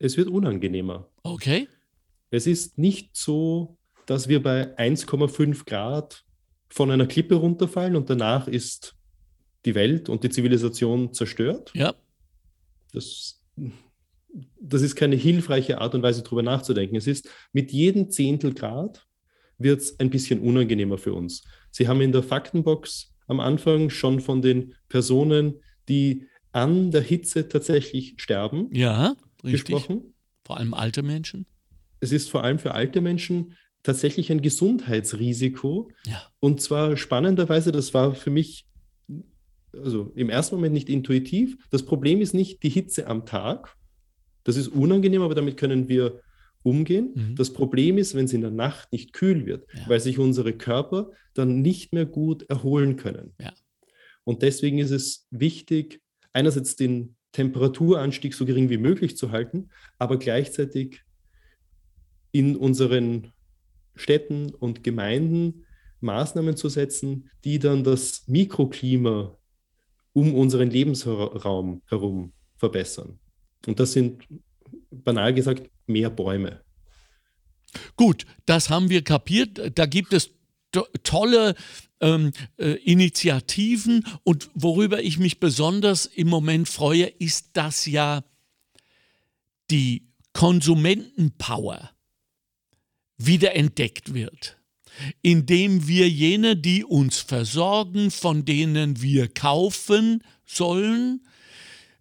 Es 0.00 0.16
wird 0.16 0.28
unangenehmer. 0.28 1.08
Okay. 1.22 1.68
Es 2.30 2.46
ist 2.46 2.78
nicht 2.78 3.16
so, 3.16 3.76
dass 4.06 4.28
wir 4.28 4.42
bei 4.42 4.76
1,5 4.76 5.66
Grad 5.66 6.24
von 6.68 6.90
einer 6.90 7.06
Klippe 7.06 7.34
runterfallen 7.34 7.96
und 7.96 8.08
danach 8.08 8.48
ist 8.48 8.96
die 9.66 9.74
Welt 9.74 10.08
und 10.08 10.24
die 10.24 10.30
Zivilisation 10.30 11.12
zerstört. 11.12 11.70
Ja. 11.74 11.94
Das, 12.92 13.42
das 14.58 14.82
ist 14.82 14.96
keine 14.96 15.16
hilfreiche 15.16 15.80
Art 15.80 15.94
und 15.94 16.02
Weise, 16.02 16.22
darüber 16.22 16.42
nachzudenken. 16.42 16.96
Es 16.96 17.06
ist 17.06 17.28
mit 17.52 17.70
jedem 17.70 18.10
Zehntel 18.10 18.54
Grad 18.54 19.06
wird 19.58 19.82
es 19.82 20.00
ein 20.00 20.08
bisschen 20.08 20.40
unangenehmer 20.40 20.96
für 20.96 21.12
uns. 21.12 21.44
Sie 21.70 21.86
haben 21.86 22.00
in 22.00 22.12
der 22.12 22.22
Faktenbox 22.22 23.12
am 23.26 23.38
Anfang 23.38 23.90
schon 23.90 24.20
von 24.20 24.40
den 24.40 24.74
Personen, 24.88 25.60
die 25.88 26.26
an 26.52 26.90
der 26.90 27.02
Hitze 27.02 27.48
tatsächlich 27.48 28.14
sterben, 28.16 28.70
ja, 28.72 29.14
richtig. 29.44 29.74
gesprochen. 29.74 30.14
Vor 30.44 30.58
allem 30.58 30.74
alte 30.74 31.02
Menschen. 31.02 31.46
Es 32.00 32.12
ist 32.12 32.30
vor 32.30 32.44
allem 32.44 32.58
für 32.58 32.74
alte 32.74 33.00
Menschen 33.00 33.56
tatsächlich 33.82 34.30
ein 34.30 34.42
Gesundheitsrisiko. 34.42 35.90
Ja. 36.06 36.22
Und 36.40 36.60
zwar 36.60 36.96
spannenderweise, 36.96 37.72
das 37.72 37.94
war 37.94 38.14
für 38.14 38.30
mich 38.30 38.66
also 39.72 40.12
im 40.14 40.30
ersten 40.30 40.56
Moment 40.56 40.74
nicht 40.74 40.88
intuitiv. 40.88 41.56
Das 41.70 41.84
Problem 41.84 42.20
ist 42.20 42.34
nicht 42.34 42.62
die 42.62 42.68
Hitze 42.70 43.06
am 43.06 43.26
Tag. 43.26 43.76
Das 44.44 44.56
ist 44.56 44.68
unangenehm, 44.68 45.22
aber 45.22 45.34
damit 45.34 45.56
können 45.56 45.88
wir 45.88 46.20
umgehen. 46.62 47.12
Mhm. 47.14 47.36
Das 47.36 47.52
Problem 47.52 47.98
ist, 47.98 48.14
wenn 48.14 48.24
es 48.24 48.32
in 48.32 48.40
der 48.40 48.50
Nacht 48.50 48.92
nicht 48.92 49.12
kühl 49.12 49.46
wird, 49.46 49.66
ja. 49.72 49.88
weil 49.88 50.00
sich 50.00 50.18
unsere 50.18 50.52
Körper 50.52 51.10
dann 51.34 51.62
nicht 51.62 51.92
mehr 51.92 52.06
gut 52.06 52.42
erholen 52.50 52.96
können. 52.96 53.34
Ja. 53.40 53.52
Und 54.24 54.42
deswegen 54.42 54.78
ist 54.78 54.90
es 54.90 55.26
wichtig, 55.30 56.00
einerseits 56.32 56.76
den 56.76 57.16
Temperaturanstieg 57.32 58.34
so 58.34 58.44
gering 58.44 58.70
wie 58.70 58.78
möglich 58.78 59.16
zu 59.16 59.30
halten, 59.30 59.70
aber 59.98 60.18
gleichzeitig 60.18 61.02
in 62.32 62.56
unseren 62.56 63.32
Städten 63.94 64.54
und 64.54 64.82
Gemeinden 64.84 65.66
Maßnahmen 66.00 66.56
zu 66.56 66.68
setzen, 66.68 67.30
die 67.44 67.58
dann 67.58 67.84
das 67.84 68.26
Mikroklima 68.26 69.36
um 70.12 70.34
unseren 70.34 70.70
Lebensraum 70.70 71.82
herum 71.86 72.32
verbessern. 72.56 73.18
Und 73.66 73.78
das 73.78 73.92
sind, 73.92 74.26
banal 74.90 75.34
gesagt, 75.34 75.70
mehr 75.86 76.10
Bäume. 76.10 76.62
Gut, 77.96 78.24
das 78.46 78.70
haben 78.70 78.88
wir 78.88 79.04
kapiert. 79.04 79.78
Da 79.78 79.86
gibt 79.86 80.12
es 80.12 80.30
to 80.72 80.86
tolle 81.02 81.54
ähm, 82.00 82.32
äh, 82.56 82.72
Initiativen. 82.84 84.04
Und 84.24 84.50
worüber 84.54 85.02
ich 85.02 85.18
mich 85.18 85.40
besonders 85.40 86.06
im 86.06 86.28
Moment 86.28 86.68
freue, 86.68 87.06
ist, 87.06 87.50
dass 87.54 87.86
ja 87.86 88.24
die 89.70 90.08
Konsumentenpower 90.32 91.90
wiederentdeckt 93.16 94.14
wird, 94.14 94.56
indem 95.22 95.86
wir 95.86 96.08
jene, 96.08 96.56
die 96.56 96.84
uns 96.84 97.18
versorgen, 97.18 98.10
von 98.10 98.44
denen 98.44 99.02
wir 99.02 99.28
kaufen 99.28 100.22
sollen, 100.46 101.26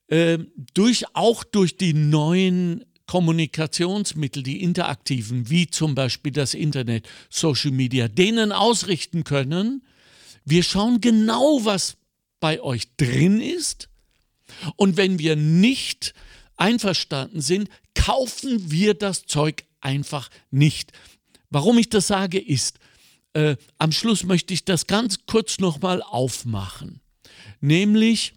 äh, 0.07 0.39
durch, 0.73 1.05
auch 1.13 1.43
durch 1.43 1.77
die 1.77 1.93
neuen 1.93 2.85
Kommunikationsmittel, 3.05 4.43
die 4.43 4.61
interaktiven, 4.61 5.49
wie 5.49 5.67
zum 5.67 5.95
Beispiel 5.95 6.31
das 6.31 6.53
Internet, 6.53 7.07
Social 7.29 7.71
Media, 7.71 8.07
denen 8.07 8.51
ausrichten 8.51 9.23
können, 9.23 9.83
wir 10.49 10.63
schauen 10.63 11.01
genau, 11.01 11.63
was 11.63 11.97
bei 12.39 12.61
euch 12.61 12.95
drin 12.97 13.41
ist. 13.41 13.89
Und 14.75 14.97
wenn 14.97 15.19
wir 15.19 15.35
nicht 15.35 16.13
einverstanden 16.57 17.41
sind, 17.41 17.69
kaufen 17.93 18.71
wir 18.71 18.93
das 18.93 19.25
Zeug 19.25 19.65
einfach 19.81 20.29
nicht. 20.51 20.91
Warum 21.49 21.77
ich 21.77 21.89
das 21.89 22.07
sage, 22.07 22.39
ist, 22.39 22.79
äh, 23.33 23.55
am 23.77 23.91
Schluss 23.91 24.23
möchte 24.23 24.53
ich 24.53 24.65
das 24.65 24.87
ganz 24.87 25.25
kurz 25.25 25.59
nochmal 25.59 26.01
aufmachen. 26.01 27.01
Nämlich, 27.61 28.33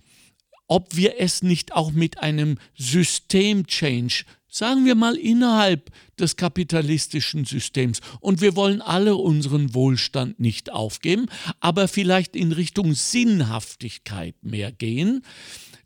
ob 0.67 0.95
wir 0.97 1.19
es 1.19 1.43
nicht 1.43 1.73
auch 1.73 1.93
mit 1.93 2.19
einem 2.19 2.59
System-Change, 2.77 4.25
sagen 4.53 4.85
wir 4.85 4.95
mal 4.95 5.17
innerhalb 5.17 5.91
des 6.21 6.37
kapitalistischen 6.37 7.47
Systems, 7.47 8.01
und 8.21 8.41
wir 8.41 8.55
wollen 8.55 8.83
alle 8.83 9.17
unseren 9.17 9.75
Wohlstand 9.75 10.39
nicht 10.39 10.71
aufgeben, 10.71 11.27
aber 11.59 11.89
vielleicht 11.89 12.37
in 12.37 12.53
Richtung 12.53 12.95
Sinnhaftigkeit 12.95 14.37
mehr 14.43 14.71
gehen, 14.71 15.25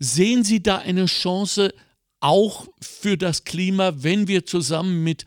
sehen 0.01 0.45
Sie 0.45 0.63
da 0.63 0.79
eine 0.79 1.07
Chance 1.07 1.73
auch 2.21 2.67
für 2.81 3.17
das 3.17 3.45
Klima, 3.45 4.03
wenn 4.03 4.27
wir 4.27 4.45
zusammen 4.45 5.05
mit 5.05 5.25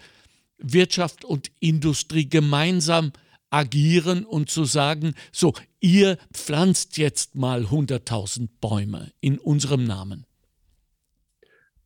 Wirtschaft 0.58 1.24
und 1.24 1.50
Industrie 1.62 2.28
gemeinsam 2.28 3.14
agieren 3.50 4.26
und 4.26 4.50
zu 4.50 4.66
sagen, 4.66 5.14
so, 5.32 5.54
ihr 5.80 6.18
pflanzt 6.34 6.98
jetzt 6.98 7.36
mal 7.36 7.66
100.000 7.66 8.50
Bäume 8.60 9.12
in 9.22 9.40
unserem 9.40 9.86
Namen? 9.86 10.26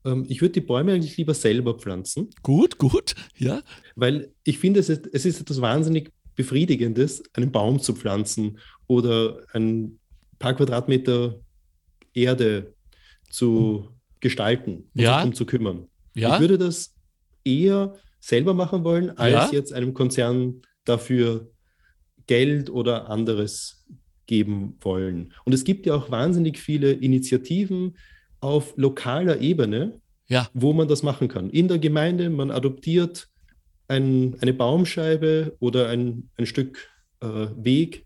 Ähm, 0.06 0.26
ich 0.28 0.42
würde 0.42 0.54
die 0.54 0.62
Bäume 0.62 0.94
eigentlich 0.94 1.18
lieber 1.18 1.34
selber 1.34 1.76
pflanzen. 1.78 2.30
Gut, 2.42 2.78
gut, 2.78 3.16
ja. 3.38 3.62
Weil 3.96 4.32
ich 4.44 4.58
finde, 4.60 4.80
es 4.80 4.90
ist, 4.90 5.08
es 5.12 5.26
ist 5.26 5.42
etwas 5.42 5.62
wahnsinnig 5.62 6.12
Befriedigendes, 6.36 7.24
einen 7.34 7.52
Baum 7.52 7.80
zu 7.80 7.94
pflanzen 7.94 8.58
oder 8.88 9.40
ein 9.54 10.00
paar 10.40 10.54
Quadratmeter 10.56 11.40
Erde 12.14 12.74
zu 13.30 13.90
gestalten 14.20 14.90
und 14.94 15.02
Ja. 15.02 15.10
sich 15.10 15.18
darum 15.18 15.34
zu 15.34 15.46
kümmern. 15.46 15.88
Ja. 16.16 16.36
Ich 16.36 16.42
würde 16.42 16.58
das 16.58 16.96
eher 17.44 17.96
selber 18.20 18.54
machen 18.54 18.84
wollen, 18.84 19.12
als 19.18 19.34
Ja. 19.34 19.50
jetzt 19.52 19.74
einem 19.74 19.94
Konzern 19.94 20.62
dafür 20.86 21.50
Geld 22.28 22.70
oder 22.70 23.10
anderes 23.10 23.86
geben 24.28 24.78
wollen. 24.82 25.34
Und 25.44 25.54
es 25.54 25.64
gibt 25.66 25.86
ja 25.86 25.94
auch 25.96 26.10
wahnsinnig 26.10 26.58
viele 26.58 26.92
Initiativen 26.94 27.98
auf 28.44 28.74
lokaler 28.76 29.40
Ebene, 29.40 30.02
Ja. 30.28 30.50
wo 30.54 30.74
man 30.74 30.88
das 30.88 31.02
machen 31.04 31.28
kann. 31.28 31.50
In 31.50 31.68
der 31.68 31.80
Gemeinde, 31.80 32.30
man 32.30 32.52
adoptiert 32.52 33.30
ein, 33.88 34.36
eine 34.42 34.54
Baumscheibe 34.54 35.56
oder 35.60 35.90
ein, 35.90 36.30
ein 36.38 36.46
Stück 36.46 36.90
äh, 37.22 37.48
Weg 37.56 38.06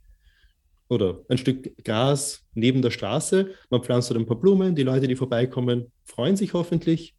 oder 0.90 1.22
ein 1.30 1.38
Stück 1.38 1.84
Gras 1.84 2.46
neben 2.54 2.82
der 2.82 2.92
Straße. 2.92 3.52
Man 3.70 3.84
pflanzt 3.84 4.10
dort 4.10 4.20
ein 4.20 4.26
paar 4.26 4.40
Blumen. 4.40 4.76
Die 4.76 4.84
Leute, 4.84 5.08
die 5.08 5.16
vorbeikommen, 5.16 5.92
freuen 6.04 6.38
sich 6.38 6.54
hoffentlich. 6.54 7.16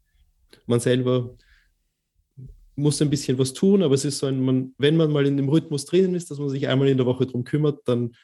Man 0.65 0.79
selber 0.79 1.35
muss 2.75 3.01
ein 3.01 3.09
bisschen 3.09 3.37
was 3.37 3.53
tun, 3.53 3.83
aber 3.83 3.93
es 3.93 4.05
ist 4.05 4.19
so 4.19 4.27
ein, 4.27 4.39
man, 4.41 4.73
wenn 4.77 4.95
man 4.95 5.11
mal 5.11 5.25
in 5.25 5.35
dem 5.37 5.49
Rhythmus 5.49 5.85
drinnen 5.85 6.15
ist, 6.15 6.31
dass 6.31 6.39
man 6.39 6.49
sich 6.49 6.67
einmal 6.67 6.87
in 6.87 6.97
der 6.97 7.05
Woche 7.05 7.25
darum 7.25 7.43
kümmert, 7.43 7.81
dann 7.85 8.15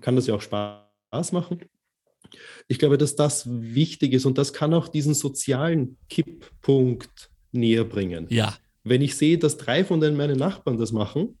kann 0.00 0.14
das 0.16 0.26
ja 0.26 0.34
auch 0.34 0.42
Spaß 0.42 1.32
machen. 1.32 1.60
Ich 2.68 2.78
glaube, 2.78 2.98
dass 2.98 3.16
das 3.16 3.46
wichtig 3.48 4.12
ist 4.12 4.26
und 4.26 4.38
das 4.38 4.52
kann 4.52 4.74
auch 4.74 4.88
diesen 4.88 5.14
sozialen 5.14 5.96
Kipppunkt 6.08 7.30
näher 7.52 7.84
bringen. 7.84 8.26
Ja. 8.30 8.56
Wenn 8.84 9.02
ich 9.02 9.16
sehe, 9.16 9.38
dass 9.38 9.56
drei 9.56 9.84
von 9.84 10.00
den 10.00 10.16
meinen 10.16 10.38
Nachbarn 10.38 10.78
das 10.78 10.92
machen, 10.92 11.38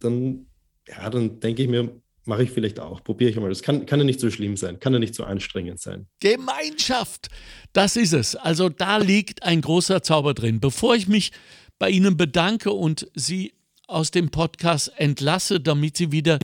dann, 0.00 0.46
ja, 0.86 1.10
dann 1.10 1.40
denke 1.40 1.62
ich 1.62 1.68
mir, 1.68 2.00
mache 2.24 2.42
ich 2.42 2.50
vielleicht 2.50 2.78
auch, 2.78 3.02
probiere 3.02 3.30
ich 3.30 3.36
mal. 3.36 3.48
Das 3.48 3.62
kann, 3.62 3.86
kann 3.86 3.98
ja 3.98 4.04
nicht 4.04 4.20
so 4.20 4.30
schlimm 4.30 4.56
sein, 4.56 4.78
kann 4.78 4.92
ja 4.92 4.98
nicht 4.98 5.14
so 5.14 5.24
anstrengend 5.24 5.80
sein. 5.80 6.06
Gemeinschaft, 6.20 7.28
das 7.72 7.96
ist 7.96 8.12
es. 8.12 8.36
Also 8.36 8.68
da 8.68 8.98
liegt 8.98 9.42
ein 9.42 9.62
großer 9.62 10.02
Zauber 10.02 10.34
drin. 10.34 10.60
Bevor 10.60 10.94
ich 10.94 11.08
mich 11.08 11.32
bei 11.78 11.90
Ihnen 11.90 12.16
bedanke 12.16 12.70
und 12.70 13.10
Sie 13.14 13.54
aus 13.86 14.10
dem 14.10 14.30
Podcast 14.30 14.92
entlasse, 14.96 15.60
damit 15.60 15.96
Sie 15.96 16.12
wieder 16.12 16.38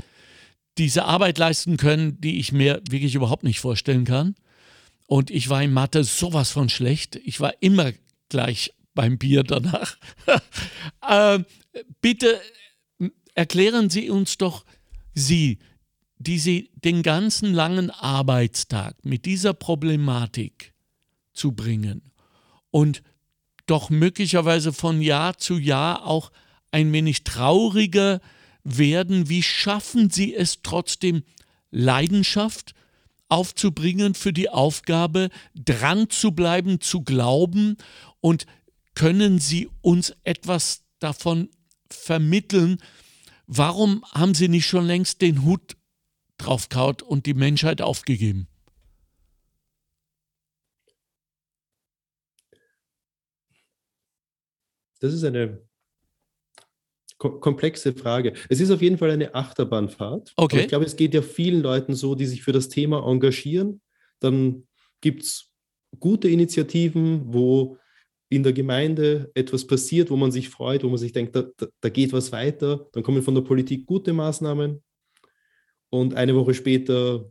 diese 0.79 1.05
Arbeit 1.05 1.39
leisten 1.39 1.77
können, 1.77 2.20
die 2.20 2.39
ich 2.39 2.53
mir 2.53 2.83
wirklich 2.89 3.14
überhaupt 3.14 3.45
nicht 3.45 3.61
vorstellen 3.61 4.05
kann. 4.05 4.35
Und 5.07 5.31
ich 5.31 5.49
war 5.49 5.62
in 5.62 5.72
Mathe 5.72 6.05
sowas 6.05 6.51
von 6.51 6.68
schlecht. 6.68 7.16
Ich 7.25 7.41
war 7.41 7.53
immer 7.61 7.93
gleich 8.29 8.72
beim 8.95 9.18
Bier 9.18 9.43
danach. 9.43 9.97
ähm, 11.09 11.45
bitte 12.01 12.41
erklären 13.35 13.91
Sie 13.91 14.11
uns 14.11 14.39
doch, 14.39 14.64
Sie, 15.14 15.59
die 16.18 16.39
Sie 16.39 16.70
den 16.75 17.03
ganzen 17.03 17.53
langen 17.53 17.91
Arbeitstag 17.91 18.97
mit 19.05 19.27
dieser 19.27 19.53
Problematik 19.53 20.72
zu 21.33 21.53
bringen 21.53 22.12
und 22.70 23.03
doch 23.66 23.91
möglicherweise 23.91 24.72
von 24.72 25.01
Jahr 25.01 25.39
zu 25.39 25.59
Jahr 25.59 26.07
auch 26.07 26.31
ein 26.70 26.93
wenig 26.93 27.25
trauriger 27.25 28.20
werden. 28.65 29.29
Wie 29.29 29.43
schaffen 29.43 30.11
Sie 30.11 30.35
es 30.35 30.62
trotzdem, 30.62 31.23
Leidenschaft 31.71 32.75
aufzubringen 33.29 34.15
für 34.15 34.33
die 34.33 34.49
Aufgabe, 34.49 35.31
dran 35.55 36.11
zu 36.11 36.33
bleiben, 36.33 36.81
zu 36.81 37.03
glauben 37.03 37.77
und 38.21 38.47
können 38.95 39.39
Sie 39.39 39.69
uns 39.81 40.15
etwas 40.25 40.85
davon 40.99 41.51
vermitteln? 41.91 42.79
Warum 43.47 44.05
haben 44.12 44.35
Sie 44.35 44.49
nicht 44.49 44.67
schon 44.67 44.87
längst 44.87 45.21
den 45.21 45.45
Hut 45.45 45.77
draufgehaut 46.39 47.03
und 47.03 47.27
die 47.27 47.35
Menschheit 47.35 47.83
aufgegeben? 47.83 48.49
Das 55.01 55.12
ist 55.12 55.25
eine 55.25 55.61
komplexe 57.19 57.95
Frage. 57.95 58.35
Es 58.49 58.61
ist 58.61 58.71
auf 58.71 58.83
jeden 58.83 58.99
Fall 58.99 59.11
eine 59.11 59.35
Achterbahnfahrt. 59.35 60.33
Okay. 60.37 60.61
Ich 60.61 60.69
glaube, 60.69 60.85
es 60.85 60.97
geht 60.97 61.15
ja 61.15 61.23
vielen 61.23 61.62
Leuten 61.62 61.95
so, 61.95 62.15
die 62.15 62.27
sich 62.27 62.43
für 62.43 62.53
das 62.53 62.69
Thema 62.69 63.07
engagieren. 63.07 63.81
Dann 64.21 64.67
gibt 65.01 65.23
es 65.23 65.51
gute 66.01 66.29
Initiativen, 66.29 67.33
wo 67.33 67.79
in 68.29 68.43
der 68.43 68.53
Gemeinde 68.53 69.31
etwas 69.35 69.67
passiert, 69.67 70.11
wo 70.11 70.17
man 70.17 70.33
sich 70.33 70.49
freut, 70.49 70.83
wo 70.83 70.89
man 70.89 70.99
sich 70.99 71.12
denkt, 71.12 71.37
da, 71.37 71.45
da, 71.57 71.67
da 71.81 71.89
geht 71.89 72.12
was 72.12 72.33
weiter. 72.33 72.89
Dann 72.93 73.03
kommen 73.03 73.23
von 73.23 73.35
der 73.35 73.43
Politik 73.43 73.87
gute 73.87 74.12
Maßnahmen. 74.12 74.83
Und 75.91 76.15
eine 76.15 76.35
Woche 76.35 76.55
später 76.55 77.31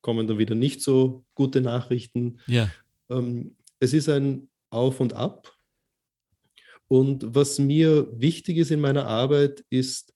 kommen 0.00 0.26
dann 0.28 0.38
wieder 0.38 0.54
nicht 0.54 0.80
so 0.80 1.24
gute 1.34 1.60
Nachrichten. 1.60 2.38
Ja. 2.46 2.70
Ähm, 3.08 3.56
es 3.80 3.92
ist 3.92 4.08
ein 4.08 4.48
Auf 4.70 5.00
und 5.00 5.14
Ab. 5.14 5.56
Und 6.90 7.34
was 7.34 7.58
mir 7.58 8.08
wichtig 8.12 8.56
ist 8.56 8.70
in 8.70 8.80
meiner 8.80 9.06
Arbeit, 9.06 9.64
ist, 9.70 10.12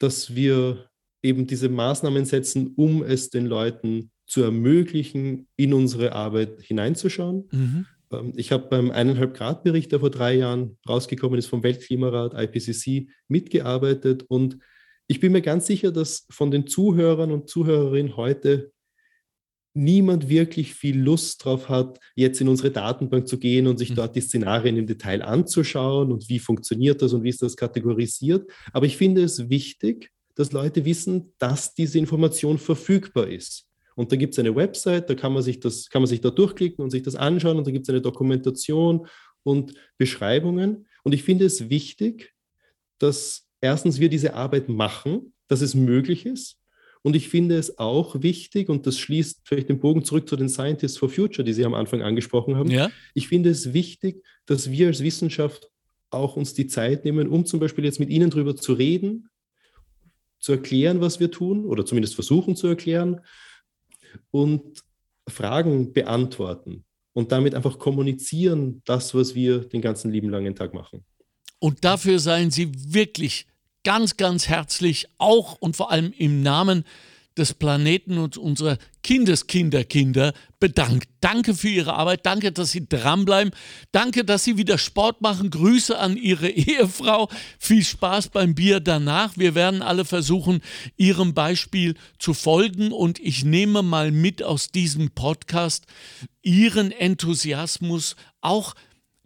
dass 0.00 0.34
wir 0.34 0.88
eben 1.22 1.46
diese 1.46 1.68
Maßnahmen 1.68 2.24
setzen, 2.24 2.74
um 2.76 3.04
es 3.04 3.30
den 3.30 3.46
Leuten 3.46 4.10
zu 4.26 4.42
ermöglichen, 4.42 5.46
in 5.56 5.72
unsere 5.72 6.12
Arbeit 6.12 6.60
hineinzuschauen. 6.62 7.48
Mhm. 7.52 7.86
Ähm, 8.12 8.32
Ich 8.34 8.50
habe 8.50 8.68
beim 8.68 8.90
eineinhalb 8.90 9.34
Grad 9.34 9.62
Bericht, 9.62 9.92
der 9.92 10.00
vor 10.00 10.10
drei 10.10 10.34
Jahren 10.34 10.78
rausgekommen 10.88 11.38
ist, 11.38 11.46
vom 11.46 11.62
Weltklimarat 11.62 12.34
IPCC 12.34 13.08
mitgearbeitet 13.28 14.24
und 14.28 14.58
ich 15.08 15.20
bin 15.20 15.32
mir 15.32 15.42
ganz 15.42 15.66
sicher, 15.66 15.92
dass 15.92 16.26
von 16.30 16.50
den 16.50 16.66
Zuhörern 16.66 17.32
und 17.32 17.50
Zuhörerinnen 17.50 18.16
heute 18.16 18.72
niemand 19.74 20.28
wirklich 20.28 20.74
viel 20.74 20.98
Lust 20.98 21.44
drauf 21.44 21.68
hat, 21.68 21.98
jetzt 22.14 22.40
in 22.40 22.48
unsere 22.48 22.70
Datenbank 22.70 23.26
zu 23.26 23.38
gehen 23.38 23.66
und 23.66 23.78
sich 23.78 23.94
dort 23.94 24.14
die 24.14 24.20
Szenarien 24.20 24.76
im 24.76 24.86
Detail 24.86 25.22
anzuschauen 25.22 26.12
und 26.12 26.28
wie 26.28 26.38
funktioniert 26.38 27.00
das 27.00 27.12
und 27.12 27.22
wie 27.22 27.30
ist 27.30 27.42
das 27.42 27.56
kategorisiert. 27.56 28.50
Aber 28.72 28.86
ich 28.86 28.96
finde 28.96 29.22
es 29.22 29.48
wichtig, 29.48 30.10
dass 30.34 30.52
Leute 30.52 30.84
wissen, 30.84 31.32
dass 31.38 31.74
diese 31.74 31.98
Information 31.98 32.58
verfügbar 32.58 33.28
ist. 33.28 33.66
Und 33.94 34.10
da 34.10 34.16
gibt 34.16 34.32
es 34.34 34.38
eine 34.38 34.54
Website, 34.54 35.10
da 35.10 35.14
kann 35.14 35.32
man 35.32 35.42
sich 35.42 35.60
das, 35.60 35.88
kann 35.88 36.02
man 36.02 36.08
sich 36.08 36.20
da 36.20 36.30
durchklicken 36.30 36.82
und 36.82 36.90
sich 36.90 37.02
das 37.02 37.14
anschauen 37.14 37.58
und 37.58 37.66
da 37.66 37.70
gibt 37.70 37.86
es 37.86 37.90
eine 37.90 38.00
Dokumentation 38.00 39.06
und 39.42 39.74
Beschreibungen. 39.98 40.86
Und 41.02 41.12
ich 41.12 41.22
finde 41.22 41.44
es 41.44 41.68
wichtig, 41.68 42.32
dass 42.98 43.46
erstens 43.60 44.00
wir 44.00 44.08
diese 44.08 44.34
Arbeit 44.34 44.68
machen, 44.68 45.34
dass 45.48 45.60
es 45.60 45.74
möglich 45.74 46.24
ist. 46.24 46.61
Und 47.02 47.16
ich 47.16 47.28
finde 47.28 47.56
es 47.58 47.78
auch 47.78 48.22
wichtig, 48.22 48.68
und 48.68 48.86
das 48.86 48.98
schließt 48.98 49.40
vielleicht 49.44 49.68
den 49.68 49.80
Bogen 49.80 50.04
zurück 50.04 50.28
zu 50.28 50.36
den 50.36 50.48
Scientists 50.48 50.98
for 50.98 51.08
Future, 51.08 51.44
die 51.44 51.52
Sie 51.52 51.64
am 51.64 51.74
Anfang 51.74 52.02
angesprochen 52.02 52.56
haben. 52.56 52.70
Ja. 52.70 52.90
Ich 53.14 53.28
finde 53.28 53.50
es 53.50 53.72
wichtig, 53.72 54.24
dass 54.46 54.70
wir 54.70 54.86
als 54.86 55.02
Wissenschaft 55.02 55.68
auch 56.10 56.36
uns 56.36 56.54
die 56.54 56.68
Zeit 56.68 57.04
nehmen, 57.04 57.28
um 57.28 57.44
zum 57.44 57.58
Beispiel 57.58 57.84
jetzt 57.84 57.98
mit 57.98 58.10
Ihnen 58.10 58.30
darüber 58.30 58.54
zu 58.54 58.74
reden, 58.74 59.28
zu 60.38 60.52
erklären, 60.52 61.00
was 61.00 61.18
wir 61.18 61.30
tun, 61.30 61.64
oder 61.64 61.84
zumindest 61.84 62.14
versuchen 62.14 62.54
zu 62.54 62.68
erklären, 62.68 63.20
und 64.30 64.82
Fragen 65.26 65.92
beantworten 65.92 66.84
und 67.14 67.32
damit 67.32 67.54
einfach 67.54 67.78
kommunizieren, 67.78 68.82
das, 68.84 69.14
was 69.14 69.34
wir 69.34 69.60
den 69.60 69.80
ganzen 69.80 70.10
lieben 70.10 70.28
langen 70.28 70.54
Tag 70.54 70.74
machen. 70.74 71.04
Und 71.58 71.84
dafür 71.84 72.18
seien 72.18 72.50
Sie 72.50 72.70
wirklich 72.92 73.46
ganz, 73.84 74.16
ganz 74.16 74.48
herzlich 74.48 75.08
auch 75.18 75.56
und 75.60 75.76
vor 75.76 75.90
allem 75.90 76.12
im 76.16 76.42
Namen 76.42 76.84
des 77.36 77.54
Planeten 77.54 78.18
und 78.18 78.36
unserer 78.36 78.76
Kindeskinderkinder 79.02 80.34
bedankt. 80.60 81.08
Danke 81.20 81.54
für 81.54 81.68
Ihre 81.68 81.94
Arbeit, 81.94 82.26
danke, 82.26 82.52
dass 82.52 82.72
Sie 82.72 82.86
dranbleiben, 82.86 83.52
danke, 83.90 84.24
dass 84.24 84.44
Sie 84.44 84.58
wieder 84.58 84.76
Sport 84.76 85.22
machen. 85.22 85.50
Grüße 85.50 85.98
an 85.98 86.16
Ihre 86.16 86.48
Ehefrau, 86.50 87.28
viel 87.58 87.84
Spaß 87.84 88.28
beim 88.28 88.54
Bier 88.54 88.80
danach. 88.80 89.36
Wir 89.36 89.54
werden 89.54 89.82
alle 89.82 90.04
versuchen, 90.04 90.60
Ihrem 90.96 91.32
Beispiel 91.32 91.94
zu 92.18 92.34
folgen 92.34 92.92
und 92.92 93.18
ich 93.18 93.44
nehme 93.44 93.82
mal 93.82 94.10
mit 94.10 94.42
aus 94.42 94.68
diesem 94.68 95.10
Podcast 95.10 95.86
Ihren 96.42 96.92
Enthusiasmus 96.92 98.16
auch 98.40 98.74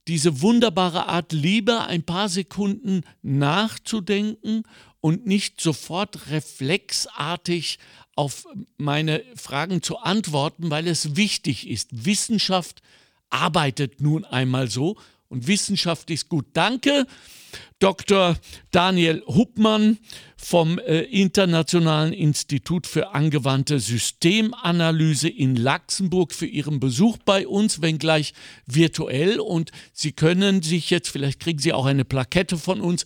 diese 0.09 0.41
wunderbare 0.41 1.09
Art, 1.09 1.33
lieber 1.33 1.87
ein 1.87 2.03
paar 2.05 2.29
Sekunden 2.29 3.03
nachzudenken 3.23 4.63
und 5.01 5.27
nicht 5.27 5.61
sofort 5.61 6.31
reflexartig 6.31 7.79
auf 8.15 8.47
meine 8.77 9.23
Fragen 9.35 9.83
zu 9.83 9.99
antworten, 9.99 10.71
weil 10.71 10.89
es 10.89 11.17
wichtig 11.17 11.69
ist. 11.69 12.07
Wissenschaft 12.07 12.83
arbeitet 13.31 14.01
nun 14.01 14.25
einmal 14.25 14.71
so 14.71 14.97
und 15.29 15.47
Wissenschaft 15.47 16.11
ist 16.11 16.29
gut. 16.29 16.47
Danke, 16.53 17.07
Dr. 17.79 18.37
Daniel 18.70 19.22
Huppmann 19.27 19.99
vom 20.37 20.79
äh, 20.79 21.01
Internationalen 21.03 22.12
Institut 22.12 22.87
für 22.87 23.14
angewandte 23.14 23.81
Systemanalyse 23.81 25.29
in 25.29 25.57
Luxemburg 25.57 26.33
für 26.33 26.47
Ihren 26.47 26.81
Besuch 26.81 27.18
bei 27.24 27.47
uns, 27.47 27.83
wenngleich 27.83 28.33
virtuell. 28.66 29.41
Und 29.41 29.72
Sie 29.93 30.12
können 30.12 30.62
sich 30.62 30.91
jetzt, 30.91 31.09
vielleicht 31.09 31.41
kriegen 31.41 31.59
Sie 31.59 31.72
auch 31.72 31.87
eine 31.87 32.05
Plakette 32.05 32.57
von 32.57 32.81
uns, 32.81 33.05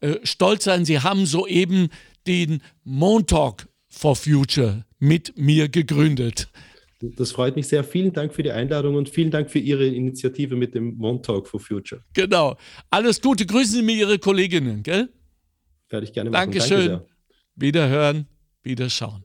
äh, 0.00 0.16
stolz 0.24 0.64
sein. 0.64 0.84
Sie 0.84 1.00
haben 1.00 1.26
soeben 1.26 1.88
den 2.26 2.62
Montauk 2.84 3.68
for 3.88 4.16
Future 4.16 4.84
mit 4.98 5.36
mir 5.36 5.68
gegründet. 5.68 6.48
Das 7.00 7.30
freut 7.32 7.54
mich 7.54 7.68
sehr. 7.68 7.84
Vielen 7.84 8.12
Dank 8.12 8.34
für 8.34 8.42
die 8.42 8.50
Einladung 8.50 8.96
und 8.96 9.08
vielen 9.08 9.30
Dank 9.30 9.50
für 9.50 9.60
Ihre 9.60 9.86
Initiative 9.86 10.56
mit 10.56 10.74
dem 10.74 10.96
Montauk 10.96 11.46
for 11.46 11.60
Future. 11.60 12.02
Genau. 12.12 12.56
Alles 12.90 13.20
Gute. 13.20 13.46
Grüßen 13.46 13.74
Sie 13.76 13.82
mir 13.82 13.94
Ihre 13.94 14.18
Kolleginnen, 14.18 14.82
gell? 14.82 15.08
Werde 15.88 16.04
ich 16.04 16.12
gerne 16.12 16.30
machen. 16.30 16.50
Dankeschön. 16.50 16.88
Danke 16.88 17.06
Wiederhören, 17.60 18.28
wiederschauen. 18.62 19.24